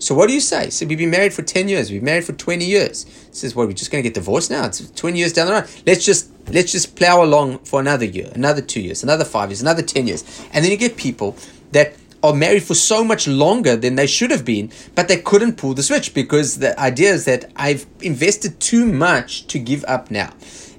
So 0.00 0.14
what 0.14 0.28
do 0.28 0.34
you 0.34 0.40
say? 0.40 0.70
So 0.70 0.86
we've 0.86 0.96
been 0.96 1.10
married 1.10 1.34
for 1.34 1.42
10 1.42 1.68
years, 1.68 1.90
we've 1.90 2.00
been 2.00 2.06
married 2.06 2.24
for 2.24 2.32
20 2.32 2.64
years. 2.64 3.04
Says, 3.32 3.54
what, 3.54 3.68
we're 3.68 3.74
just 3.74 3.90
going 3.92 4.02
to 4.02 4.08
get 4.08 4.14
divorced 4.14 4.50
now. 4.50 4.64
It's 4.64 4.90
20 4.90 5.18
years 5.18 5.34
down 5.34 5.46
the 5.46 5.52
road. 5.52 5.70
Let's 5.86 6.04
just 6.04 6.30
let's 6.48 6.72
just 6.72 6.96
plow 6.96 7.22
along 7.22 7.58
for 7.60 7.80
another 7.80 8.06
year, 8.06 8.32
another 8.34 8.62
two 8.62 8.80
years, 8.80 9.02
another 9.02 9.24
five 9.24 9.50
years, 9.50 9.60
another 9.60 9.82
10 9.82 10.06
years. 10.06 10.24
And 10.52 10.64
then 10.64 10.72
you 10.72 10.78
get 10.78 10.96
people 10.96 11.36
that 11.72 11.94
are 12.22 12.34
married 12.34 12.62
for 12.62 12.74
so 12.74 13.04
much 13.04 13.28
longer 13.28 13.76
than 13.76 13.96
they 13.96 14.06
should 14.06 14.30
have 14.30 14.44
been, 14.44 14.70
but 14.94 15.08
they 15.08 15.18
couldn't 15.18 15.56
pull 15.56 15.74
the 15.74 15.82
switch 15.82 16.12
because 16.14 16.58
the 16.58 16.78
idea 16.80 17.12
is 17.12 17.26
that 17.26 17.50
I've 17.56 17.86
invested 18.00 18.58
too 18.58 18.86
much 18.86 19.46
to 19.48 19.58
give 19.58 19.84
up 19.84 20.10
now. 20.10 20.32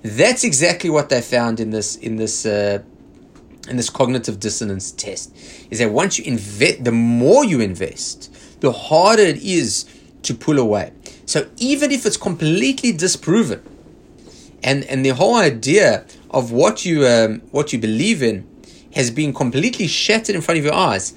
That's 0.04 0.44
exactly 0.44 0.90
what 0.90 1.10
they 1.10 1.22
found 1.22 1.60
in 1.60 1.70
this 1.70 1.96
in 1.96 2.16
this 2.16 2.46
uh, 2.46 2.82
in 3.70 3.78
this 3.78 3.90
cognitive 3.90 4.40
dissonance 4.40 4.92
test. 4.92 5.36
Is 5.70 5.80
that 5.80 5.92
once 5.92 6.18
you 6.18 6.26
invest, 6.26 6.84
the 6.84 6.92
more 6.92 7.46
you 7.46 7.62
invest, 7.62 8.36
the 8.62 8.71
harder 8.71 9.24
it 9.24 9.38
is 9.43 9.86
to 10.24 10.34
pull 10.34 10.58
away. 10.58 10.93
So 11.26 11.50
even 11.58 11.91
if 11.91 12.06
it's 12.06 12.17
completely 12.17 12.91
disproven, 12.91 13.62
and 14.63 14.84
and 14.86 15.06
the 15.06 15.10
whole 15.10 15.36
idea 15.36 16.06
of 16.30 16.52
what 16.52 16.86
you 16.86 17.06
um, 17.06 17.41
what 17.52 17.74
you 17.74 17.80
believe 17.80 18.24
in 18.24 18.47
has 18.95 19.12
been 19.12 19.34
completely 19.34 19.88
shattered 19.88 20.36
in 20.36 20.41
front 20.41 20.60
of 20.60 20.65
your 20.65 20.74
eyes, 20.74 21.13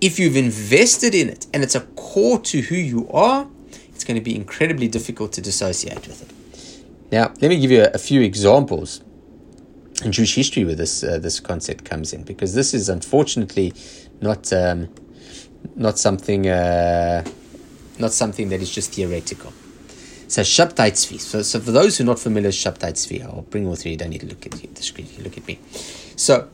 if 0.00 0.18
you've 0.18 0.36
invested 0.36 1.14
in 1.14 1.28
it 1.28 1.46
and 1.52 1.62
it's 1.62 1.74
a 1.74 1.80
core 1.94 2.40
to 2.40 2.60
who 2.62 2.74
you 2.74 3.08
are, 3.10 3.46
it's 3.94 4.04
going 4.04 4.16
to 4.16 4.24
be 4.24 4.34
incredibly 4.34 4.88
difficult 4.88 5.32
to 5.32 5.40
dissociate 5.40 6.06
with 6.08 6.22
it. 6.22 6.30
Now, 7.12 7.32
let 7.40 7.48
me 7.48 7.60
give 7.60 7.70
you 7.70 7.82
a, 7.82 7.90
a 7.94 7.98
few 7.98 8.22
examples 8.22 9.02
in 10.04 10.10
Jewish 10.10 10.34
history 10.34 10.64
where 10.64 10.74
this 10.74 11.04
uh, 11.04 11.18
this 11.18 11.38
concept 11.38 11.84
comes 11.84 12.12
in, 12.12 12.24
because 12.24 12.54
this 12.54 12.74
is 12.74 12.88
unfortunately 12.88 13.72
not 14.20 14.52
um, 14.52 14.88
not 15.76 15.98
something 15.98 16.48
uh, 16.48 17.24
not 17.98 18.12
something 18.12 18.48
that 18.50 18.60
is 18.60 18.70
just 18.70 18.92
theoretical. 18.92 19.52
So 20.28 20.40
Shabtai 20.40 20.92
Tzvi. 20.92 21.20
So, 21.20 21.42
so 21.42 21.60
for 21.60 21.72
those 21.72 21.98
who 21.98 22.04
are 22.04 22.06
not 22.06 22.18
familiar 22.18 22.48
with 22.48 22.56
Shabtai 22.56 22.92
Tzvi, 22.92 23.22
I'll 23.22 23.42
bring 23.42 23.66
all 23.66 23.76
three. 23.76 23.90
You 23.90 23.96
don't 23.98 24.10
need 24.10 24.22
to 24.22 24.26
look 24.26 24.46
at 24.46 24.52
the 24.52 24.82
screen. 24.82 25.06
You 25.16 25.24
look 25.24 25.36
at 25.36 25.46
me. 25.46 25.58
So 26.16 26.48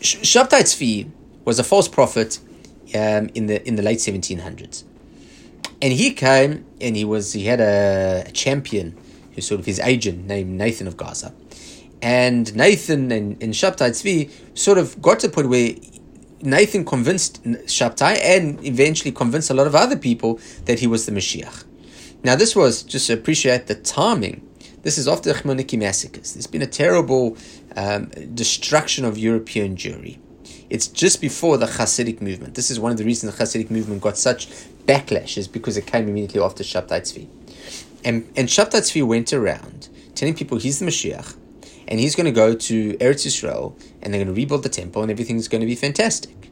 Shabtai 0.00 0.60
Tzvi 0.60 1.10
was 1.44 1.58
a 1.58 1.64
false 1.64 1.88
prophet 1.88 2.38
um, 2.94 3.28
in 3.34 3.46
the 3.46 3.66
in 3.66 3.76
the 3.76 3.82
late 3.82 3.98
1700s, 3.98 4.84
and 5.82 5.92
he 5.92 6.12
came 6.12 6.64
and 6.80 6.96
he 6.96 7.04
was 7.04 7.32
he 7.32 7.46
had 7.46 7.60
a, 7.60 8.24
a 8.26 8.30
champion 8.30 8.96
who's 9.34 9.46
sort 9.46 9.58
of 9.58 9.66
his 9.66 9.80
agent 9.80 10.26
named 10.26 10.50
Nathan 10.50 10.86
of 10.86 10.96
Gaza, 10.96 11.34
and 12.00 12.54
Nathan 12.54 13.10
and, 13.10 13.42
and 13.42 13.52
Shabtai 13.52 13.90
Tzvi 13.90 14.30
sort 14.56 14.78
of 14.78 15.02
got 15.02 15.20
to 15.20 15.28
the 15.28 15.34
point 15.34 15.48
where 15.48 15.74
Nathan 16.42 16.84
convinced 16.84 17.42
Shabtai 17.44 18.18
and 18.22 18.64
eventually 18.64 19.12
convinced 19.12 19.50
a 19.50 19.54
lot 19.54 19.66
of 19.66 19.74
other 19.74 19.96
people 19.96 20.38
that 20.66 20.80
he 20.80 20.86
was 20.86 21.06
the 21.06 21.12
Mashiach. 21.12 21.64
Now, 22.22 22.36
this 22.36 22.54
was 22.54 22.82
just 22.82 23.06
to 23.06 23.14
appreciate 23.14 23.66
the 23.66 23.74
timing. 23.74 24.46
This 24.82 24.98
is 24.98 25.08
after 25.08 25.32
the 25.32 25.38
Chmielnicki 25.38 25.78
massacres. 25.78 26.34
There's 26.34 26.46
been 26.46 26.62
a 26.62 26.66
terrible 26.66 27.36
um, 27.76 28.06
destruction 28.34 29.04
of 29.04 29.18
European 29.18 29.76
Jewry. 29.76 30.18
It's 30.68 30.88
just 30.88 31.20
before 31.20 31.56
the 31.56 31.66
Hasidic 31.66 32.20
movement. 32.20 32.54
This 32.54 32.70
is 32.70 32.80
one 32.80 32.92
of 32.92 32.98
the 32.98 33.04
reasons 33.04 33.36
the 33.36 33.44
Hasidic 33.44 33.70
movement 33.70 34.02
got 34.02 34.18
such 34.18 34.48
backlash, 34.86 35.38
is 35.38 35.48
because 35.48 35.76
it 35.76 35.86
came 35.86 36.08
immediately 36.08 36.40
after 36.40 36.62
Shabtai 36.62 37.00
Tzvi. 37.02 37.28
And, 38.04 38.30
and 38.36 38.48
Shabtai 38.48 38.80
Tzvi 38.80 39.06
went 39.06 39.32
around 39.32 39.88
telling 40.14 40.34
people 40.34 40.58
he's 40.58 40.78
the 40.78 40.86
Mashiach, 40.86 41.36
and 41.88 42.00
he's 42.00 42.14
going 42.14 42.26
to 42.26 42.32
go 42.32 42.54
to 42.54 42.94
Eretz 42.94 43.26
Israel, 43.26 43.76
and 44.02 44.12
they're 44.12 44.24
going 44.24 44.34
to 44.34 44.40
rebuild 44.40 44.62
the 44.62 44.68
temple, 44.68 45.02
and 45.02 45.10
everything's 45.10 45.48
going 45.48 45.60
to 45.60 45.66
be 45.66 45.74
fantastic. 45.74 46.50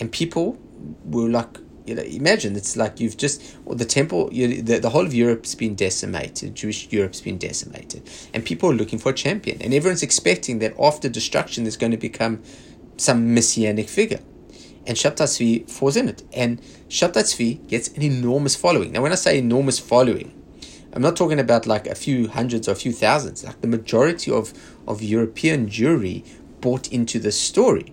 And 0.00 0.10
people 0.10 0.58
were 1.04 1.28
like, 1.28 1.58
you 1.86 1.94
know, 1.94 2.02
imagine 2.02 2.56
it's 2.56 2.76
like 2.76 2.98
you've 2.98 3.16
just 3.16 3.56
well, 3.64 3.76
the 3.76 3.84
temple, 3.84 4.30
you, 4.32 4.62
the, 4.62 4.78
the 4.78 4.90
whole 4.90 5.04
of 5.04 5.14
Europe's 5.14 5.54
been 5.54 5.74
decimated. 5.74 6.54
Jewish 6.54 6.90
Europe's 6.90 7.20
been 7.20 7.38
decimated, 7.38 8.08
and 8.32 8.44
people 8.44 8.70
are 8.70 8.74
looking 8.74 8.98
for 8.98 9.10
a 9.10 9.14
champion, 9.14 9.60
and 9.60 9.74
everyone's 9.74 10.02
expecting 10.02 10.58
that 10.60 10.74
after 10.80 11.08
destruction, 11.08 11.64
there's 11.64 11.76
going 11.76 11.92
to 11.92 11.98
become 11.98 12.42
some 12.96 13.34
messianic 13.34 13.88
figure, 13.88 14.20
and 14.86 14.96
Shabtai 14.96 15.26
Tzvi 15.26 15.70
falls 15.70 15.96
in 15.96 16.08
it, 16.08 16.22
and 16.32 16.60
Shabtai 16.88 17.24
Tzvi 17.24 17.68
gets 17.68 17.88
an 17.88 18.02
enormous 18.02 18.56
following. 18.56 18.92
Now, 18.92 19.02
when 19.02 19.12
I 19.12 19.16
say 19.16 19.38
enormous 19.38 19.78
following, 19.78 20.32
I'm 20.94 21.02
not 21.02 21.16
talking 21.16 21.40
about 21.40 21.66
like 21.66 21.88
a 21.88 21.94
few 21.94 22.28
hundreds 22.28 22.68
or 22.68 22.72
a 22.72 22.76
few 22.76 22.92
thousands. 22.92 23.44
Like 23.44 23.60
the 23.60 23.66
majority 23.66 24.30
of 24.30 24.54
of 24.86 25.02
European 25.02 25.68
Jewry 25.68 26.24
bought 26.60 26.90
into 26.92 27.18
the 27.18 27.32
story. 27.32 27.92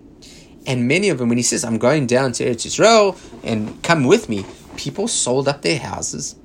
And 0.67 0.87
many 0.87 1.09
of 1.09 1.17
them, 1.17 1.27
when 1.27 1.39
he 1.39 1.43
says, 1.43 1.63
I'm 1.63 1.79
going 1.79 2.05
down 2.05 2.33
to 2.33 2.45
Eretz 2.45 2.67
Israel 2.67 3.17
and 3.43 3.81
come 3.81 4.03
with 4.03 4.29
me, 4.29 4.45
people 4.77 5.07
sold 5.07 5.47
up 5.47 5.63
their 5.63 5.79
houses, 5.79 6.35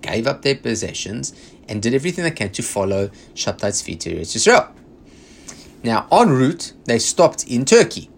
gave 0.00 0.28
up 0.28 0.42
their 0.42 0.54
possessions, 0.54 1.34
and 1.68 1.82
did 1.82 1.92
everything 1.92 2.22
they 2.22 2.30
can 2.30 2.52
to 2.52 2.62
follow 2.62 3.08
Shabtai 3.34 3.72
Tzvi 3.72 3.98
to 4.00 4.14
Eretz 4.14 4.36
Israel. 4.36 4.72
Now, 5.82 6.06
en 6.12 6.30
route, 6.30 6.72
they 6.84 7.00
stopped 7.00 7.44
in 7.48 7.64
Turkey. 7.64 8.08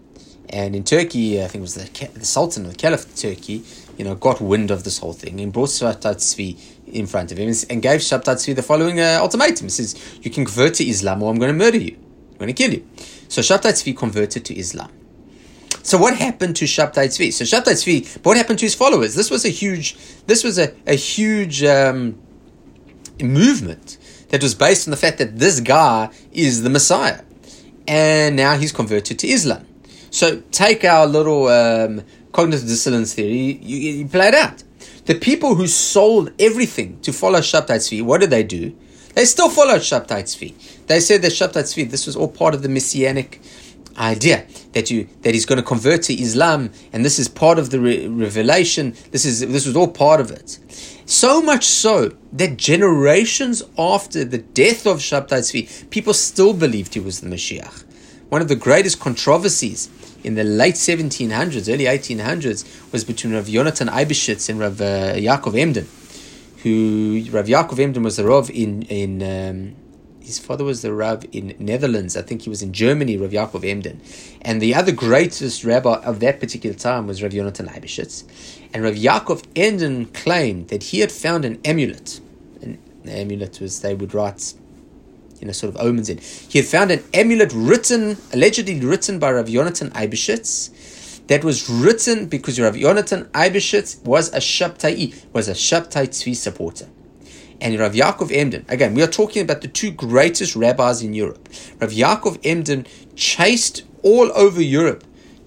And 0.49 0.75
in 0.75 0.83
Turkey, 0.83 1.41
I 1.41 1.47
think 1.47 1.55
it 1.55 1.61
was 1.61 1.73
the, 1.73 2.07
the 2.13 2.25
Sultan 2.25 2.67
or 2.67 2.69
the 2.69 2.75
Caliph 2.75 3.05
of 3.05 3.15
Turkey, 3.15 3.63
you 3.97 4.05
know, 4.05 4.13
got 4.13 4.39
wind 4.39 4.69
of 4.69 4.83
this 4.83 4.99
whole 4.99 5.13
thing 5.13 5.39
and 5.39 5.51
brought 5.51 5.69
Shabtai 5.69 6.15
Tzvi 6.15 6.57
in 6.95 7.05
front 7.05 7.31
of 7.31 7.37
him 7.37 7.53
and 7.69 7.81
gave 7.81 7.99
Shabtai 7.99 8.35
Tzvi 8.35 8.55
the 8.55 8.63
following 8.63 8.99
uh, 8.99 9.19
ultimatum. 9.21 9.65
He 9.65 9.69
says, 9.69 10.19
You 10.21 10.31
can 10.31 10.45
convert 10.45 10.75
to 10.75 10.87
Islam 10.87 11.21
or 11.21 11.31
I'm 11.31 11.37
going 11.37 11.51
to 11.51 11.57
murder 11.57 11.77
you. 11.77 11.97
I'm 12.31 12.37
going 12.37 12.53
to 12.53 12.53
kill 12.53 12.73
you. 12.73 12.87
So 13.27 13.41
Shabtai 13.41 13.95
converted 13.97 14.45
to 14.45 14.57
Islam. 14.57 14.91
So 15.83 15.97
what 15.97 16.17
happened 16.17 16.55
to 16.57 16.65
Shabtai 16.65 17.07
Tzvi? 17.07 17.31
So 17.31 17.43
Shabtai 17.43 17.73
Tzvi, 17.73 18.25
what 18.25 18.37
happened 18.37 18.59
to 18.59 18.65
his 18.65 18.73
followers? 18.73 19.13
This 19.13 19.29
was 19.29 19.45
a 19.45 19.49
huge, 19.49 19.95
this 20.25 20.43
was 20.43 20.57
a, 20.57 20.73
a 20.87 20.95
huge 20.95 21.63
um, 21.63 22.17
movement 23.21 23.97
that 24.29 24.41
was 24.41 24.55
based 24.55 24.87
on 24.87 24.91
the 24.91 24.97
fact 24.97 25.19
that 25.19 25.37
this 25.37 25.59
guy 25.59 26.09
is 26.31 26.63
the 26.63 26.69
Messiah. 26.69 27.21
And 27.87 28.35
now 28.35 28.57
he's 28.57 28.71
converted 28.71 29.19
to 29.19 29.27
Islam. 29.27 29.67
So 30.09 30.41
take 30.51 30.83
our 30.83 31.05
little 31.05 31.47
um, 31.49 32.03
cognitive 32.31 32.67
dissonance 32.67 33.13
theory, 33.13 33.59
you, 33.61 33.77
you 33.77 34.07
play 34.07 34.29
it 34.29 34.33
out. 34.33 34.63
The 35.05 35.15
people 35.15 35.53
who 35.53 35.67
sold 35.67 36.31
everything 36.39 36.99
to 37.01 37.13
follow 37.13 37.39
Shabtai 37.39 37.77
Tzvi, 37.77 38.01
what 38.01 38.21
did 38.21 38.31
they 38.31 38.41
do? 38.41 38.75
They 39.13 39.25
still 39.25 39.49
followed 39.49 39.81
Shabtai 39.81 40.23
Tzvi. 40.23 40.87
They 40.87 40.99
said 40.99 41.21
that 41.21 41.31
Shabtai 41.31 41.61
Tzvi, 41.61 41.89
this 41.91 42.07
was 42.07 42.15
all 42.15 42.27
part 42.27 42.55
of 42.55 42.63
the 42.63 42.69
messianic 42.69 43.39
idea 43.97 44.45
that 44.73 44.89
you 44.91 45.07
that 45.21 45.33
he's 45.33 45.45
going 45.45 45.57
to 45.57 45.63
convert 45.63 46.01
to 46.03 46.13
Islam, 46.13 46.71
and 46.91 47.05
this 47.05 47.19
is 47.19 47.27
part 47.27 47.59
of 47.59 47.69
the 47.69 47.79
re- 47.79 48.07
revelation. 48.07 48.95
This 49.11 49.25
is 49.25 49.41
this 49.41 49.67
was 49.67 49.75
all 49.75 49.87
part 49.87 50.19
of 50.19 50.31
it. 50.31 50.59
So 51.05 51.39
much 51.39 51.65
so 51.65 52.11
that 52.33 52.57
generations 52.57 53.61
after 53.77 54.25
the 54.25 54.39
death 54.39 54.87
of 54.87 54.97
Shabtai 54.97 55.27
Tzvi, 55.27 55.89
people 55.91 56.13
still 56.13 56.53
believed 56.53 56.95
he 56.95 56.99
was 56.99 57.21
the 57.21 57.29
Mashiach. 57.29 57.83
One 58.29 58.41
of 58.41 58.47
the 58.47 58.55
greatest 58.55 58.99
controversies 58.99 59.87
in 60.25 60.33
the 60.33 60.43
late 60.43 60.73
1700s, 60.73 61.71
early 61.71 61.85
1800s, 61.85 62.91
was 62.91 63.03
between 63.03 63.33
Rav 63.33 63.45
Yonatan 63.45 63.89
Eibeshitz 63.89 64.49
and 64.49 64.59
Rav 64.59 64.81
uh, 64.81 65.13
Yaakov 65.13 65.57
Emden, 65.57 65.87
who 66.63 67.27
Rav 67.29 67.45
Yaakov 67.45 67.79
Emden 67.79 68.01
was 68.01 68.17
the 68.17 68.25
Rav 68.25 68.49
in 68.49 68.81
in 68.83 69.21
um, 69.21 69.75
his 70.19 70.39
father 70.39 70.63
was 70.63 70.81
the 70.81 70.91
Rav 70.91 71.23
in 71.31 71.55
Netherlands. 71.59 72.17
I 72.17 72.23
think 72.23 72.41
he 72.41 72.49
was 72.49 72.63
in 72.63 72.73
Germany, 72.73 73.17
Rav 73.17 73.29
Yaakov 73.29 73.63
Emden. 73.63 74.01
And 74.41 74.59
the 74.59 74.73
other 74.73 74.91
greatest 74.91 75.63
rabbi 75.63 75.97
of 76.03 76.19
that 76.21 76.39
particular 76.39 76.75
time 76.75 77.05
was 77.05 77.21
Rav 77.21 77.31
Yonatan 77.31 77.67
Eibeshitz. 77.71 78.23
And 78.73 78.83
Rav 78.83 78.95
Yaakov 78.95 79.45
Emden 79.55 80.07
claimed 80.07 80.69
that 80.69 80.85
he 80.85 81.01
had 81.01 81.11
found 81.11 81.45
an 81.45 81.59
amulet. 81.63 82.19
An 82.63 82.79
amulet 83.07 83.61
was, 83.61 83.81
they 83.81 83.93
would 83.93 84.15
write, 84.15 84.55
you 85.39 85.47
know, 85.47 85.53
sort 85.53 85.73
of 85.73 85.81
omens 85.81 86.09
in. 86.09 86.17
He 86.17 86.59
had 86.59 86.67
found 86.67 86.91
an 86.91 87.03
amulet 87.13 87.51
written, 87.53 88.17
allegedly 88.33 88.79
written 88.79 89.19
by 89.19 89.31
Rav 89.31 89.47
Yonatan 89.47 89.91
Eibeshitz, 89.91 90.71
that 91.27 91.43
was 91.43 91.69
written 91.69 92.27
because 92.27 92.59
Rav 92.59 92.75
Yonatan 92.75 93.25
Eibeshitz 93.29 94.03
was 94.03 94.33
a 94.33 94.37
Shabtai, 94.37 95.33
was 95.33 95.47
a 95.47 95.53
Shabtai 95.53 96.07
Tzvi 96.09 96.35
supporter 96.35 96.87
and 97.61 97.79
Rav 97.79 97.93
Yaakov 97.93 98.35
Emden. 98.35 98.65
Again, 98.69 98.93
we 98.93 99.01
are 99.01 99.07
talking 99.07 99.41
about 99.41 99.61
the 99.61 99.67
two 99.67 99.91
greatest 99.91 100.55
rabbis 100.55 101.01
in 101.01 101.13
Europe. 101.13 101.49
Rav 101.79 101.91
Yaakov 101.91 102.39
Emden 102.43 102.85
chased 103.15 103.83
all 104.03 104.31
over 104.35 104.61
Europe 104.61 105.03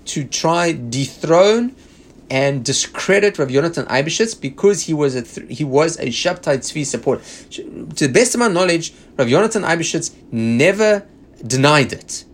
to 0.07 0.25
try 0.25 0.73
dethrone 0.73 1.77
and 2.31 2.65
discredit 2.65 3.39
Rav 3.39 3.49
Yonatan 3.49 3.87
Eibeshitz 3.87 4.39
because 4.39 4.83
he 4.83 4.95
was 4.95 5.15
a 5.15 5.23
th- 5.23 5.57
he 5.57 5.65
was 5.65 5.99
a 5.99 6.07
Shabtai 6.07 6.59
Tzvi 6.59 6.85
supporter. 6.85 7.23
To 7.51 8.07
the 8.07 8.13
best 8.13 8.35
of 8.35 8.41
my 8.41 8.49
knowledge, 8.49 8.93
Rav 9.17 9.29
Yonatan 9.29 9.65
Eibeshitz 9.65 10.15
never 10.31 11.07
denied 11.47 11.93
it. 11.93 12.25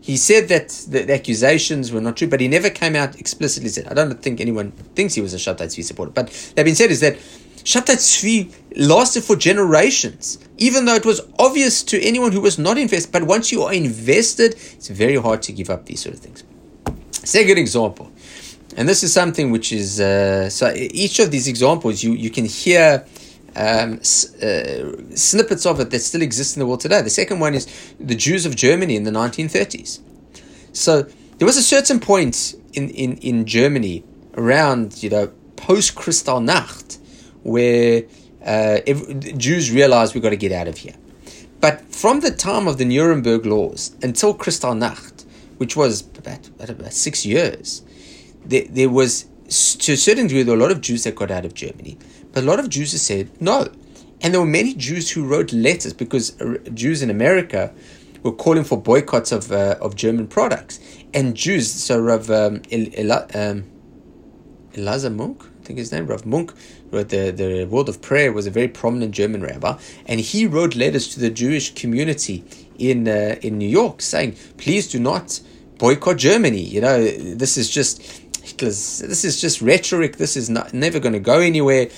He 0.00 0.16
said 0.16 0.48
that 0.48 0.68
the, 0.88 1.02
the, 1.02 1.14
accusations 1.14 1.92
were 1.92 2.00
not 2.00 2.16
true, 2.16 2.28
but 2.28 2.40
he 2.40 2.48
never 2.48 2.70
came 2.70 2.96
out 2.96 3.18
explicitly 3.20 3.68
said. 3.68 3.88
I 3.88 3.94
don't 3.94 4.22
think 4.22 4.40
anyone 4.40 4.72
thinks 4.94 5.14
he 5.14 5.20
was 5.20 5.34
a 5.34 5.36
Shabtai 5.36 5.66
Tzvi 5.66 5.84
supporter. 5.84 6.12
But 6.12 6.28
that 6.56 6.64
being 6.64 6.76
said, 6.76 6.90
is 6.90 7.00
that 7.00 7.16
Shabtai 7.16 7.96
Tzvi 7.96 8.54
lasted 8.76 9.22
for 9.24 9.36
generations, 9.36 10.38
even 10.56 10.86
though 10.86 10.94
it 10.94 11.04
was 11.04 11.20
obvious 11.38 11.82
to 11.82 12.02
anyone 12.02 12.32
who 12.32 12.40
was 12.40 12.58
not 12.58 12.78
invested. 12.78 13.12
But 13.12 13.24
once 13.24 13.52
you 13.52 13.62
are 13.64 13.74
invested, 13.74 14.54
it's 14.54 14.88
very 14.88 15.16
hard 15.16 15.42
to 15.42 15.52
give 15.52 15.68
up 15.68 15.84
these 15.84 16.00
sort 16.00 16.14
of 16.14 16.20
things. 16.20 16.42
Second 17.12 17.58
example, 17.58 18.10
and 18.76 18.88
this 18.88 19.02
is 19.02 19.12
something 19.12 19.50
which 19.50 19.72
is 19.72 20.00
uh, 20.00 20.48
so 20.50 20.72
each 20.74 21.18
of 21.18 21.30
these 21.30 21.48
examples 21.48 22.02
you 22.02 22.12
you 22.12 22.30
can 22.30 22.44
hear. 22.44 23.06
Um, 23.56 23.94
uh, 23.94 25.16
snippets 25.16 25.66
of 25.66 25.80
it 25.80 25.90
that 25.90 25.98
still 25.98 26.22
exist 26.22 26.54
in 26.54 26.60
the 26.60 26.66
world 26.66 26.78
today. 26.78 27.02
The 27.02 27.10
second 27.10 27.40
one 27.40 27.54
is 27.54 27.66
the 27.98 28.14
Jews 28.14 28.46
of 28.46 28.54
Germany 28.54 28.94
in 28.94 29.02
the 29.02 29.10
1930s. 29.10 29.98
So 30.72 31.08
there 31.38 31.46
was 31.46 31.56
a 31.56 31.62
certain 31.62 31.98
point 31.98 32.54
in, 32.74 32.88
in, 32.90 33.16
in 33.16 33.46
Germany 33.46 34.04
around, 34.36 35.02
you 35.02 35.10
know, 35.10 35.32
post 35.56 35.96
Kristallnacht 35.96 36.98
where 37.42 38.04
uh, 38.44 38.80
Jews 39.36 39.72
realized 39.72 40.14
we've 40.14 40.22
got 40.22 40.30
to 40.30 40.36
get 40.36 40.52
out 40.52 40.68
of 40.68 40.78
here. 40.78 40.94
But 41.60 41.92
from 41.94 42.20
the 42.20 42.30
time 42.30 42.68
of 42.68 42.78
the 42.78 42.84
Nuremberg 42.84 43.44
laws 43.44 43.96
until 44.02 44.34
Kristallnacht, 44.34 45.24
which 45.56 45.76
was 45.76 46.02
about, 46.16 46.48
about 46.68 46.92
six 46.92 47.26
years, 47.26 47.82
there, 48.44 48.64
there 48.68 48.88
was, 48.88 49.26
to 49.78 49.92
a 49.92 49.96
certain 49.96 50.26
degree, 50.26 50.42
there 50.42 50.54
were 50.54 50.60
a 50.60 50.62
lot 50.62 50.72
of 50.72 50.80
Jews 50.80 51.04
that 51.04 51.14
got 51.14 51.30
out 51.30 51.44
of 51.44 51.54
Germany. 51.54 51.98
But 52.32 52.44
a 52.44 52.46
lot 52.46 52.58
of 52.58 52.68
Jews 52.68 53.00
said 53.00 53.30
no. 53.40 53.68
And 54.20 54.34
there 54.34 54.40
were 54.40 54.46
many 54.46 54.74
Jews 54.74 55.10
who 55.10 55.24
wrote 55.26 55.52
letters 55.52 55.92
because 55.92 56.40
uh, 56.40 56.58
Jews 56.74 57.02
in 57.02 57.10
America 57.10 57.72
were 58.22 58.32
calling 58.32 58.64
for 58.64 58.80
boycotts 58.80 59.32
of, 59.32 59.52
uh, 59.52 59.76
of 59.80 59.94
German 59.94 60.26
products. 60.26 60.80
And 61.14 61.36
Jews, 61.36 61.70
so 61.72 62.00
Rav 62.00 62.30
um, 62.30 62.62
El, 62.70 62.86
El, 62.94 63.12
um, 63.12 63.64
Elazar 64.72 65.14
Munk, 65.14 65.44
I 65.44 65.64
think 65.64 65.78
his 65.78 65.92
name, 65.92 66.06
Rav 66.06 66.26
Munk, 66.26 66.52
wrote 66.90 67.10
the, 67.10 67.30
the 67.30 67.64
World 67.66 67.88
of 67.88 68.00
Prayer, 68.02 68.32
was 68.32 68.46
a 68.46 68.50
very 68.50 68.68
prominent 68.68 69.12
German 69.12 69.42
rabbi, 69.42 69.78
and 70.06 70.20
he 70.20 70.46
wrote 70.46 70.74
letters 70.74 71.08
to 71.08 71.20
the 71.20 71.30
Jewish 71.30 71.74
community 71.74 72.44
in 72.78 73.08
uh, 73.08 73.36
in 73.42 73.58
New 73.58 73.68
York 73.68 74.00
saying, 74.00 74.36
please 74.56 74.88
do 74.88 74.98
not 74.98 75.40
boycott 75.78 76.16
Germany. 76.16 76.60
You 76.60 76.80
know, 76.80 77.04
this 77.04 77.56
is 77.56 77.68
just 77.68 78.02
Hitler's, 78.48 78.98
this 78.98 79.24
is 79.24 79.40
just 79.40 79.60
rhetoric. 79.60 80.16
This 80.16 80.36
is 80.36 80.50
not, 80.50 80.74
never 80.74 80.98
going 80.98 81.12
to 81.12 81.20
go 81.20 81.40
anywhere. 81.40 81.88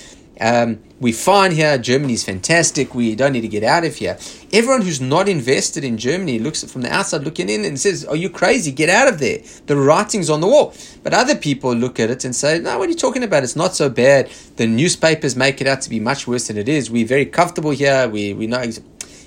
Um, 0.40 0.80
we're 1.00 1.12
fine 1.12 1.52
here. 1.52 1.76
Germany's 1.76 2.24
fantastic. 2.24 2.94
We 2.94 3.14
don't 3.14 3.32
need 3.32 3.42
to 3.42 3.48
get 3.48 3.62
out 3.62 3.84
of 3.84 3.96
here. 3.96 4.16
Everyone 4.52 4.80
who's 4.80 5.00
not 5.00 5.28
invested 5.28 5.84
in 5.84 5.98
Germany 5.98 6.38
looks 6.38 6.64
from 6.64 6.80
the 6.80 6.92
outside 6.92 7.24
looking 7.24 7.50
in 7.50 7.64
and 7.64 7.78
says, 7.78 8.06
Are 8.06 8.16
you 8.16 8.30
crazy? 8.30 8.72
Get 8.72 8.88
out 8.88 9.06
of 9.06 9.18
there. 9.18 9.38
The 9.66 9.76
writing's 9.76 10.30
on 10.30 10.40
the 10.40 10.46
wall. 10.46 10.74
But 11.02 11.12
other 11.12 11.36
people 11.36 11.74
look 11.74 12.00
at 12.00 12.10
it 12.10 12.24
and 12.24 12.34
say, 12.34 12.58
No, 12.58 12.78
what 12.78 12.88
are 12.88 12.92
you 12.92 12.96
talking 12.96 13.22
about? 13.22 13.42
It's 13.42 13.56
not 13.56 13.74
so 13.74 13.90
bad. 13.90 14.30
The 14.56 14.66
newspapers 14.66 15.36
make 15.36 15.60
it 15.60 15.66
out 15.66 15.82
to 15.82 15.90
be 15.90 16.00
much 16.00 16.26
worse 16.26 16.48
than 16.48 16.56
it 16.56 16.68
is. 16.68 16.90
We're 16.90 17.06
very 17.06 17.26
comfortable 17.26 17.72
here. 17.72 18.08
We, 18.08 18.32
we 18.32 18.46
know. 18.46 18.64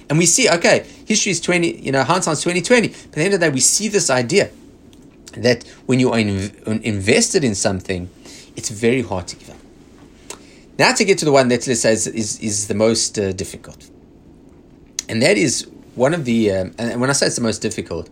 And 0.09 0.17
we 0.17 0.25
see, 0.25 0.49
okay, 0.49 0.85
history 1.05 1.31
is 1.31 1.39
20, 1.39 1.79
you 1.79 1.91
know, 1.91 2.03
hindsight's 2.03 2.41
2020. 2.41 2.87
But 2.87 2.97
at 2.97 3.11
the 3.11 3.21
end 3.21 3.33
of 3.35 3.39
the 3.39 3.45
day, 3.47 3.53
we 3.53 3.59
see 3.61 3.87
this 3.87 4.09
idea 4.09 4.51
that 5.37 5.67
when 5.85 5.99
you 5.99 6.11
are 6.11 6.19
in, 6.19 6.51
invested 6.83 7.43
in 7.43 7.55
something, 7.55 8.09
it's 8.55 8.69
very 8.69 9.01
hard 9.01 9.27
to 9.27 9.35
give 9.35 9.49
up. 9.49 9.57
Now 10.77 10.93
to 10.93 11.05
get 11.05 11.17
to 11.19 11.25
the 11.25 11.31
one 11.31 11.49
that 11.49 11.67
let's 11.67 11.81
say 11.81 11.93
is, 11.93 12.07
is, 12.07 12.39
is 12.39 12.67
the 12.67 12.73
most 12.73 13.19
uh, 13.19 13.31
difficult. 13.31 13.89
And 15.07 15.21
that 15.21 15.37
is 15.37 15.67
one 15.95 16.13
of 16.13 16.25
the, 16.25 16.51
um, 16.51 16.73
and 16.77 16.99
when 16.99 17.09
I 17.09 17.13
say 17.13 17.27
it's 17.27 17.35
the 17.35 17.41
most 17.41 17.61
difficult, 17.61 18.09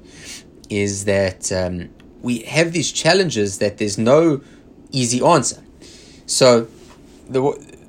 is 0.70 1.06
that 1.06 1.52
um, 1.52 1.90
we 2.22 2.40
have 2.40 2.72
these 2.72 2.92
challenges 2.92 3.58
that 3.58 3.78
there's 3.78 3.98
no 3.98 4.42
easy 4.92 5.24
answer. 5.24 5.62
So 6.26 6.68
the, 7.28 7.42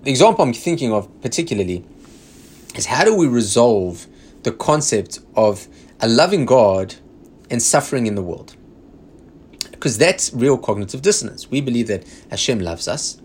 the 0.03 0.11
example 0.11 0.45
I'm 0.45 0.53
thinking 0.53 0.93
of 0.93 1.09
particularly 1.21 1.85
is 2.75 2.87
how 2.87 3.05
do 3.05 3.15
we 3.15 3.27
resolve 3.27 4.07
the 4.43 4.53
concept 4.53 5.21
of 5.37 5.69
a 6.01 6.09
loving 6.09 6.47
God 6.47 6.95
and 7.51 7.63
suffering 7.63 8.07
in 8.07 8.15
the 8.15 8.23
world? 8.23 8.57
Because 9.83 9.99
that's 9.99 10.33
real 10.33 10.59
cognitive 10.59 11.03
dissonance. 11.03 11.51
We 11.51 11.61
believe 11.61 11.89
that 11.89 12.05
Hashem 12.31 12.61
loves 12.61 12.87
us, 12.87 13.21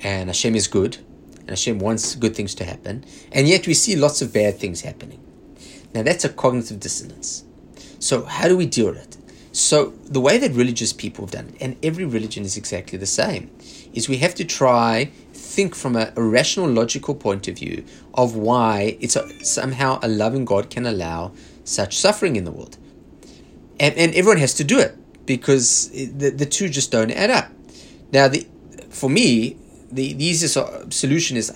and 0.00 0.28
Hashem 0.28 0.54
is 0.54 0.68
good, 0.68 0.98
and 1.38 1.48
Hashem 1.48 1.78
wants 1.78 2.16
good 2.16 2.36
things 2.36 2.54
to 2.56 2.64
happen, 2.66 3.06
and 3.32 3.48
yet 3.48 3.66
we 3.66 3.72
see 3.72 3.96
lots 3.96 4.20
of 4.20 4.30
bad 4.30 4.58
things 4.58 4.82
happening. 4.82 5.22
Now 5.94 6.02
that's 6.02 6.26
a 6.26 6.28
cognitive 6.28 6.80
dissonance. 6.80 7.44
So 7.98 8.26
how 8.26 8.46
do 8.46 8.58
we 8.58 8.66
deal 8.66 8.88
with 8.88 8.98
it? 8.98 9.16
So 9.52 9.94
the 10.04 10.20
way 10.20 10.36
that 10.36 10.50
religious 10.52 10.92
people 10.92 11.24
have 11.24 11.30
done 11.30 11.48
it, 11.48 11.54
and 11.62 11.82
every 11.82 12.04
religion 12.04 12.44
is 12.44 12.58
exactly 12.58 12.98
the 12.98 13.06
same, 13.06 13.50
is 13.94 14.06
we 14.06 14.18
have 14.18 14.34
to 14.34 14.44
try 14.44 15.10
think 15.32 15.74
from 15.74 15.96
a, 15.96 16.12
a 16.14 16.22
rational, 16.22 16.68
logical 16.68 17.14
point 17.14 17.48
of 17.48 17.56
view 17.56 17.86
of 18.12 18.36
why 18.36 18.98
it's 19.00 19.16
a, 19.16 19.26
somehow 19.42 19.98
a 20.02 20.08
loving 20.08 20.44
God 20.44 20.68
can 20.68 20.84
allow 20.84 21.32
such 21.64 21.96
suffering 21.96 22.36
in 22.36 22.44
the 22.44 22.52
world, 22.52 22.76
and, 23.80 23.96
and 23.96 24.14
everyone 24.14 24.36
has 24.36 24.52
to 24.52 24.64
do 24.64 24.78
it 24.78 24.98
because 25.26 25.88
the 25.90 26.30
the 26.30 26.46
two 26.46 26.68
just 26.68 26.90
don't 26.90 27.10
add 27.10 27.30
up. 27.30 27.50
Now 28.12 28.28
the 28.28 28.46
for 28.90 29.08
me 29.08 29.56
the, 29.90 30.12
the 30.14 30.24
easiest 30.24 30.58
solution 30.92 31.36
is 31.36 31.52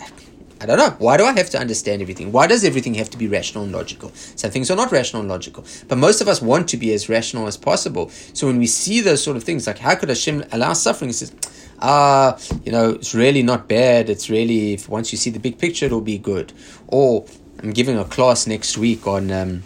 I 0.58 0.64
don't 0.64 0.78
know. 0.78 0.96
Why 0.98 1.18
do 1.18 1.24
I 1.24 1.32
have 1.32 1.50
to 1.50 1.58
understand 1.58 2.00
everything? 2.00 2.32
Why 2.32 2.46
does 2.46 2.64
everything 2.64 2.94
have 2.94 3.10
to 3.10 3.18
be 3.18 3.28
rational 3.28 3.64
and 3.64 3.72
logical? 3.72 4.10
Some 4.14 4.50
things 4.50 4.70
are 4.70 4.76
not 4.76 4.90
rational 4.90 5.20
and 5.20 5.28
logical. 5.28 5.66
But 5.86 5.98
most 5.98 6.22
of 6.22 6.28
us 6.28 6.40
want 6.40 6.68
to 6.70 6.78
be 6.78 6.94
as 6.94 7.10
rational 7.10 7.46
as 7.46 7.58
possible. 7.58 8.08
So 8.32 8.46
when 8.46 8.58
we 8.58 8.66
see 8.66 9.02
those 9.02 9.22
sort 9.22 9.36
of 9.36 9.44
things, 9.44 9.66
like 9.66 9.78
how 9.78 9.94
could 9.96 10.08
Hashem 10.08 10.44
allow 10.52 10.72
suffering? 10.72 11.10
He 11.10 11.12
says, 11.12 11.34
ah, 11.80 12.38
you 12.64 12.72
know, 12.72 12.90
it's 12.90 13.14
really 13.14 13.42
not 13.42 13.68
bad. 13.68 14.08
It's 14.08 14.30
really, 14.30 14.72
if 14.72 14.88
once 14.88 15.12
you 15.12 15.18
see 15.18 15.28
the 15.28 15.38
big 15.38 15.58
picture, 15.58 15.86
it'll 15.86 16.00
be 16.00 16.16
good. 16.16 16.54
Or 16.86 17.26
I'm 17.58 17.72
giving 17.72 17.98
a 17.98 18.04
class 18.04 18.46
next 18.46 18.78
week 18.78 19.06
on 19.06 19.30
um, 19.30 19.62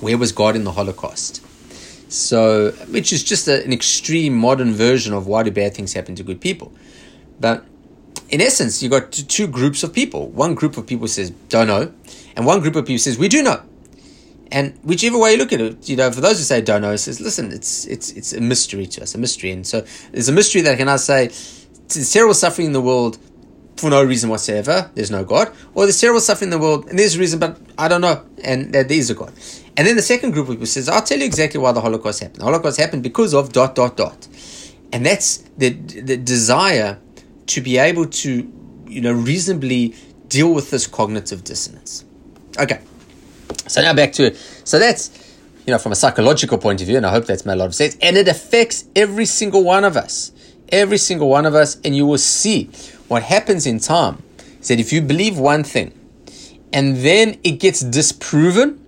where 0.00 0.18
was 0.18 0.30
God 0.30 0.56
in 0.56 0.64
the 0.64 0.72
Holocaust? 0.72 1.42
So, 2.12 2.72
which 2.90 3.12
is 3.12 3.24
just 3.24 3.48
a, 3.48 3.64
an 3.64 3.72
extreme 3.72 4.34
modern 4.34 4.72
version 4.72 5.14
of 5.14 5.26
why 5.26 5.42
do 5.42 5.50
bad 5.50 5.74
things 5.74 5.94
happen 5.94 6.14
to 6.16 6.22
good 6.22 6.40
people. 6.40 6.72
But 7.40 7.64
in 8.28 8.40
essence, 8.40 8.82
you 8.82 8.90
got 8.90 9.12
two 9.12 9.46
groups 9.46 9.82
of 9.82 9.94
people. 9.94 10.28
One 10.28 10.54
group 10.54 10.76
of 10.76 10.86
people 10.86 11.08
says 11.08 11.30
don't 11.48 11.68
know, 11.68 11.92
and 12.36 12.44
one 12.44 12.60
group 12.60 12.76
of 12.76 12.84
people 12.84 12.98
says 12.98 13.18
we 13.18 13.28
do 13.28 13.42
know. 13.42 13.62
And 14.50 14.78
whichever 14.82 15.18
way 15.18 15.32
you 15.32 15.38
look 15.38 15.54
at 15.54 15.62
it, 15.62 15.88
you 15.88 15.96
know, 15.96 16.10
for 16.10 16.20
those 16.20 16.36
who 16.36 16.44
say 16.44 16.60
don't 16.60 16.82
know, 16.82 16.92
it 16.92 16.98
says 16.98 17.18
listen, 17.18 17.50
it's 17.50 17.86
it's 17.86 18.12
it's 18.12 18.34
a 18.34 18.40
mystery 18.42 18.86
to 18.86 19.02
us, 19.02 19.14
a 19.14 19.18
mystery. 19.18 19.50
And 19.50 19.66
so 19.66 19.80
there's 20.12 20.28
a 20.28 20.32
mystery 20.32 20.60
that 20.62 20.76
can 20.76 20.88
I 20.88 20.96
say 20.96 21.28
there's 21.28 22.12
terrible 22.12 22.34
suffering 22.34 22.66
in 22.66 22.72
the 22.74 22.82
world 22.82 23.18
for 23.76 23.88
no 23.88 24.04
reason 24.04 24.28
whatsoever. 24.28 24.90
There's 24.94 25.10
no 25.10 25.24
God, 25.24 25.50
or 25.74 25.86
there's 25.86 25.98
terrible 25.98 26.20
suffering 26.20 26.52
in 26.52 26.58
the 26.58 26.62
world 26.62 26.88
and 26.90 26.98
there's 26.98 27.16
a 27.16 27.18
reason, 27.18 27.38
but 27.38 27.58
I 27.78 27.88
don't 27.88 28.02
know, 28.02 28.22
and 28.44 28.74
there 28.74 28.84
is 28.84 29.08
a 29.08 29.14
God. 29.14 29.32
And 29.76 29.86
then 29.86 29.96
the 29.96 30.02
second 30.02 30.32
group 30.32 30.48
of 30.48 30.54
people 30.54 30.66
says, 30.66 30.88
I'll 30.88 31.02
tell 31.02 31.18
you 31.18 31.24
exactly 31.24 31.58
why 31.58 31.72
the 31.72 31.80
Holocaust 31.80 32.20
happened. 32.20 32.40
The 32.40 32.44
Holocaust 32.44 32.78
happened 32.78 33.02
because 33.02 33.32
of 33.32 33.52
dot 33.52 33.74
dot 33.74 33.96
dot, 33.96 34.28
and 34.92 35.04
that's 35.06 35.38
the 35.56 35.70
the 35.70 36.16
desire 36.16 36.98
to 37.46 37.60
be 37.60 37.78
able 37.78 38.06
to, 38.06 38.52
you 38.86 39.00
know, 39.00 39.12
reasonably 39.12 39.94
deal 40.28 40.52
with 40.52 40.70
this 40.70 40.86
cognitive 40.86 41.44
dissonance. 41.44 42.04
Okay. 42.58 42.80
So 43.66 43.80
now 43.80 43.94
back 43.94 44.12
to 44.14 44.26
it. 44.26 44.36
So 44.64 44.78
that's, 44.78 45.10
you 45.66 45.72
know, 45.72 45.78
from 45.78 45.92
a 45.92 45.94
psychological 45.94 46.58
point 46.58 46.80
of 46.80 46.86
view, 46.86 46.96
and 46.96 47.06
I 47.06 47.10
hope 47.10 47.26
that's 47.26 47.46
made 47.46 47.54
a 47.54 47.56
lot 47.56 47.66
of 47.66 47.74
sense. 47.74 47.96
And 48.02 48.16
it 48.16 48.28
affects 48.28 48.84
every 48.96 49.24
single 49.24 49.64
one 49.64 49.84
of 49.84 49.96
us. 49.96 50.32
Every 50.70 50.98
single 50.98 51.28
one 51.28 51.46
of 51.46 51.54
us. 51.54 51.78
And 51.84 51.94
you 51.94 52.06
will 52.06 52.18
see 52.18 52.70
what 53.08 53.22
happens 53.22 53.66
in 53.66 53.78
time 53.78 54.22
is 54.60 54.68
that 54.68 54.80
if 54.80 54.92
you 54.92 55.02
believe 55.02 55.38
one 55.38 55.64
thing 55.64 55.92
and 56.72 56.96
then 56.98 57.38
it 57.44 57.60
gets 57.60 57.80
disproven, 57.80 58.81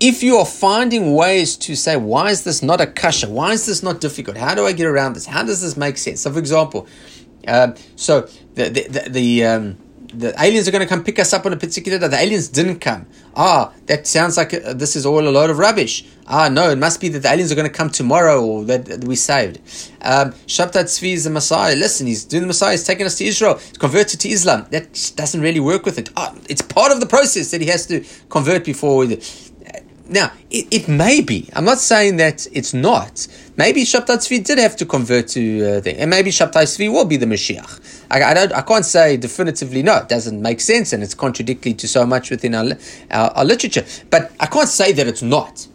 if 0.00 0.22
you 0.22 0.38
are 0.38 0.46
finding 0.46 1.14
ways 1.14 1.56
to 1.58 1.76
say, 1.76 1.96
why 1.96 2.30
is 2.30 2.42
this 2.42 2.62
not 2.62 2.80
a 2.80 2.86
kasha? 2.86 3.28
Why 3.28 3.52
is 3.52 3.66
this 3.66 3.82
not 3.82 4.00
difficult? 4.00 4.38
How 4.38 4.54
do 4.54 4.64
I 4.64 4.72
get 4.72 4.86
around 4.86 5.12
this? 5.12 5.26
How 5.26 5.44
does 5.44 5.60
this 5.60 5.76
make 5.76 5.98
sense? 5.98 6.22
So, 6.22 6.32
for 6.32 6.38
example, 6.38 6.88
um, 7.46 7.74
so 7.96 8.22
the 8.54 8.70
the 8.70 8.88
the, 8.88 9.10
the, 9.10 9.44
um, 9.44 9.78
the 10.12 10.34
aliens 10.42 10.66
are 10.66 10.70
going 10.72 10.82
to 10.82 10.88
come 10.88 11.04
pick 11.04 11.18
us 11.18 11.32
up 11.32 11.46
on 11.46 11.52
a 11.52 11.56
particular 11.56 11.98
day. 11.98 12.08
The 12.08 12.18
aliens 12.18 12.48
didn't 12.48 12.80
come. 12.80 13.06
Ah, 13.36 13.72
that 13.86 14.06
sounds 14.06 14.36
like 14.36 14.52
uh, 14.54 14.72
this 14.72 14.96
is 14.96 15.06
all 15.06 15.28
a 15.28 15.30
load 15.30 15.50
of 15.50 15.58
rubbish. 15.58 16.06
Ah, 16.26 16.48
no, 16.48 16.70
it 16.70 16.78
must 16.78 17.00
be 17.00 17.08
that 17.10 17.20
the 17.20 17.28
aliens 17.28 17.52
are 17.52 17.54
going 17.54 17.68
to 17.68 17.72
come 17.72 17.90
tomorrow 17.90 18.44
or 18.44 18.64
that, 18.64 18.86
that 18.86 19.04
we 19.04 19.16
saved. 19.16 19.58
Um, 20.02 20.32
Shabtai 20.46 20.84
Tzvi 20.84 21.12
is 21.12 21.24
the 21.24 21.30
Messiah. 21.30 21.76
Listen, 21.76 22.06
he's 22.06 22.24
doing 22.24 22.42
the 22.42 22.46
Messiah. 22.46 22.72
He's 22.72 22.84
taking 22.84 23.06
us 23.06 23.18
to 23.18 23.24
Israel. 23.24 23.58
He's 23.58 23.78
converted 23.78 24.20
to 24.20 24.28
Islam. 24.28 24.66
That 24.70 25.12
doesn't 25.16 25.40
really 25.40 25.60
work 25.60 25.84
with 25.84 25.98
it. 25.98 26.10
Ah, 26.16 26.34
it's 26.48 26.62
part 26.62 26.90
of 26.90 27.00
the 27.00 27.06
process 27.06 27.50
that 27.52 27.60
he 27.60 27.68
has 27.68 27.86
to 27.86 28.04
convert 28.28 28.64
before. 28.64 28.98
We, 28.98 29.20
now, 30.10 30.32
it, 30.50 30.66
it 30.72 30.88
may 30.88 31.20
be. 31.20 31.48
I'm 31.54 31.64
not 31.64 31.78
saying 31.78 32.16
that 32.16 32.48
it's 32.52 32.74
not. 32.74 33.28
Maybe 33.56 33.82
Shabtai 33.82 34.16
Tzvi 34.16 34.44
did 34.44 34.58
have 34.58 34.74
to 34.78 34.84
convert 34.84 35.28
to 35.28 35.78
uh, 35.78 35.88
and 35.88 36.10
maybe 36.10 36.30
Shabtai 36.30 36.64
Tzvi 36.64 36.92
will 36.92 37.04
be 37.04 37.16
the 37.16 37.26
Mashiach. 37.26 38.04
I, 38.10 38.24
I, 38.24 38.34
don't. 38.34 38.52
I 38.52 38.62
can't 38.62 38.84
say 38.84 39.16
definitively 39.16 39.84
no. 39.84 39.98
It 39.98 40.08
doesn't 40.08 40.42
make 40.42 40.60
sense, 40.60 40.92
and 40.92 41.04
it's 41.04 41.14
contradictory 41.14 41.74
to 41.74 41.86
so 41.86 42.04
much 42.04 42.28
within 42.30 42.56
our, 42.56 42.72
our, 43.12 43.30
our 43.30 43.44
literature. 43.44 43.84
But 44.10 44.32
I 44.40 44.46
can't 44.46 44.68
say 44.68 44.90
that 44.90 45.06
it's 45.06 45.22
not. 45.22 45.68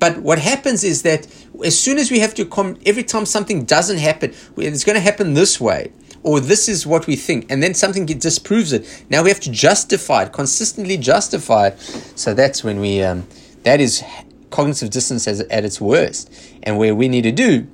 But 0.00 0.18
what 0.18 0.40
happens 0.40 0.82
is 0.82 1.02
that 1.02 1.28
as 1.64 1.78
soon 1.78 1.98
as 1.98 2.10
we 2.10 2.18
have 2.18 2.34
to 2.34 2.44
come, 2.44 2.78
every 2.84 3.04
time 3.04 3.26
something 3.26 3.64
doesn't 3.64 3.98
happen, 3.98 4.34
it's 4.56 4.84
going 4.84 4.94
to 4.94 5.00
happen 5.00 5.34
this 5.34 5.60
way 5.60 5.92
or 6.24 6.40
this 6.40 6.68
is 6.68 6.84
what 6.84 7.06
we 7.06 7.14
think, 7.14 7.46
and 7.48 7.62
then 7.62 7.74
something 7.74 8.04
disproves 8.04 8.72
it. 8.72 9.04
Now 9.08 9.22
we 9.22 9.28
have 9.28 9.38
to 9.40 9.52
justify 9.52 10.24
it, 10.24 10.32
consistently 10.32 10.96
justify 10.96 11.68
it. 11.68 11.80
So 11.80 12.34
that's 12.34 12.64
when 12.64 12.80
we 12.80 13.02
um, 13.02 13.26
that 13.62 13.80
is 13.80 14.02
cognitive 14.50 14.90
dissonance 14.90 15.26
at 15.28 15.64
its 15.64 15.80
worst. 15.80 16.32
And 16.62 16.78
where 16.78 16.94
we 16.94 17.08
need 17.08 17.22
to 17.22 17.32
do, 17.32 17.66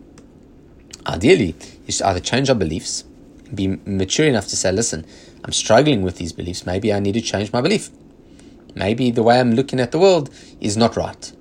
ideally, 1.07 1.55
is 1.87 1.99
to 1.99 2.09
either 2.09 2.21
change 2.21 2.49
our 2.49 2.55
beliefs, 2.55 3.05
be 3.55 3.79
mature 3.85 4.27
enough 4.27 4.49
to 4.49 4.57
say, 4.57 4.73
listen, 4.73 5.07
I'm 5.45 5.53
struggling 5.53 6.03
with 6.03 6.17
these 6.17 6.33
beliefs. 6.33 6.67
Maybe 6.67 6.93
I 6.93 7.01
need 7.01 7.13
to 7.13 7.21
change 7.21 7.53
my 7.53 7.61
belief. 7.61 7.91
Maybe 8.75 9.11
the 9.11 9.23
way 9.23 9.39
I'm 9.39 9.53
looking 9.53 9.79
at 9.79 9.93
the 9.93 9.99
world 9.99 10.31
is 10.61 10.77
not 10.77 10.97
right. 10.97 11.33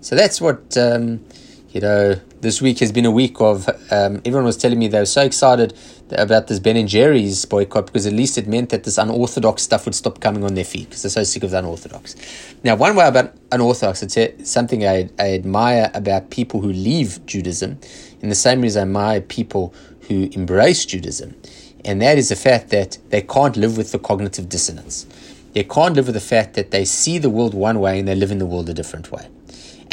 So 0.00 0.16
that's 0.16 0.40
what, 0.40 0.76
um, 0.76 1.24
you 1.70 1.80
know, 1.80 2.20
this 2.44 2.60
week 2.60 2.78
has 2.78 2.92
been 2.92 3.06
a 3.06 3.10
week 3.10 3.40
of. 3.40 3.68
Um, 3.90 4.20
everyone 4.24 4.44
was 4.44 4.58
telling 4.58 4.78
me 4.78 4.86
they 4.86 4.98
were 4.98 5.06
so 5.06 5.22
excited 5.22 5.74
about 6.10 6.46
this 6.46 6.60
Ben 6.60 6.76
and 6.76 6.86
Jerry's 6.88 7.44
boycott 7.46 7.86
because 7.86 8.06
at 8.06 8.12
least 8.12 8.36
it 8.36 8.46
meant 8.46 8.68
that 8.68 8.84
this 8.84 8.98
unorthodox 8.98 9.62
stuff 9.62 9.86
would 9.86 9.94
stop 9.94 10.20
coming 10.20 10.44
on 10.44 10.54
their 10.54 10.64
feet 10.64 10.90
because 10.90 11.02
they're 11.02 11.10
so 11.10 11.24
sick 11.24 11.42
of 11.42 11.50
the 11.52 11.58
unorthodox. 11.58 12.14
Now, 12.62 12.76
one 12.76 12.94
way 12.94 13.08
about 13.08 13.34
unorthodox, 13.50 14.02
it's 14.02 14.48
something 14.48 14.86
I, 14.86 15.08
I 15.18 15.32
admire 15.32 15.90
about 15.94 16.30
people 16.30 16.60
who 16.60 16.72
leave 16.72 17.24
Judaism, 17.24 17.78
in 18.20 18.28
the 18.28 18.34
same 18.34 18.60
reason 18.60 18.80
I 18.80 18.82
admire 18.82 19.20
people 19.22 19.74
who 20.02 20.28
embrace 20.32 20.84
Judaism, 20.84 21.34
and 21.82 22.02
that 22.02 22.18
is 22.18 22.28
the 22.28 22.36
fact 22.36 22.68
that 22.68 22.98
they 23.08 23.22
can't 23.22 23.56
live 23.56 23.78
with 23.78 23.90
the 23.90 23.98
cognitive 23.98 24.50
dissonance. 24.50 25.06
They 25.54 25.64
can't 25.64 25.96
live 25.96 26.06
with 26.06 26.14
the 26.14 26.20
fact 26.20 26.54
that 26.54 26.72
they 26.72 26.84
see 26.84 27.16
the 27.16 27.30
world 27.30 27.54
one 27.54 27.80
way 27.80 27.98
and 27.98 28.06
they 28.06 28.14
live 28.14 28.30
in 28.30 28.38
the 28.38 28.46
world 28.46 28.68
a 28.68 28.74
different 28.74 29.10
way. 29.10 29.28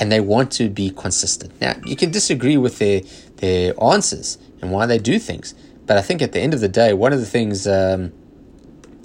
And 0.01 0.11
they 0.11 0.19
want 0.19 0.51
to 0.53 0.67
be 0.67 0.89
consistent. 0.89 1.51
Now, 1.61 1.75
you 1.85 1.95
can 1.95 2.11
disagree 2.11 2.57
with 2.57 2.79
their, 2.79 3.01
their 3.37 3.81
answers 3.81 4.39
and 4.59 4.71
why 4.71 4.85
they 4.87 4.97
do 4.97 5.19
things, 5.19 5.53
But 5.91 5.97
I 5.97 6.01
think 6.01 6.21
at 6.21 6.31
the 6.31 6.39
end 6.39 6.53
of 6.53 6.61
the 6.61 6.69
day, 6.69 6.93
one 6.93 7.11
of 7.11 7.19
the 7.19 7.25
things 7.25 7.67
um, 7.67 8.13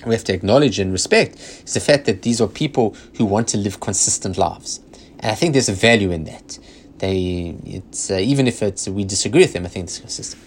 we 0.05 0.15
have 0.15 0.23
to 0.25 0.33
acknowledge 0.33 0.79
and 0.79 0.93
respect 0.93 1.35
is 1.65 1.75
the 1.75 1.81
fact 1.81 2.05
that 2.07 2.23
these 2.23 2.41
are 2.41 2.47
people 2.47 2.95
who 3.17 3.25
want 3.25 3.49
to 3.49 3.57
live 3.57 3.81
consistent 3.81 4.39
lives. 4.39 4.79
And 5.19 5.33
I 5.33 5.35
think 5.35 5.55
there's 5.55 5.69
a 5.69 5.73
value 5.73 6.13
in 6.13 6.25
that. 6.25 6.59
They, 6.99 7.57
it's 7.65 8.11
uh, 8.11 8.15
even 8.15 8.47
if 8.47 8.63
it's 8.63 8.89
we 8.89 9.05
disagree 9.05 9.41
with 9.41 9.53
them, 9.53 9.67
I 9.67 9.69
think 9.69 9.87
it's 9.87 9.99
consistent. 9.99 10.41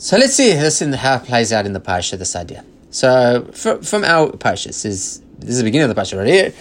So 0.00 0.16
let's 0.16 0.34
see 0.34 0.52
this 0.52 0.80
in 0.80 0.92
how 0.92 1.16
it 1.16 1.24
plays 1.24 1.52
out 1.52 1.66
in 1.66 1.72
the 1.72 1.80
parsha. 1.80 2.16
This 2.18 2.36
idea. 2.36 2.64
So 2.90 3.50
from, 3.52 3.82
from 3.82 4.04
our 4.04 4.28
parsha, 4.30 4.66
this 4.66 4.84
is 4.84 5.22
this 5.38 5.50
is 5.50 5.58
the 5.58 5.64
beginning 5.64 5.90
of 5.90 5.94
the 5.94 6.00
parsha. 6.00 6.52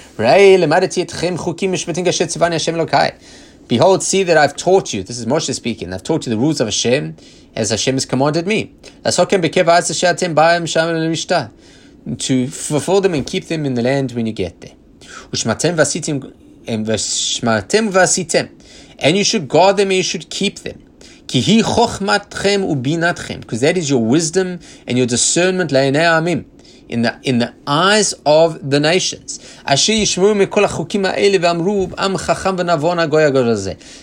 Behold, 3.68 4.04
see 4.04 4.22
that 4.24 4.38
I've 4.38 4.56
taught 4.56 4.94
you. 4.94 5.02
This 5.02 5.18
is 5.18 5.26
Moshe 5.26 5.52
speaking. 5.54 5.92
I've 5.92 6.04
taught 6.04 6.28
you 6.28 6.30
the 6.30 6.38
rules 6.38 6.60
of 6.62 6.68
Hashem 6.68 7.16
as 7.56 7.72
Hashem 7.72 7.96
has 7.96 8.06
commanded 8.06 8.46
me. 8.46 8.76
To 12.18 12.48
fulfill 12.48 13.02
them 13.02 13.16
and 13.16 13.26
keep 13.26 13.46
them 13.46 13.66
in 13.66 13.74
the 13.74 13.82
land 13.82 14.12
when 14.12 14.28
you 14.28 14.34
get 14.34 14.62
there. 14.62 14.74
And 19.00 19.18
you 19.18 19.24
should 19.24 19.48
guard 19.48 19.78
them 19.78 19.88
and 19.88 19.98
you 19.98 20.04
should 20.04 20.30
keep 20.30 20.60
them. 20.60 20.84
Because 21.28 21.48
that 23.62 23.74
is 23.76 23.90
your 23.90 24.06
wisdom 24.06 24.60
and 24.86 24.98
your 24.98 25.08
discernment 25.08 25.72
in 26.90 27.02
the 27.02 27.20
in 27.24 27.40
the 27.40 27.54
eyes 27.68 28.14
of 28.26 28.70
the 28.70 28.80
nations. 28.80 29.40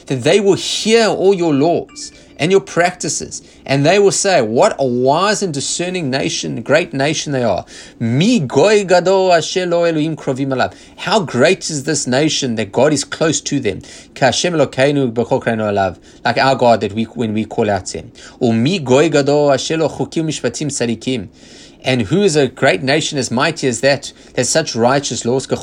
That 0.07 0.23
they 0.23 0.41
will 0.41 0.55
hear 0.55 1.07
all 1.09 1.35
your 1.35 1.55
laws 1.55 2.13
and 2.39 2.51
your 2.51 2.61
practices, 2.61 3.43
and 3.65 3.87
they 3.87 3.99
will 3.99 4.13
say, 4.13 4.43
What 4.43 4.77
a 4.79 4.87
wise 4.87 5.43
and 5.43 5.55
discerning 5.55 6.11
nation, 6.11 6.61
great 6.63 6.93
nation 6.93 7.33
they 7.33 7.45
are. 7.45 7.65
Mi 7.99 8.41
goy 8.41 8.85
Elohim 8.85 10.17
krovim. 10.17 10.75
How 10.99 11.21
great 11.21 11.71
is 11.71 11.85
this 11.85 12.07
nation 12.07 12.57
that 12.57 12.73
God 12.73 12.93
is 12.93 13.05
close 13.05 13.41
to 13.43 13.61
them. 13.61 13.81
Like 14.21 14.45
our 16.39 16.57
God 16.57 16.81
that 16.81 16.93
we 16.93 17.05
when 17.05 17.33
we 17.33 17.45
call 17.45 17.71
out 17.71 17.87
to 17.87 17.99
him. 17.99 18.13
mi 18.63 18.79
goy 18.79 19.09
gado 19.09 19.51
chukim 19.55 20.27
mishpatim. 20.27 21.29
And 21.85 22.03
who 22.03 22.23
is 22.23 22.37
a 22.37 22.47
great 22.47 22.81
nation 22.83 23.19
as 23.19 23.33
mighty 23.33 23.67
as 23.67 23.81
that? 23.81 24.13
There's 24.35 24.49
such 24.49 24.77
righteous 24.77 25.25
laws. 25.25 25.49
The 25.49 25.57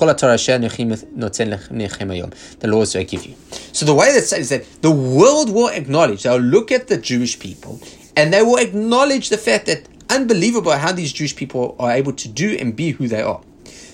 laws 2.63 2.95
I 2.95 3.03
give 3.03 3.25
you. 3.25 3.35
So 3.71 3.85
the 3.85 3.93
way 3.93 4.13
that 4.13 4.23
says 4.23 4.49
that 4.49 4.65
the 4.81 4.91
world 4.91 5.49
will 5.49 5.69
acknowledge, 5.69 6.23
they'll 6.23 6.37
look 6.37 6.73
at 6.73 6.87
the 6.87 6.97
Jewish 6.97 7.39
people 7.39 7.79
and 8.19 8.33
they 8.33 8.41
will 8.41 8.57
acknowledge 8.57 9.29
the 9.29 9.37
fact 9.37 9.65
that 9.67 9.87
unbelievable 10.09 10.73
how 10.73 10.91
these 10.91 11.13
Jewish 11.13 11.33
people 11.33 11.77
are 11.79 11.91
able 11.91 12.11
to 12.11 12.27
do 12.27 12.57
and 12.59 12.75
be 12.75 12.91
who 12.91 13.07
they 13.07 13.21
are. 13.21 13.41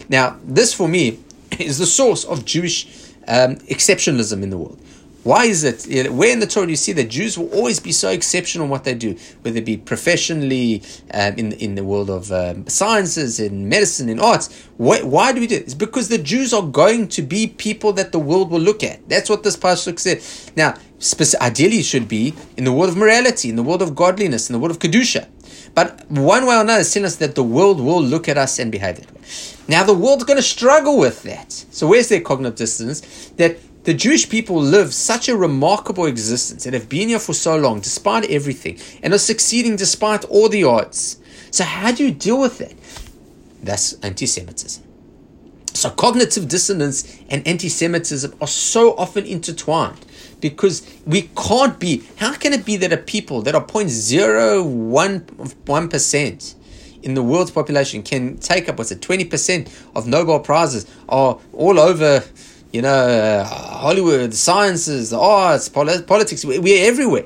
Now, 0.10 0.38
this 0.44 0.74
for 0.74 0.88
me 0.88 1.20
is 1.60 1.78
the 1.78 1.86
source 1.86 2.26
of 2.26 2.44
Jewish 2.44 2.88
um, 3.28 3.58
exceptionalism 3.68 4.42
in 4.42 4.50
the 4.50 4.58
world. 4.58 4.80
Why 5.22 5.46
is 5.46 5.64
it? 5.64 6.12
Where 6.12 6.32
in 6.32 6.40
the 6.40 6.46
Torah 6.46 6.68
do 6.68 6.72
you 6.72 6.76
see 6.76 6.92
that 6.94 7.10
Jews 7.10 7.36
will 7.36 7.52
always 7.52 7.80
be 7.80 7.92
so 7.92 8.10
exceptional 8.10 8.66
in 8.66 8.70
what 8.70 8.84
they 8.84 8.94
do, 8.94 9.16
whether 9.42 9.58
it 9.58 9.66
be 9.66 9.76
professionally, 9.76 10.84
um, 11.16 11.34
in 11.34 11.52
in 11.54 11.74
the 11.74 11.84
world 11.84 12.12
of 12.12 12.32
um, 12.32 12.68
sciences, 12.68 13.40
in 13.40 13.68
medicine, 13.68 14.08
in 14.08 14.20
arts? 14.20 14.54
Why, 14.78 15.02
why 15.02 15.34
do 15.34 15.42
we 15.42 15.48
do 15.48 15.56
it? 15.56 15.64
It's 15.64 15.74
because 15.74 16.10
the 16.10 16.20
Jews 16.20 16.54
are 16.54 16.62
going 16.62 17.08
to 17.08 17.24
be 17.24 17.48
people 17.48 17.92
that 17.94 18.12
the 18.12 18.20
world 18.20 18.52
will 18.52 18.60
look 18.60 18.84
at. 18.84 19.10
That's 19.10 19.28
what 19.28 19.42
this 19.42 19.58
pasuk 19.58 19.98
said. 19.98 20.22
Now, 20.56 20.76
ideally, 21.42 21.84
should 21.84 22.08
be 22.08 22.34
in 22.58 22.64
the 22.64 22.72
world 22.72 22.90
of 22.90 22.98
morality, 22.98 23.50
in 23.50 23.56
the 23.56 23.64
world 23.64 23.82
of 23.82 23.96
godliness, 23.96 24.50
in 24.50 24.54
the 24.54 24.60
world 24.60 24.72
of 24.72 24.80
kedusha. 24.80 25.28
But 25.74 26.10
one 26.10 26.46
way 26.46 26.56
or 26.56 26.62
another, 26.62 26.82
it's 26.82 26.94
telling 26.94 27.06
us 27.06 27.18
that 27.18 27.36
the 27.36 27.44
world 27.44 27.80
will 27.82 28.02
look 28.02 28.30
at 28.30 28.38
us 28.38 28.60
and 28.60 28.72
behave 28.72 28.98
that 28.98 29.14
way. 29.14 29.22
Now, 29.68 29.84
the 29.84 29.94
world's 29.94 30.24
going 30.24 30.38
to 30.38 30.44
struggle 30.44 30.98
with 30.98 31.24
that. 31.24 31.52
So, 31.52 31.88
where's 31.88 32.08
their 32.10 32.22
cognitive 32.22 32.58
dissonance? 32.58 33.02
That 33.38 33.58
the 33.84 33.94
Jewish 33.94 34.30
people 34.30 34.56
live 34.56 34.94
such 34.94 35.28
a 35.28 35.36
remarkable 35.36 36.06
existence 36.06 36.66
and 36.66 36.74
have 36.74 36.88
been 36.88 37.10
here 37.10 37.20
for 37.20 37.34
so 37.34 37.58
long, 37.58 37.82
despite 37.82 38.26
everything, 38.32 38.80
and 39.04 39.14
are 39.14 39.20
succeeding 39.20 39.76
despite 39.76 40.24
all 40.26 40.50
the 40.50 40.64
odds. 40.64 41.20
So, 41.52 41.64
how 41.64 41.92
do 41.92 42.06
you 42.06 42.12
deal 42.12 42.40
with 42.40 42.58
that? 42.60 42.74
That's 43.62 43.94
anti 44.02 44.26
Semitism. 44.26 44.84
So, 45.86 45.92
cognitive 45.92 46.48
dissonance 46.48 47.20
and 47.30 47.48
anti 47.48 47.70
Semitism 47.70 48.34
are 48.42 48.48
so 48.48 48.98
often 48.98 49.24
intertwined 49.24 50.04
because 50.42 50.82
we 51.06 51.30
can't 51.38 51.80
be. 51.80 52.02
How 52.16 52.34
can 52.34 52.54
it 52.54 52.66
be 52.66 52.76
that 52.78 52.92
a 52.92 52.98
people 52.98 53.44
that 53.44 53.54
are 53.54 53.64
0.01% 53.64 56.56
in 57.04 57.14
the 57.14 57.22
world's 57.22 57.52
population 57.52 58.02
can 58.02 58.40
take 58.40 58.68
up, 58.68 58.80
what's 58.80 58.92
it, 58.92 59.02
20% 59.02 59.72
of 59.96 60.08
Nobel 60.08 60.40
Prizes, 60.40 60.88
are 61.08 61.38
all 61.54 61.80
over 61.80 62.24
you 62.72 62.82
know, 62.82 62.90
uh, 62.90 63.44
Hollywood, 63.44 64.32
the 64.32 64.36
sciences, 64.36 65.12
the 65.12 65.20
arts, 65.20 65.70
polit- 65.70 66.08
politics. 66.08 66.44
We're 66.44 66.90
everywhere. 66.90 67.26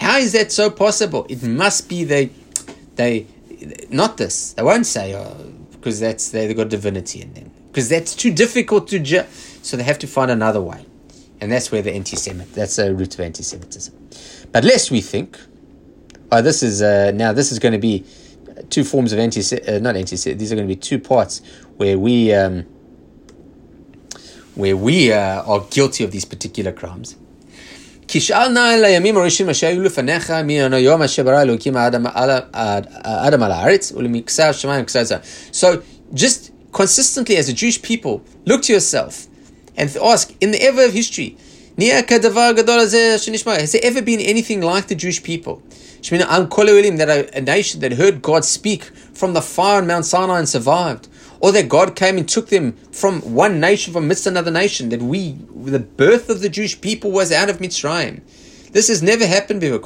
How 0.00 0.18
is 0.18 0.32
that 0.32 0.50
so 0.50 0.68
possible? 0.68 1.26
It 1.28 1.44
must 1.44 1.88
be 1.88 2.02
they, 2.02 2.30
they, 2.96 3.28
not 3.88 4.16
this. 4.16 4.54
They 4.54 4.64
won't 4.64 4.86
say 4.86 5.14
oh, 5.14 5.52
because 5.70 6.00
that's 6.00 6.30
they've 6.30 6.56
got 6.56 6.70
divinity 6.70 7.22
in 7.22 7.34
them 7.34 7.52
Because 7.69 7.89
that's 7.89 8.15
too 8.15 8.31
difficult 8.31 8.87
to 8.89 8.99
ju- 8.99 9.25
so 9.61 9.75
they 9.77 9.83
have 9.83 9.99
to 9.99 10.07
find 10.07 10.31
another 10.31 10.61
way, 10.61 10.85
and 11.41 11.51
that's 11.51 11.71
where 11.71 11.81
the 11.81 11.93
anti-Semit. 11.93 12.53
That's 12.53 12.77
a 12.77 12.93
root 12.93 13.13
of 13.15 13.19
anti-Semitism. 13.19 13.93
But 14.51 14.63
lest 14.63 14.91
we 14.91 15.01
think, 15.01 15.37
oh, 16.31 16.41
this 16.41 16.63
is 16.63 16.81
uh, 16.81 17.11
now 17.13 17.33
this 17.33 17.51
is 17.51 17.59
going 17.59 17.73
to 17.73 17.79
be 17.79 18.05
two 18.69 18.83
forms 18.83 19.11
of 19.11 19.19
anti, 19.19 19.41
uh, 19.41 19.79
not 19.79 19.95
anti. 19.97 20.15
These 20.15 20.51
are 20.51 20.55
going 20.55 20.67
to 20.67 20.73
be 20.73 20.79
two 20.79 20.99
parts 20.99 21.41
where 21.77 21.99
we. 21.99 22.33
Um, 22.33 22.65
where 24.55 24.77
we 24.77 25.11
uh, 25.11 25.43
are 25.43 25.65
guilty 25.69 26.03
of 26.05 26.11
these 26.11 26.25
particular 26.25 26.71
crimes. 26.71 27.15
כשאלנה 28.07 28.75
אל 28.75 28.85
הימים 28.85 29.17
הראשונים 29.17 29.49
אשר 29.49 29.67
היו 29.67 29.81
לפניך 29.81 30.33
מן 30.45 30.73
היום 30.73 31.01
אשר 31.01 31.23
ברא 31.23 31.41
אלוקים 31.41 31.77
האדם 31.77 32.05
על 33.43 33.51
הארץ 33.51 33.91
ולמקסר 33.91 34.43
השמיים 34.43 34.79
ומקסר 34.79 34.99
הזר. 34.99 35.17
So 35.51 35.65
just 36.13 36.51
consistently 36.72 37.36
as 37.36 37.48
a 37.48 37.52
Jewish 37.52 37.80
people, 37.82 38.22
look 38.46 38.62
to 38.62 38.72
yourself 38.72 39.26
and 39.76 39.94
ask, 40.02 40.34
in 40.40 40.50
the 40.50 40.62
ever 40.62 40.84
of 40.84 40.92
history, 40.92 41.36
has 41.78 42.06
there 43.72 43.80
ever 43.82 44.02
been 44.02 44.20
anything 44.20 44.60
like 44.60 44.88
the 44.88 44.94
Jewish 44.94 45.22
people? 45.22 45.62
That 46.02 47.30
a 47.34 47.40
nation 47.40 47.80
that 47.80 47.92
heard 47.92 48.22
God 48.22 48.44
speak 48.44 48.84
from 48.84 49.32
the 49.32 49.40
fire 49.42 49.78
on 49.78 49.86
Mount 49.86 50.04
Sinai 50.04 50.38
and 50.38 50.48
survived 50.48 51.08
or 51.40 51.52
that 51.52 51.68
God 51.68 51.96
came 51.96 52.18
and 52.18 52.28
took 52.28 52.48
them 52.48 52.72
from 52.92 53.20
one 53.20 53.60
nation 53.60 53.92
from 53.92 54.08
midst 54.08 54.26
another 54.26 54.50
nation, 54.50 54.90
that 54.90 55.00
we, 55.00 55.32
the 55.54 55.78
birth 55.78 56.28
of 56.28 56.42
the 56.42 56.48
Jewish 56.48 56.80
people 56.80 57.10
was 57.10 57.32
out 57.32 57.48
of 57.48 57.58
Mitzrayim. 57.58 58.20
This 58.72 58.88
has 58.88 59.02
never 59.02 59.26
happened 59.26 59.60
before. 59.60 59.80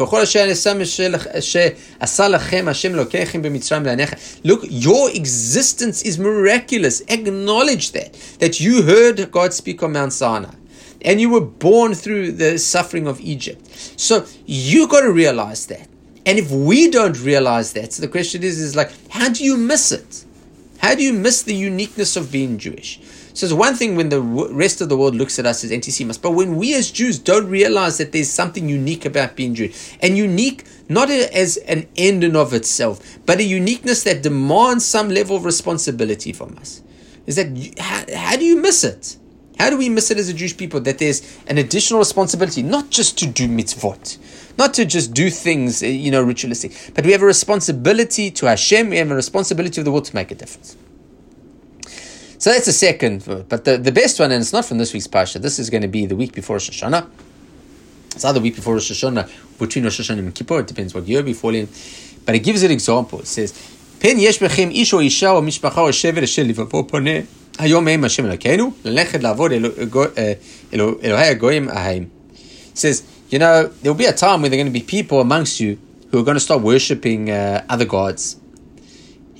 Look, 4.44 4.64
your 4.68 5.10
existence 5.10 6.02
is 6.02 6.18
miraculous. 6.18 7.02
Acknowledge 7.08 7.92
that. 7.92 8.12
That 8.40 8.60
you 8.60 8.82
heard 8.82 9.30
God 9.30 9.54
speak 9.54 9.82
on 9.82 9.92
Mount 9.92 10.12
Sinai. 10.12 10.54
And 11.02 11.20
you 11.20 11.30
were 11.30 11.40
born 11.40 11.94
through 11.94 12.32
the 12.32 12.58
suffering 12.58 13.06
of 13.06 13.20
Egypt. 13.20 13.68
So 13.98 14.26
you 14.46 14.88
got 14.88 15.00
to 15.00 15.12
realize 15.12 15.66
that. 15.66 15.88
And 16.26 16.38
if 16.38 16.50
we 16.50 16.90
don't 16.90 17.20
realize 17.20 17.74
that, 17.74 17.92
so 17.92 18.02
the 18.02 18.08
question 18.08 18.42
is, 18.42 18.58
is 18.58 18.74
like, 18.74 18.90
how 19.10 19.28
do 19.28 19.44
you 19.44 19.56
miss 19.56 19.92
it? 19.92 20.24
How 20.78 20.94
do 20.94 21.02
you 21.02 21.12
miss 21.12 21.42
the 21.42 21.54
uniqueness 21.54 22.16
of 22.16 22.32
being 22.32 22.58
Jewish? 22.58 23.00
So 23.34 23.46
it's 23.46 23.52
one 23.52 23.74
thing 23.74 23.96
when 23.96 24.10
the 24.10 24.20
rest 24.20 24.80
of 24.80 24.88
the 24.88 24.96
world 24.96 25.16
looks 25.16 25.40
at 25.40 25.44
us 25.44 25.64
as 25.64 25.72
anti-Semites, 25.72 26.18
but 26.18 26.30
when 26.30 26.54
we 26.54 26.72
as 26.74 26.92
Jews 26.92 27.18
don't 27.18 27.48
realize 27.48 27.98
that 27.98 28.12
there's 28.12 28.30
something 28.30 28.68
unique 28.68 29.04
about 29.04 29.34
being 29.34 29.56
Jewish, 29.56 29.98
and 30.00 30.16
unique 30.16 30.64
not 30.88 31.10
as 31.10 31.56
an 31.56 31.88
end 31.96 32.22
in 32.22 32.36
of 32.36 32.54
itself, 32.54 33.18
but 33.26 33.40
a 33.40 33.42
uniqueness 33.42 34.04
that 34.04 34.22
demands 34.22 34.84
some 34.84 35.08
level 35.08 35.36
of 35.36 35.44
responsibility 35.44 36.32
from 36.32 36.56
us, 36.58 36.84
is 37.26 37.34
that 37.34 37.76
how, 37.80 38.04
how 38.16 38.36
do 38.36 38.44
you 38.44 38.62
miss 38.62 38.84
it? 38.84 39.16
How 39.58 39.68
do 39.68 39.78
we 39.78 39.88
miss 39.88 40.12
it 40.12 40.18
as 40.18 40.28
a 40.28 40.34
Jewish 40.34 40.56
people 40.56 40.78
that 40.82 40.98
there's 40.98 41.36
an 41.48 41.58
additional 41.58 41.98
responsibility, 41.98 42.62
not 42.62 42.90
just 42.90 43.18
to 43.18 43.26
do 43.26 43.48
mitzvot, 43.48 44.16
not 44.58 44.74
to 44.74 44.84
just 44.84 45.12
do 45.12 45.28
things, 45.28 45.82
eh, 45.82 45.88
you 45.88 46.12
know, 46.12 46.22
ritualistic, 46.22 46.92
but 46.94 47.04
we 47.04 47.10
have 47.10 47.22
a 47.22 47.26
responsibility 47.26 48.30
to 48.30 48.46
Hashem, 48.46 48.90
we 48.90 48.98
have 48.98 49.10
a 49.10 49.16
responsibility 49.16 49.80
of 49.80 49.86
the 49.86 49.90
world 49.90 50.04
to 50.04 50.14
make 50.14 50.30
a 50.30 50.36
difference. 50.36 50.76
So 52.44 52.50
that's 52.52 52.66
the 52.66 52.74
second, 52.74 53.24
but 53.48 53.64
the, 53.64 53.78
the 53.78 53.90
best 53.90 54.20
one, 54.20 54.30
and 54.30 54.42
it's 54.42 54.52
not 54.52 54.66
from 54.66 54.76
this 54.76 54.92
week's 54.92 55.06
Parsha, 55.06 55.40
this 55.40 55.58
is 55.58 55.70
going 55.70 55.80
to 55.80 55.88
be 55.88 56.04
the 56.04 56.14
week 56.14 56.34
before 56.34 56.56
Rosh 56.56 56.68
Hashanah. 56.68 57.08
It's 58.14 58.22
either 58.22 58.38
the 58.38 58.42
week 58.42 58.56
before 58.56 58.74
Rosh 58.74 58.92
Hashanah, 58.92 59.58
between 59.58 59.84
Rosh 59.84 59.98
Hashanah 59.98 60.18
and 60.18 60.34
Kippur, 60.34 60.60
it 60.60 60.66
depends 60.66 60.94
what 60.94 61.08
year 61.08 61.22
we 61.22 61.32
fall 61.32 61.54
in. 61.54 61.70
But 62.26 62.34
it 62.34 62.40
gives 62.40 62.62
an 62.62 62.70
example. 62.70 63.20
It 63.20 63.28
says, 63.28 63.54
"Pen 63.98 64.18
yesh 64.18 64.36
bechem 64.36 64.70
איש 64.70 64.92
או 64.92 65.00
אישה 65.00 65.30
או 65.30 65.42
משפחה 65.42 65.80
או 65.80 65.92
שבט 65.92 66.22
אשר 66.22 66.42
לבבו 66.42 66.86
פונה 66.86 67.10
היום 67.58 67.88
הם 67.88 68.04
השם 68.04 68.26
אלוקינו, 68.26 68.72
ללכת 68.84 69.22
לעבוד 69.22 69.52
says, 72.74 73.02
you 73.30 73.38
know, 73.38 73.70
there 73.82 73.90
will 73.90 73.94
be 73.94 74.04
a 74.04 74.12
time 74.12 74.42
when 74.42 74.50
there 74.50 74.60
are 74.60 74.64
going 74.64 74.66
to 74.66 74.80
be 74.80 74.82
people 74.82 75.20
amongst 75.22 75.60
you 75.60 75.78
who 76.10 76.18
are 76.18 76.22
going 76.22 76.36
to 76.36 76.40
start 76.40 76.60
worshipping 76.60 77.30
uh, 77.30 77.64
other 77.70 77.86
gods. 77.86 78.36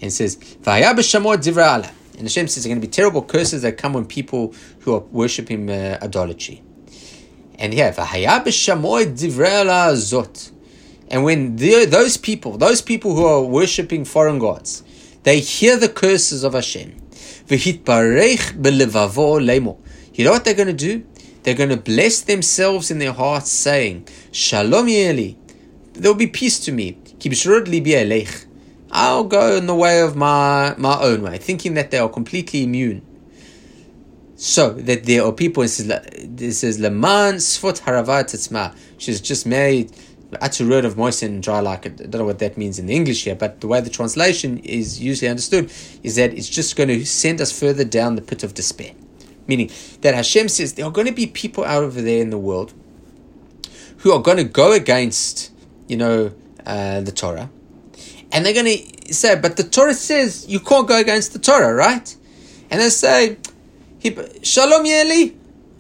And 0.01 0.05
it 0.05 0.13
says, 0.13 0.39
והיה 0.63 0.95
בשמות 0.95 1.41
דברי 1.41 1.65
and 2.17 2.23
Hashem 2.23 2.49
says 2.49 2.65
there 2.65 2.71
are 2.71 2.75
going 2.75 2.81
to 2.81 2.87
be 2.87 2.91
terrible 2.91 3.23
curses 3.23 3.63
that 3.63 3.77
come 3.77 3.97
on 3.97 4.07
people 4.07 4.55
who 4.81 4.95
are 4.95 5.01
worshipping 5.01 5.69
uh, 5.69 5.99
idolatry. 6.03 6.63
And 7.59 7.73
here, 7.73 7.93
zot. 7.93 10.53
And 11.09 11.25
when 11.25 11.57
those 11.57 12.17
people, 12.17 12.59
those 12.59 12.83
people 12.83 13.15
who 13.15 13.25
are 13.25 13.43
worshipping 13.43 14.05
foreign 14.05 14.39
gods, 14.39 14.83
they 15.23 15.41
hear 15.41 15.77
the 15.77 15.89
curses 15.89 16.45
of 16.45 16.55
Hashem. 16.55 16.97
You 20.15 20.25
know 20.25 20.31
what 20.31 20.45
they're 20.45 20.55
going 20.55 20.69
to 20.69 20.73
do? 20.73 21.05
They're 21.43 21.55
going 21.55 21.71
to 21.71 21.77
bless 21.77 22.23
themselves 22.23 22.91
in 22.91 22.99
their 22.99 23.13
hearts, 23.13 23.51
saying, 23.51 24.09
Shalom 24.33 24.87
Yeli. 24.87 25.37
There 25.93 26.11
will 26.11 26.19
be 26.19 26.27
peace 26.27 26.59
to 26.61 26.73
me. 26.73 26.99
I'll 28.97 29.25
go 29.25 29.57
in 29.57 29.67
the 29.67 29.75
way 29.75 30.01
of 30.03 30.15
my, 30.15 30.75
my 30.79 31.01
own 31.01 31.23
way, 31.23 31.39
thinking 31.39 31.75
that 31.75 31.91
they 31.91 31.99
are 31.99 32.09
completely 32.09 32.63
immune. 32.63 33.03
So 34.37 34.71
that 34.71 35.05
there 35.05 35.25
are 35.25 35.33
people, 35.33 35.67
says, 35.67 35.89
"This 36.23 36.63
is 36.63 36.79
Leman 36.79 37.37
Sfot 37.37 37.81
Haravat 37.81 38.75
She's 38.99 39.21
just 39.21 39.47
made 39.47 39.93
a 40.33 40.65
word 40.65 40.85
of 40.85 40.97
moisten 40.97 41.35
and 41.35 41.43
dry 41.43 41.61
like 41.61 41.87
I 41.87 41.89
don't 41.89 42.15
know 42.15 42.25
what 42.25 42.39
that 42.39 42.57
means 42.57 42.79
in 42.79 42.87
the 42.87 42.95
English 42.95 43.25
here, 43.25 43.35
but 43.35 43.61
the 43.61 43.67
way 43.67 43.81
the 43.81 43.91
translation 43.91 44.59
is 44.59 45.01
usually 45.01 45.29
understood 45.29 45.73
is 46.03 46.17
that 46.17 46.33
it's 46.33 46.49
just 46.49 46.77
going 46.77 46.89
to 46.89 47.05
send 47.05 47.41
us 47.41 47.59
further 47.59 47.85
down 47.85 48.15
the 48.17 48.23
pit 48.23 48.43
of 48.43 48.55
despair. 48.55 48.93
Meaning 49.47 49.71
that 50.01 50.15
Hashem 50.15 50.49
says 50.49 50.75
there 50.75 50.87
are 50.87 50.91
going 50.91 51.07
to 51.07 51.13
be 51.13 51.27
people 51.27 51.65
out 51.65 51.83
over 51.83 52.01
there 52.01 52.21
in 52.21 52.31
the 52.31 52.39
world 52.39 52.73
who 53.99 54.13
are 54.13 54.23
going 54.23 54.37
to 54.39 54.45
go 54.45 54.73
against, 54.73 55.51
you 55.89 55.97
know, 55.97 56.33
uh, 56.67 57.01
the 57.01 57.13
Torah, 57.13 57.51
and 58.35 58.45
they're 58.45 58.53
going 58.53 58.67
to 58.67 59.15
say, 59.15 59.41
but 59.41 59.57
the 59.57 59.65
Torah 59.65 59.95
says 59.95 60.47
you 60.47 60.61
can't 60.61 60.87
go 60.87 61.01
against 61.01 61.33
the 61.33 61.39
Torah, 61.39 61.73
right? 61.73 62.15
And 62.71 62.81
they 62.81 62.91
say, 62.91 63.39
Shalom 64.43 64.85
Yeli, 64.85 65.33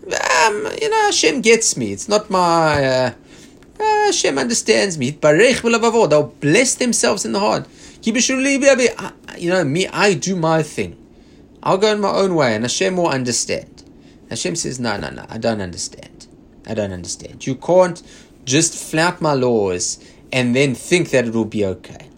um, 0.04 0.72
you 0.80 0.88
know, 0.88 1.02
Hashem 1.04 1.42
gets 1.42 1.76
me. 1.76 1.92
It's 1.92 2.08
not 2.08 2.30
my. 2.30 2.86
Uh, 2.86 3.14
Ah, 3.80 4.04
Hashem 4.06 4.38
understands 4.38 4.96
me. 4.98 5.10
They'll 5.10 6.34
bless 6.40 6.74
themselves 6.76 7.24
in 7.24 7.32
the 7.32 7.40
heart. 7.40 7.66
You 8.02 9.50
know, 9.50 9.64
me, 9.64 9.88
I 9.88 10.14
do 10.14 10.36
my 10.36 10.62
thing. 10.62 10.96
I'll 11.62 11.78
go 11.78 11.92
in 11.92 12.00
my 12.00 12.10
own 12.10 12.34
way, 12.34 12.54
and 12.54 12.64
Hashem 12.64 12.96
will 12.96 13.08
understand. 13.08 13.82
Hashem 14.30 14.56
says, 14.56 14.78
No, 14.78 14.96
no, 14.96 15.10
no, 15.10 15.26
I 15.28 15.38
don't 15.38 15.60
understand. 15.60 16.26
I 16.66 16.74
don't 16.74 16.92
understand. 16.92 17.46
You 17.46 17.56
can't 17.56 18.02
just 18.44 18.74
flout 18.74 19.20
my 19.20 19.32
laws 19.32 19.98
and 20.32 20.54
then 20.54 20.74
think 20.74 21.10
that 21.10 21.26
it 21.26 21.34
will 21.34 21.44
be 21.44 21.64
okay. 21.64 22.08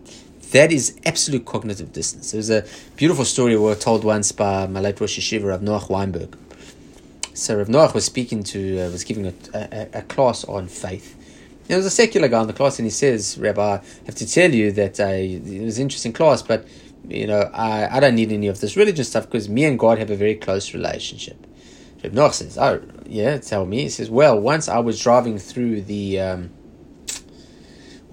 That 0.52 0.72
is 0.72 0.98
absolute 1.04 1.44
cognitive 1.44 1.92
dissonance. 1.92 2.32
There 2.32 2.38
was 2.38 2.50
a 2.50 2.64
beautiful 2.96 3.24
story 3.24 3.56
we 3.56 3.62
were 3.62 3.74
told 3.74 4.04
once 4.04 4.32
by 4.32 4.66
my 4.66 4.80
late 4.80 5.00
Rosh 5.00 5.18
Yeshiva 5.18 5.54
of 5.54 5.60
Noach 5.60 5.88
Weinberg. 5.88 6.36
So 7.34 7.56
Rav 7.56 7.66
Noach 7.68 7.94
was 7.94 8.04
speaking 8.04 8.42
to, 8.44 8.80
uh, 8.80 8.90
was 8.90 9.04
giving 9.04 9.26
a, 9.26 9.34
a, 9.54 9.88
a 9.98 10.02
class 10.02 10.44
on 10.44 10.68
faith 10.68 11.16
there 11.68 11.76
was 11.76 11.86
a 11.86 11.90
secular 11.90 12.28
guy 12.28 12.40
in 12.40 12.46
the 12.46 12.52
class, 12.52 12.78
and 12.78 12.86
he 12.86 12.90
says, 12.90 13.38
Rabbi, 13.38 13.74
I 13.74 13.80
have 14.06 14.14
to 14.16 14.26
tell 14.26 14.54
you 14.54 14.70
that 14.72 15.00
uh, 15.00 15.06
it 15.06 15.62
was 15.62 15.78
an 15.78 15.82
interesting 15.82 16.12
class, 16.12 16.42
but 16.42 16.66
you 17.08 17.26
know, 17.26 17.40
I, 17.52 17.96
I 17.96 18.00
don't 18.00 18.14
need 18.14 18.32
any 18.32 18.48
of 18.48 18.60
this 18.60 18.76
religious 18.76 19.08
stuff 19.08 19.24
because 19.24 19.48
me 19.48 19.64
and 19.64 19.78
God 19.78 19.98
have 19.98 20.10
a 20.10 20.16
very 20.16 20.34
close 20.34 20.74
relationship. 20.74 21.36
Rabbi 22.02 22.14
Noach 22.14 22.34
says, 22.34 22.58
Oh, 22.58 22.82
yeah, 23.06 23.38
tell 23.38 23.66
me. 23.66 23.82
He 23.82 23.88
says, 23.88 24.10
Well, 24.10 24.38
once 24.38 24.68
I 24.68 24.78
was 24.78 25.00
driving 25.00 25.38
through 25.38 25.82
the 25.82 26.20
um, 26.20 26.50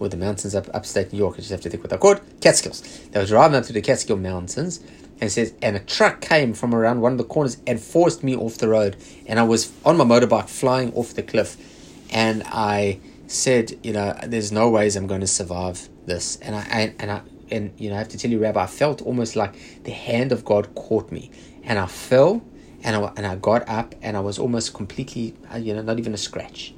well, 0.04 0.10
the 0.10 0.18
mountains 0.18 0.54
up 0.54 0.68
upstate 0.74 1.14
New 1.14 1.20
York, 1.20 1.36
I 1.36 1.38
just 1.38 1.51
have 1.51 1.62
to 1.62 1.70
think 1.70 1.82
what 1.82 1.89
they're 1.89 1.97
called, 1.97 2.20
Catskills. 2.41 2.82
They 3.12 3.22
were 3.22 3.26
driving 3.26 3.56
up 3.56 3.64
to 3.68 3.72
the 3.72 3.82
Catskill 3.82 4.18
Mountains, 4.18 4.82
and 5.22 5.32
says, 5.32 5.54
and 5.62 5.78
a 5.78 5.80
truck 5.80 6.20
came 6.20 6.54
from 6.54 6.76
around 6.76 6.99
one 6.99 7.14
of 7.14 7.18
the 7.18 7.24
corners 7.24 7.56
and 7.66 7.80
forced 7.80 8.22
me 8.22 8.36
off 8.36 8.58
the 8.58 8.68
road, 8.68 8.97
and 9.28 9.39
I 9.39 9.43
was 9.43 9.72
on 9.86 9.95
my 9.95 10.04
motorbike 10.04 10.49
flying 10.49 10.93
off 10.93 11.14
the 11.14 11.24
cliff, 11.24 11.56
and 12.12 12.43
I 12.47 12.99
said, 13.28 13.80
you 13.82 13.93
know, 13.93 14.14
there's 14.28 14.51
no 14.51 14.70
ways 14.70 14.97
I'm 14.97 15.08
going 15.08 15.22
to 15.22 15.28
survive 15.28 15.88
this, 16.06 16.36
and 16.41 16.54
I, 16.54 16.60
I 16.60 16.95
and 16.99 17.10
I 17.10 17.22
and 17.49 17.72
you 17.78 17.88
know 17.88 17.95
I 17.95 17.99
have 17.99 18.10
to 18.10 18.18
tell 18.18 18.30
you, 18.30 18.39
Rabbi, 18.39 18.62
I 18.62 18.68
felt 18.68 19.01
almost 19.04 19.38
like 19.38 19.84
the 19.86 19.91
hand 19.91 20.34
of 20.34 20.43
God 20.43 20.76
caught 20.76 21.14
me, 21.14 21.32
and 21.64 21.80
I 21.80 21.86
fell, 21.86 22.43
and 22.84 22.93
I 22.93 23.14
and 23.16 23.26
I 23.26 23.38
got 23.38 23.70
up, 23.70 23.95
and 24.01 24.18
I 24.18 24.20
was 24.20 24.38
almost 24.38 24.74
completely, 24.74 25.34
uh, 25.49 25.56
you 25.56 25.74
know, 25.74 25.82
not 25.82 25.97
even 25.97 26.14
a 26.14 26.18
scratch. 26.18 26.74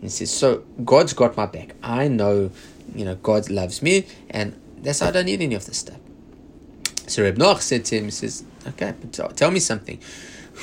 He 0.00 0.08
says, 0.08 0.30
so 0.30 0.64
God's 0.84 1.12
got 1.12 1.36
my 1.36 1.46
back. 1.46 1.74
I 1.82 2.08
know, 2.08 2.50
you 2.94 3.04
know, 3.04 3.16
God 3.16 3.50
loves 3.50 3.82
me, 3.82 4.06
and 4.30 4.58
that's 4.78 5.00
why 5.00 5.08
I 5.08 5.10
don't 5.10 5.26
need 5.26 5.42
any 5.42 5.54
of 5.54 5.66
this 5.66 5.78
stuff. 5.78 5.98
So 7.06 7.22
Reb 7.22 7.36
Noach 7.36 7.60
said 7.60 7.84
to 7.86 7.98
him, 7.98 8.04
he 8.04 8.10
says, 8.10 8.44
okay, 8.66 8.94
but 9.00 9.36
tell 9.36 9.50
me 9.50 9.60
something. 9.60 10.00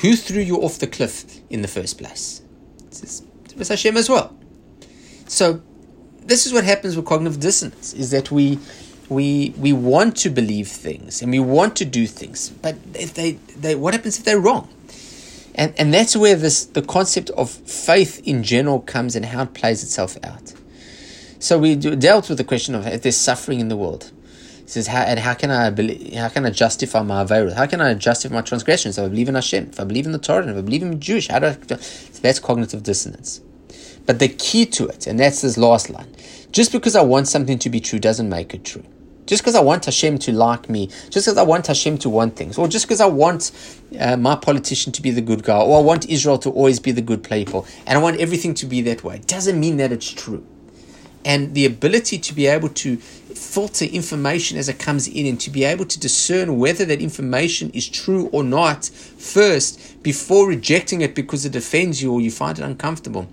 Who 0.02 0.16
threw 0.16 0.40
you 0.40 0.56
off 0.62 0.78
the 0.78 0.86
cliff 0.86 1.40
in 1.50 1.62
the 1.62 1.68
first 1.68 1.98
place? 1.98 2.42
He 2.88 2.94
says, 2.94 3.22
it 3.44 3.56
was 3.56 3.68
Hashem 3.68 3.96
as 3.96 4.08
well. 4.08 4.36
So 5.26 5.60
this 6.20 6.46
is 6.46 6.52
what 6.52 6.64
happens 6.64 6.96
with 6.96 7.06
cognitive 7.06 7.40
dissonance 7.40 7.92
is 7.94 8.10
that 8.10 8.30
we 8.30 8.58
we 9.08 9.54
we 9.58 9.72
want 9.72 10.16
to 10.18 10.30
believe 10.30 10.68
things 10.68 11.22
and 11.22 11.30
we 11.30 11.38
want 11.38 11.76
to 11.76 11.84
do 11.84 12.06
things, 12.06 12.50
but 12.50 12.76
if 12.94 13.14
they, 13.14 13.32
they 13.56 13.74
what 13.74 13.94
happens 13.94 14.18
if 14.18 14.24
they're 14.24 14.40
wrong? 14.40 14.68
And 15.58 15.74
and 15.76 15.92
that's 15.92 16.16
where 16.16 16.36
this 16.36 16.64
the 16.66 16.82
concept 16.82 17.30
of 17.30 17.50
faith 17.50 18.22
in 18.24 18.44
general 18.44 18.80
comes 18.80 19.16
and 19.16 19.24
how 19.26 19.42
it 19.42 19.54
plays 19.54 19.82
itself 19.82 20.16
out. 20.22 20.54
So 21.40 21.58
we 21.58 21.74
dealt 21.74 22.28
with 22.28 22.38
the 22.38 22.44
question 22.44 22.76
of 22.76 22.86
if 22.86 23.02
there's 23.02 23.16
suffering 23.16 23.58
in 23.58 23.68
the 23.68 23.76
world. 23.76 24.12
He 24.62 24.68
says 24.68 24.86
how 24.86 25.02
and 25.02 25.18
how 25.18 25.34
can 25.34 25.50
I 25.50 25.70
believe, 25.70 26.14
how 26.14 26.28
can 26.28 26.46
I 26.46 26.50
justify 26.50 27.02
my 27.02 27.24
avera? 27.24 27.54
How 27.54 27.66
can 27.66 27.80
I 27.80 27.94
justify 27.94 28.36
my 28.36 28.42
transgressions? 28.42 28.98
If 28.98 29.04
I 29.04 29.08
believe 29.08 29.28
in 29.28 29.34
Hashem, 29.34 29.70
if 29.70 29.80
I 29.80 29.84
believe 29.84 30.06
in 30.06 30.12
the 30.12 30.18
Torah, 30.18 30.46
if 30.48 30.56
I 30.56 30.60
believe 30.60 30.82
in 30.82 31.00
Jewish, 31.00 31.26
how 31.26 31.40
do 31.40 31.46
I? 31.46 31.52
That's 32.22 32.38
cognitive 32.38 32.84
dissonance. 32.84 33.40
But 34.06 34.20
the 34.20 34.28
key 34.28 34.64
to 34.66 34.86
it, 34.86 35.06
and 35.08 35.18
that's 35.18 35.42
this 35.42 35.58
last 35.58 35.90
line, 35.90 36.14
just 36.52 36.70
because 36.70 36.94
I 36.94 37.02
want 37.02 37.26
something 37.26 37.58
to 37.58 37.68
be 37.68 37.80
true 37.80 37.98
doesn't 37.98 38.28
make 38.28 38.54
it 38.54 38.64
true. 38.64 38.84
Just 39.28 39.42
because 39.42 39.54
I 39.54 39.60
want 39.60 39.84
Hashem 39.84 40.18
to 40.18 40.32
like 40.32 40.68
me, 40.68 40.88
just 41.10 41.26
because 41.26 41.36
I 41.36 41.42
want 41.42 41.66
Hashem 41.68 41.98
to 41.98 42.08
want 42.08 42.34
things, 42.34 42.58
or 42.58 42.66
just 42.66 42.86
because 42.86 43.00
I 43.00 43.06
want 43.06 43.52
uh, 44.00 44.16
my 44.16 44.34
politician 44.34 44.90
to 44.94 45.02
be 45.02 45.12
the 45.12 45.20
good 45.20 45.44
guy, 45.44 45.58
or 45.58 45.78
I 45.78 45.82
want 45.82 46.08
Israel 46.08 46.38
to 46.38 46.50
always 46.50 46.80
be 46.80 46.92
the 46.92 47.02
good 47.02 47.22
people, 47.22 47.66
and 47.86 47.98
I 47.98 48.02
want 48.02 48.18
everything 48.20 48.54
to 48.54 48.66
be 48.66 48.80
that 48.82 49.04
way, 49.04 49.20
doesn't 49.26 49.60
mean 49.60 49.76
that 49.76 49.92
it's 49.92 50.10
true. 50.10 50.44
And 51.24 51.54
the 51.54 51.66
ability 51.66 52.18
to 52.18 52.34
be 52.34 52.46
able 52.46 52.70
to 52.70 52.96
filter 52.96 53.84
information 53.84 54.58
as 54.58 54.68
it 54.68 54.78
comes 54.78 55.06
in 55.06 55.26
and 55.26 55.38
to 55.40 55.50
be 55.50 55.62
able 55.62 55.84
to 55.84 56.00
discern 56.00 56.58
whether 56.58 56.84
that 56.86 57.00
information 57.00 57.70
is 57.70 57.88
true 57.88 58.28
or 58.32 58.42
not 58.42 58.86
first 58.86 60.02
before 60.02 60.48
rejecting 60.48 61.02
it 61.02 61.14
because 61.14 61.44
it 61.44 61.54
offends 61.54 62.02
you 62.02 62.12
or 62.12 62.20
you 62.20 62.30
find 62.30 62.58
it 62.58 62.64
uncomfortable 62.64 63.28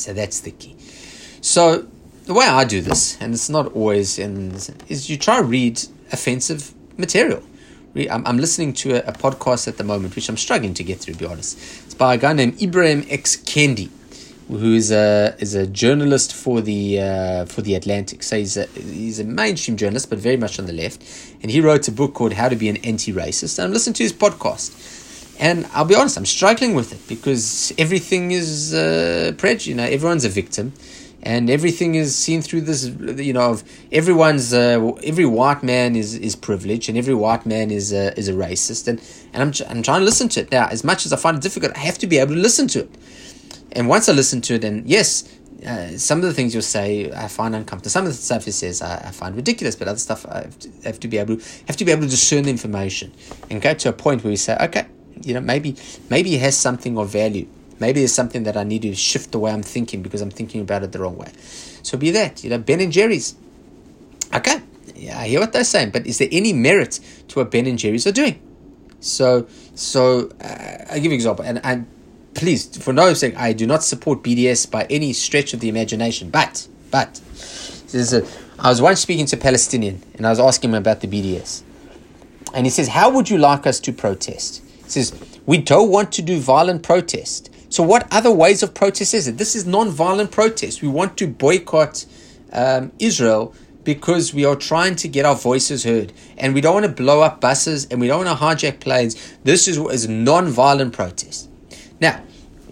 so 0.00 0.14
that's 0.14 0.40
the 0.40 0.50
key. 0.50 0.76
So 1.42 1.86
the 2.30 2.34
way 2.34 2.46
I 2.46 2.62
do 2.62 2.80
this, 2.80 3.20
and 3.20 3.34
it's 3.34 3.50
not 3.50 3.72
always 3.74 4.16
in, 4.16 4.52
is 4.88 5.10
you 5.10 5.18
try 5.18 5.38
to 5.38 5.42
read 5.42 5.82
offensive 6.12 6.72
material. 6.96 7.42
I'm, 8.08 8.36
listening 8.36 8.72
to 8.74 9.02
a, 9.04 9.10
a, 9.10 9.12
podcast 9.12 9.66
at 9.66 9.78
the 9.78 9.82
moment, 9.82 10.14
which 10.14 10.28
I'm 10.28 10.36
struggling 10.36 10.72
to 10.74 10.84
get 10.84 11.00
through. 11.00 11.14
To 11.14 11.18
be 11.18 11.26
honest, 11.26 11.58
it's 11.86 11.94
by 11.94 12.14
a 12.14 12.18
guy 12.18 12.32
named 12.32 12.62
Ibrahim 12.62 13.04
X 13.10 13.36
Kendi, 13.36 13.88
who 14.48 14.74
is 14.74 14.92
a 14.92 15.34
is 15.40 15.56
a 15.56 15.66
journalist 15.66 16.32
for 16.32 16.60
the 16.60 17.00
uh, 17.00 17.44
for 17.46 17.62
the 17.62 17.74
Atlantic. 17.74 18.22
So 18.22 18.36
he's 18.38 18.56
a 18.56 18.66
he's 18.66 19.18
a 19.18 19.24
mainstream 19.24 19.76
journalist, 19.76 20.08
but 20.08 20.20
very 20.20 20.36
much 20.36 20.60
on 20.60 20.66
the 20.66 20.72
left. 20.72 21.02
And 21.42 21.50
he 21.50 21.60
wrote 21.60 21.88
a 21.88 21.92
book 22.00 22.14
called 22.14 22.34
How 22.34 22.48
to 22.48 22.54
Be 22.54 22.68
an 22.68 22.76
Anti-Racist. 22.76 23.58
And 23.58 23.66
I'm 23.66 23.72
listening 23.72 23.94
to 23.94 24.04
his 24.04 24.12
podcast 24.12 24.70
and 25.40 25.66
I'll 25.72 25.86
be 25.86 25.94
honest, 25.94 26.18
I'm 26.18 26.26
struggling 26.26 26.74
with 26.74 26.92
it 26.92 27.00
because 27.08 27.72
everything 27.78 28.30
is 28.30 28.74
uh, 28.74 29.32
prejudice. 29.38 29.66
You 29.68 29.74
know, 29.74 29.84
everyone's 29.84 30.26
a 30.26 30.28
victim, 30.28 30.74
and 31.22 31.50
everything 31.50 31.94
is 31.94 32.16
seen 32.16 32.42
through 32.42 32.62
this. 32.62 32.86
You 32.86 33.32
know, 33.32 33.50
of 33.50 33.64
everyone's 33.92 34.52
uh, 34.52 34.92
every 35.04 35.26
white 35.26 35.62
man 35.62 35.96
is 35.96 36.14
is 36.14 36.36
privileged, 36.36 36.88
and 36.88 36.96
every 36.96 37.14
white 37.14 37.46
man 37.46 37.70
is 37.70 37.92
uh, 37.92 38.14
is 38.16 38.28
a 38.28 38.32
racist. 38.32 38.88
And 38.88 39.00
and 39.32 39.42
I'm 39.42 39.52
I'm 39.68 39.82
trying 39.82 40.00
to 40.00 40.04
listen 40.04 40.28
to 40.30 40.40
it 40.40 40.50
now. 40.50 40.68
As 40.68 40.84
much 40.84 41.06
as 41.06 41.12
I 41.12 41.16
find 41.16 41.36
it 41.36 41.42
difficult, 41.42 41.76
I 41.76 41.80
have 41.80 41.98
to 41.98 42.06
be 42.06 42.18
able 42.18 42.34
to 42.34 42.40
listen 42.40 42.68
to 42.68 42.80
it. 42.80 42.90
And 43.72 43.88
once 43.88 44.08
I 44.08 44.12
listen 44.12 44.40
to 44.42 44.54
it, 44.54 44.64
and 44.64 44.88
yes, 44.88 45.24
uh, 45.66 45.88
some 45.98 46.18
of 46.18 46.24
the 46.24 46.32
things 46.32 46.54
you'll 46.54 46.62
say 46.62 47.10
I 47.12 47.28
find 47.28 47.54
uncomfortable. 47.54 47.90
Some 47.90 48.06
of 48.06 48.12
the 48.12 48.16
stuff 48.16 48.46
he 48.46 48.50
says 48.50 48.80
I, 48.80 48.96
I 48.96 49.10
find 49.10 49.36
ridiculous, 49.36 49.76
but 49.76 49.88
other 49.88 49.98
stuff 49.98 50.26
I 50.26 50.42
have 50.42 50.58
to, 50.60 50.70
have 50.84 51.00
to, 51.00 51.08
be 51.08 51.18
able 51.18 51.36
to 51.36 51.44
have 51.66 51.76
to 51.76 51.84
be 51.84 51.92
able 51.92 52.02
to 52.02 52.08
discern 52.08 52.44
the 52.44 52.50
information 52.50 53.12
and 53.50 53.60
go 53.60 53.74
to 53.74 53.88
a 53.90 53.92
point 53.92 54.24
where 54.24 54.30
we 54.30 54.36
say, 54.36 54.56
okay, 54.60 54.86
you 55.22 55.34
know, 55.34 55.40
maybe 55.40 55.76
maybe 56.08 56.34
it 56.34 56.40
has 56.40 56.56
something 56.56 56.96
of 56.96 57.10
value. 57.10 57.46
Maybe 57.80 58.00
there's 58.00 58.14
something 58.14 58.44
that 58.44 58.56
I 58.56 58.64
need 58.64 58.82
to 58.82 58.94
shift 58.94 59.32
the 59.32 59.38
way 59.38 59.50
I'm 59.50 59.62
thinking 59.62 60.02
because 60.02 60.20
I'm 60.20 60.30
thinking 60.30 60.60
about 60.60 60.82
it 60.82 60.92
the 60.92 61.00
wrong 61.00 61.16
way. 61.16 61.32
So 61.82 61.98
be 61.98 62.10
that, 62.12 62.44
you 62.44 62.50
know, 62.50 62.58
Ben 62.58 62.80
and 62.80 62.92
Jerry's. 62.92 63.34
Okay, 64.34 64.62
yeah, 64.94 65.18
I 65.18 65.26
hear 65.26 65.40
what 65.40 65.52
they're 65.52 65.64
saying, 65.64 65.90
but 65.90 66.06
is 66.06 66.18
there 66.18 66.28
any 66.30 66.52
merit 66.52 67.00
to 67.28 67.40
what 67.40 67.50
Ben 67.50 67.66
and 67.66 67.78
Jerry's 67.78 68.06
are 68.06 68.12
doing? 68.12 68.40
So, 69.00 69.48
so 69.74 70.30
uh, 70.40 70.84
I 70.90 70.94
give 70.96 71.04
you 71.04 71.10
an 71.10 71.14
example, 71.14 71.44
and 71.44 71.60
and 71.64 71.86
please, 72.34 72.76
for 72.76 72.92
no 72.92 73.12
sake, 73.14 73.36
I 73.36 73.52
do 73.52 73.66
not 73.66 73.82
support 73.82 74.22
BDS 74.22 74.70
by 74.70 74.86
any 74.90 75.12
stretch 75.12 75.52
of 75.54 75.60
the 75.60 75.68
imagination. 75.68 76.30
But, 76.30 76.68
but, 76.90 77.20
Says, 77.90 78.14
uh, 78.14 78.24
I 78.56 78.68
was 78.68 78.80
once 78.80 79.00
speaking 79.00 79.26
to 79.26 79.36
a 79.36 79.38
Palestinian 79.40 80.00
and 80.14 80.24
I 80.24 80.30
was 80.30 80.38
asking 80.38 80.70
him 80.70 80.76
about 80.76 81.00
the 81.00 81.08
BDS. 81.08 81.62
And 82.54 82.64
he 82.64 82.70
says, 82.70 82.86
How 82.86 83.10
would 83.10 83.28
you 83.28 83.36
like 83.36 83.66
us 83.66 83.80
to 83.80 83.92
protest? 83.92 84.62
He 84.84 84.90
says, 84.90 85.12
We 85.44 85.58
don't 85.58 85.90
want 85.90 86.12
to 86.12 86.22
do 86.22 86.38
violent 86.38 86.84
protest. 86.84 87.50
So, 87.70 87.84
what 87.84 88.08
other 88.10 88.32
ways 88.32 88.64
of 88.64 88.74
protest 88.74 89.14
is 89.14 89.28
it? 89.28 89.38
This 89.38 89.54
is 89.54 89.64
non 89.64 89.90
violent 89.90 90.32
protest. 90.32 90.82
We 90.82 90.88
want 90.88 91.16
to 91.18 91.28
boycott 91.28 92.04
um, 92.52 92.90
Israel 92.98 93.54
because 93.84 94.34
we 94.34 94.44
are 94.44 94.56
trying 94.56 94.96
to 94.96 95.08
get 95.08 95.24
our 95.24 95.36
voices 95.36 95.84
heard 95.84 96.12
and 96.36 96.52
we 96.52 96.60
don't 96.60 96.74
want 96.74 96.86
to 96.86 96.92
blow 96.92 97.22
up 97.22 97.40
buses 97.40 97.86
and 97.86 98.00
we 98.00 98.08
don't 98.08 98.26
want 98.26 98.38
to 98.38 98.44
hijack 98.44 98.80
planes. 98.80 99.36
This 99.44 99.68
is, 99.68 99.78
is 99.78 100.08
non 100.08 100.48
violent 100.48 100.92
protest. 100.92 101.48
Now, 102.00 102.22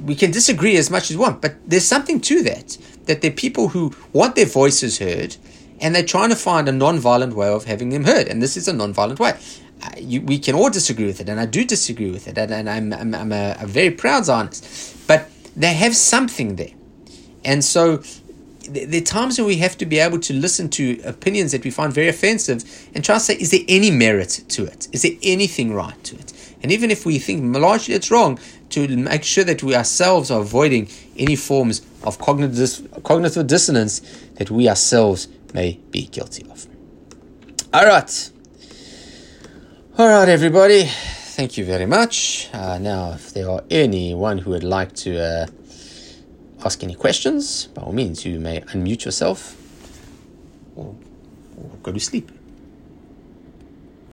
we 0.05 0.17
can 0.17 0.33
disagree 0.33 0.77
as 0.77 0.91
much 0.91 1.11
as 1.11 1.17
we 1.17 1.23
want, 1.23 1.43
but 1.43 1.55
there's 1.65 1.87
something 1.87 2.21
to 2.23 2.43
that. 2.43 2.77
That 3.07 3.23
there 3.23 3.31
are 3.31 3.35
people 3.35 3.69
who 3.69 3.95
want 4.13 4.35
their 4.35 4.47
voices 4.47 4.99
heard 4.99 5.37
and 5.81 5.95
they're 5.95 6.03
trying 6.03 6.31
to 6.31 6.37
find 6.37 6.69
a 6.69 6.73
non-violent 6.73 7.35
way 7.35 7.49
of 7.49 7.65
having 7.65 7.91
them 7.91 8.05
heard. 8.05 8.27
And 8.27 8.43
this 8.43 8.57
is 8.57 8.67
a 8.67 8.73
non-violent 8.73 9.21
way. 9.21 9.39
You, 9.97 10.23
we 10.23 10.39
can 10.39 10.55
all 10.55 10.71
disagree 10.71 11.07
with 11.07 11.21
it, 11.21 11.29
and 11.29 11.39
I 11.39 11.47
do 11.47 11.65
disagree 11.65 12.11
with 12.11 12.29
it, 12.29 12.37
and, 12.39 12.51
and 12.51 12.69
I'm, 12.69 12.93
I'm, 12.93 13.15
I'm 13.15 13.33
a, 13.33 13.57
a, 13.61 13.67
very 13.67 13.91
proud 13.91 14.25
Zionist. 14.25 15.07
But 15.07 15.29
they 15.57 15.75
have 15.75 15.95
something 15.95 16.57
there. 16.57 16.73
And 17.45 17.65
so 17.65 18.03
there 18.69 19.01
are 19.01 19.05
times 19.05 19.39
when 19.39 19.47
we 19.47 19.57
have 19.57 19.79
to 19.79 19.87
be 19.87 19.99
able 19.99 20.19
to 20.21 20.33
listen 20.35 20.69
to 20.71 21.01
opinions 21.05 21.53
that 21.53 21.65
we 21.65 21.71
find 21.71 21.93
very 21.93 22.09
offensive 22.09 22.89
and 22.95 23.05
try 23.05 23.17
to 23.17 23.21
say, 23.21 23.35
is 23.35 23.51
there 23.51 23.65
any 23.69 23.91
merit 23.91 24.45
to 24.49 24.65
it? 24.65 24.89
Is 24.93 25.03
there 25.03 25.13
anything 25.23 25.73
right 25.73 26.03
to 26.05 26.17
it? 26.17 26.33
And 26.63 26.73
even 26.73 26.91
if 26.91 27.07
we 27.07 27.19
think 27.19 27.57
largely 27.57 27.95
it's 27.95 28.11
wrong, 28.11 28.39
to 28.71 28.97
make 28.97 29.25
sure 29.25 29.45
that 29.45 29.63
we 29.63 29.75
ourselves 29.75 30.31
are 30.31 30.41
avoiding 30.41 30.89
any 31.17 31.37
forms 31.37 31.81
of 32.03 32.19
cognitive, 32.19 33.03
cognitive 33.03 33.47
dissonance 33.47 34.01
that 34.35 34.51
we 34.51 34.69
ourselves 34.69 35.29
may 35.55 35.81
be 35.91 36.03
guilty 36.07 36.45
of. 36.51 36.67
All 37.73 37.87
right. 37.87 38.31
All 39.99 40.07
right, 40.07 40.29
everybody. 40.29 40.85
Thank 40.85 41.59
you 41.59 41.65
very 41.65 41.85
much. 41.85 42.49
Uh, 42.53 42.79
now, 42.79 43.15
if 43.15 43.35
there 43.35 43.51
are 43.51 43.65
anyone 43.69 44.39
who 44.39 44.51
would 44.51 44.63
like 44.63 44.95
to 45.03 45.19
uh, 45.19 45.47
ask 46.65 46.85
any 46.85 46.95
questions, 46.95 47.67
by 47.75 47.83
all 47.83 47.93
means, 47.93 48.25
you 48.25 48.39
may 48.39 48.61
unmute 48.61 49.05
yourself 49.05 49.57
or, 50.77 50.95
or 51.57 51.71
go 51.83 51.91
to 51.91 51.99
sleep. 51.99 52.31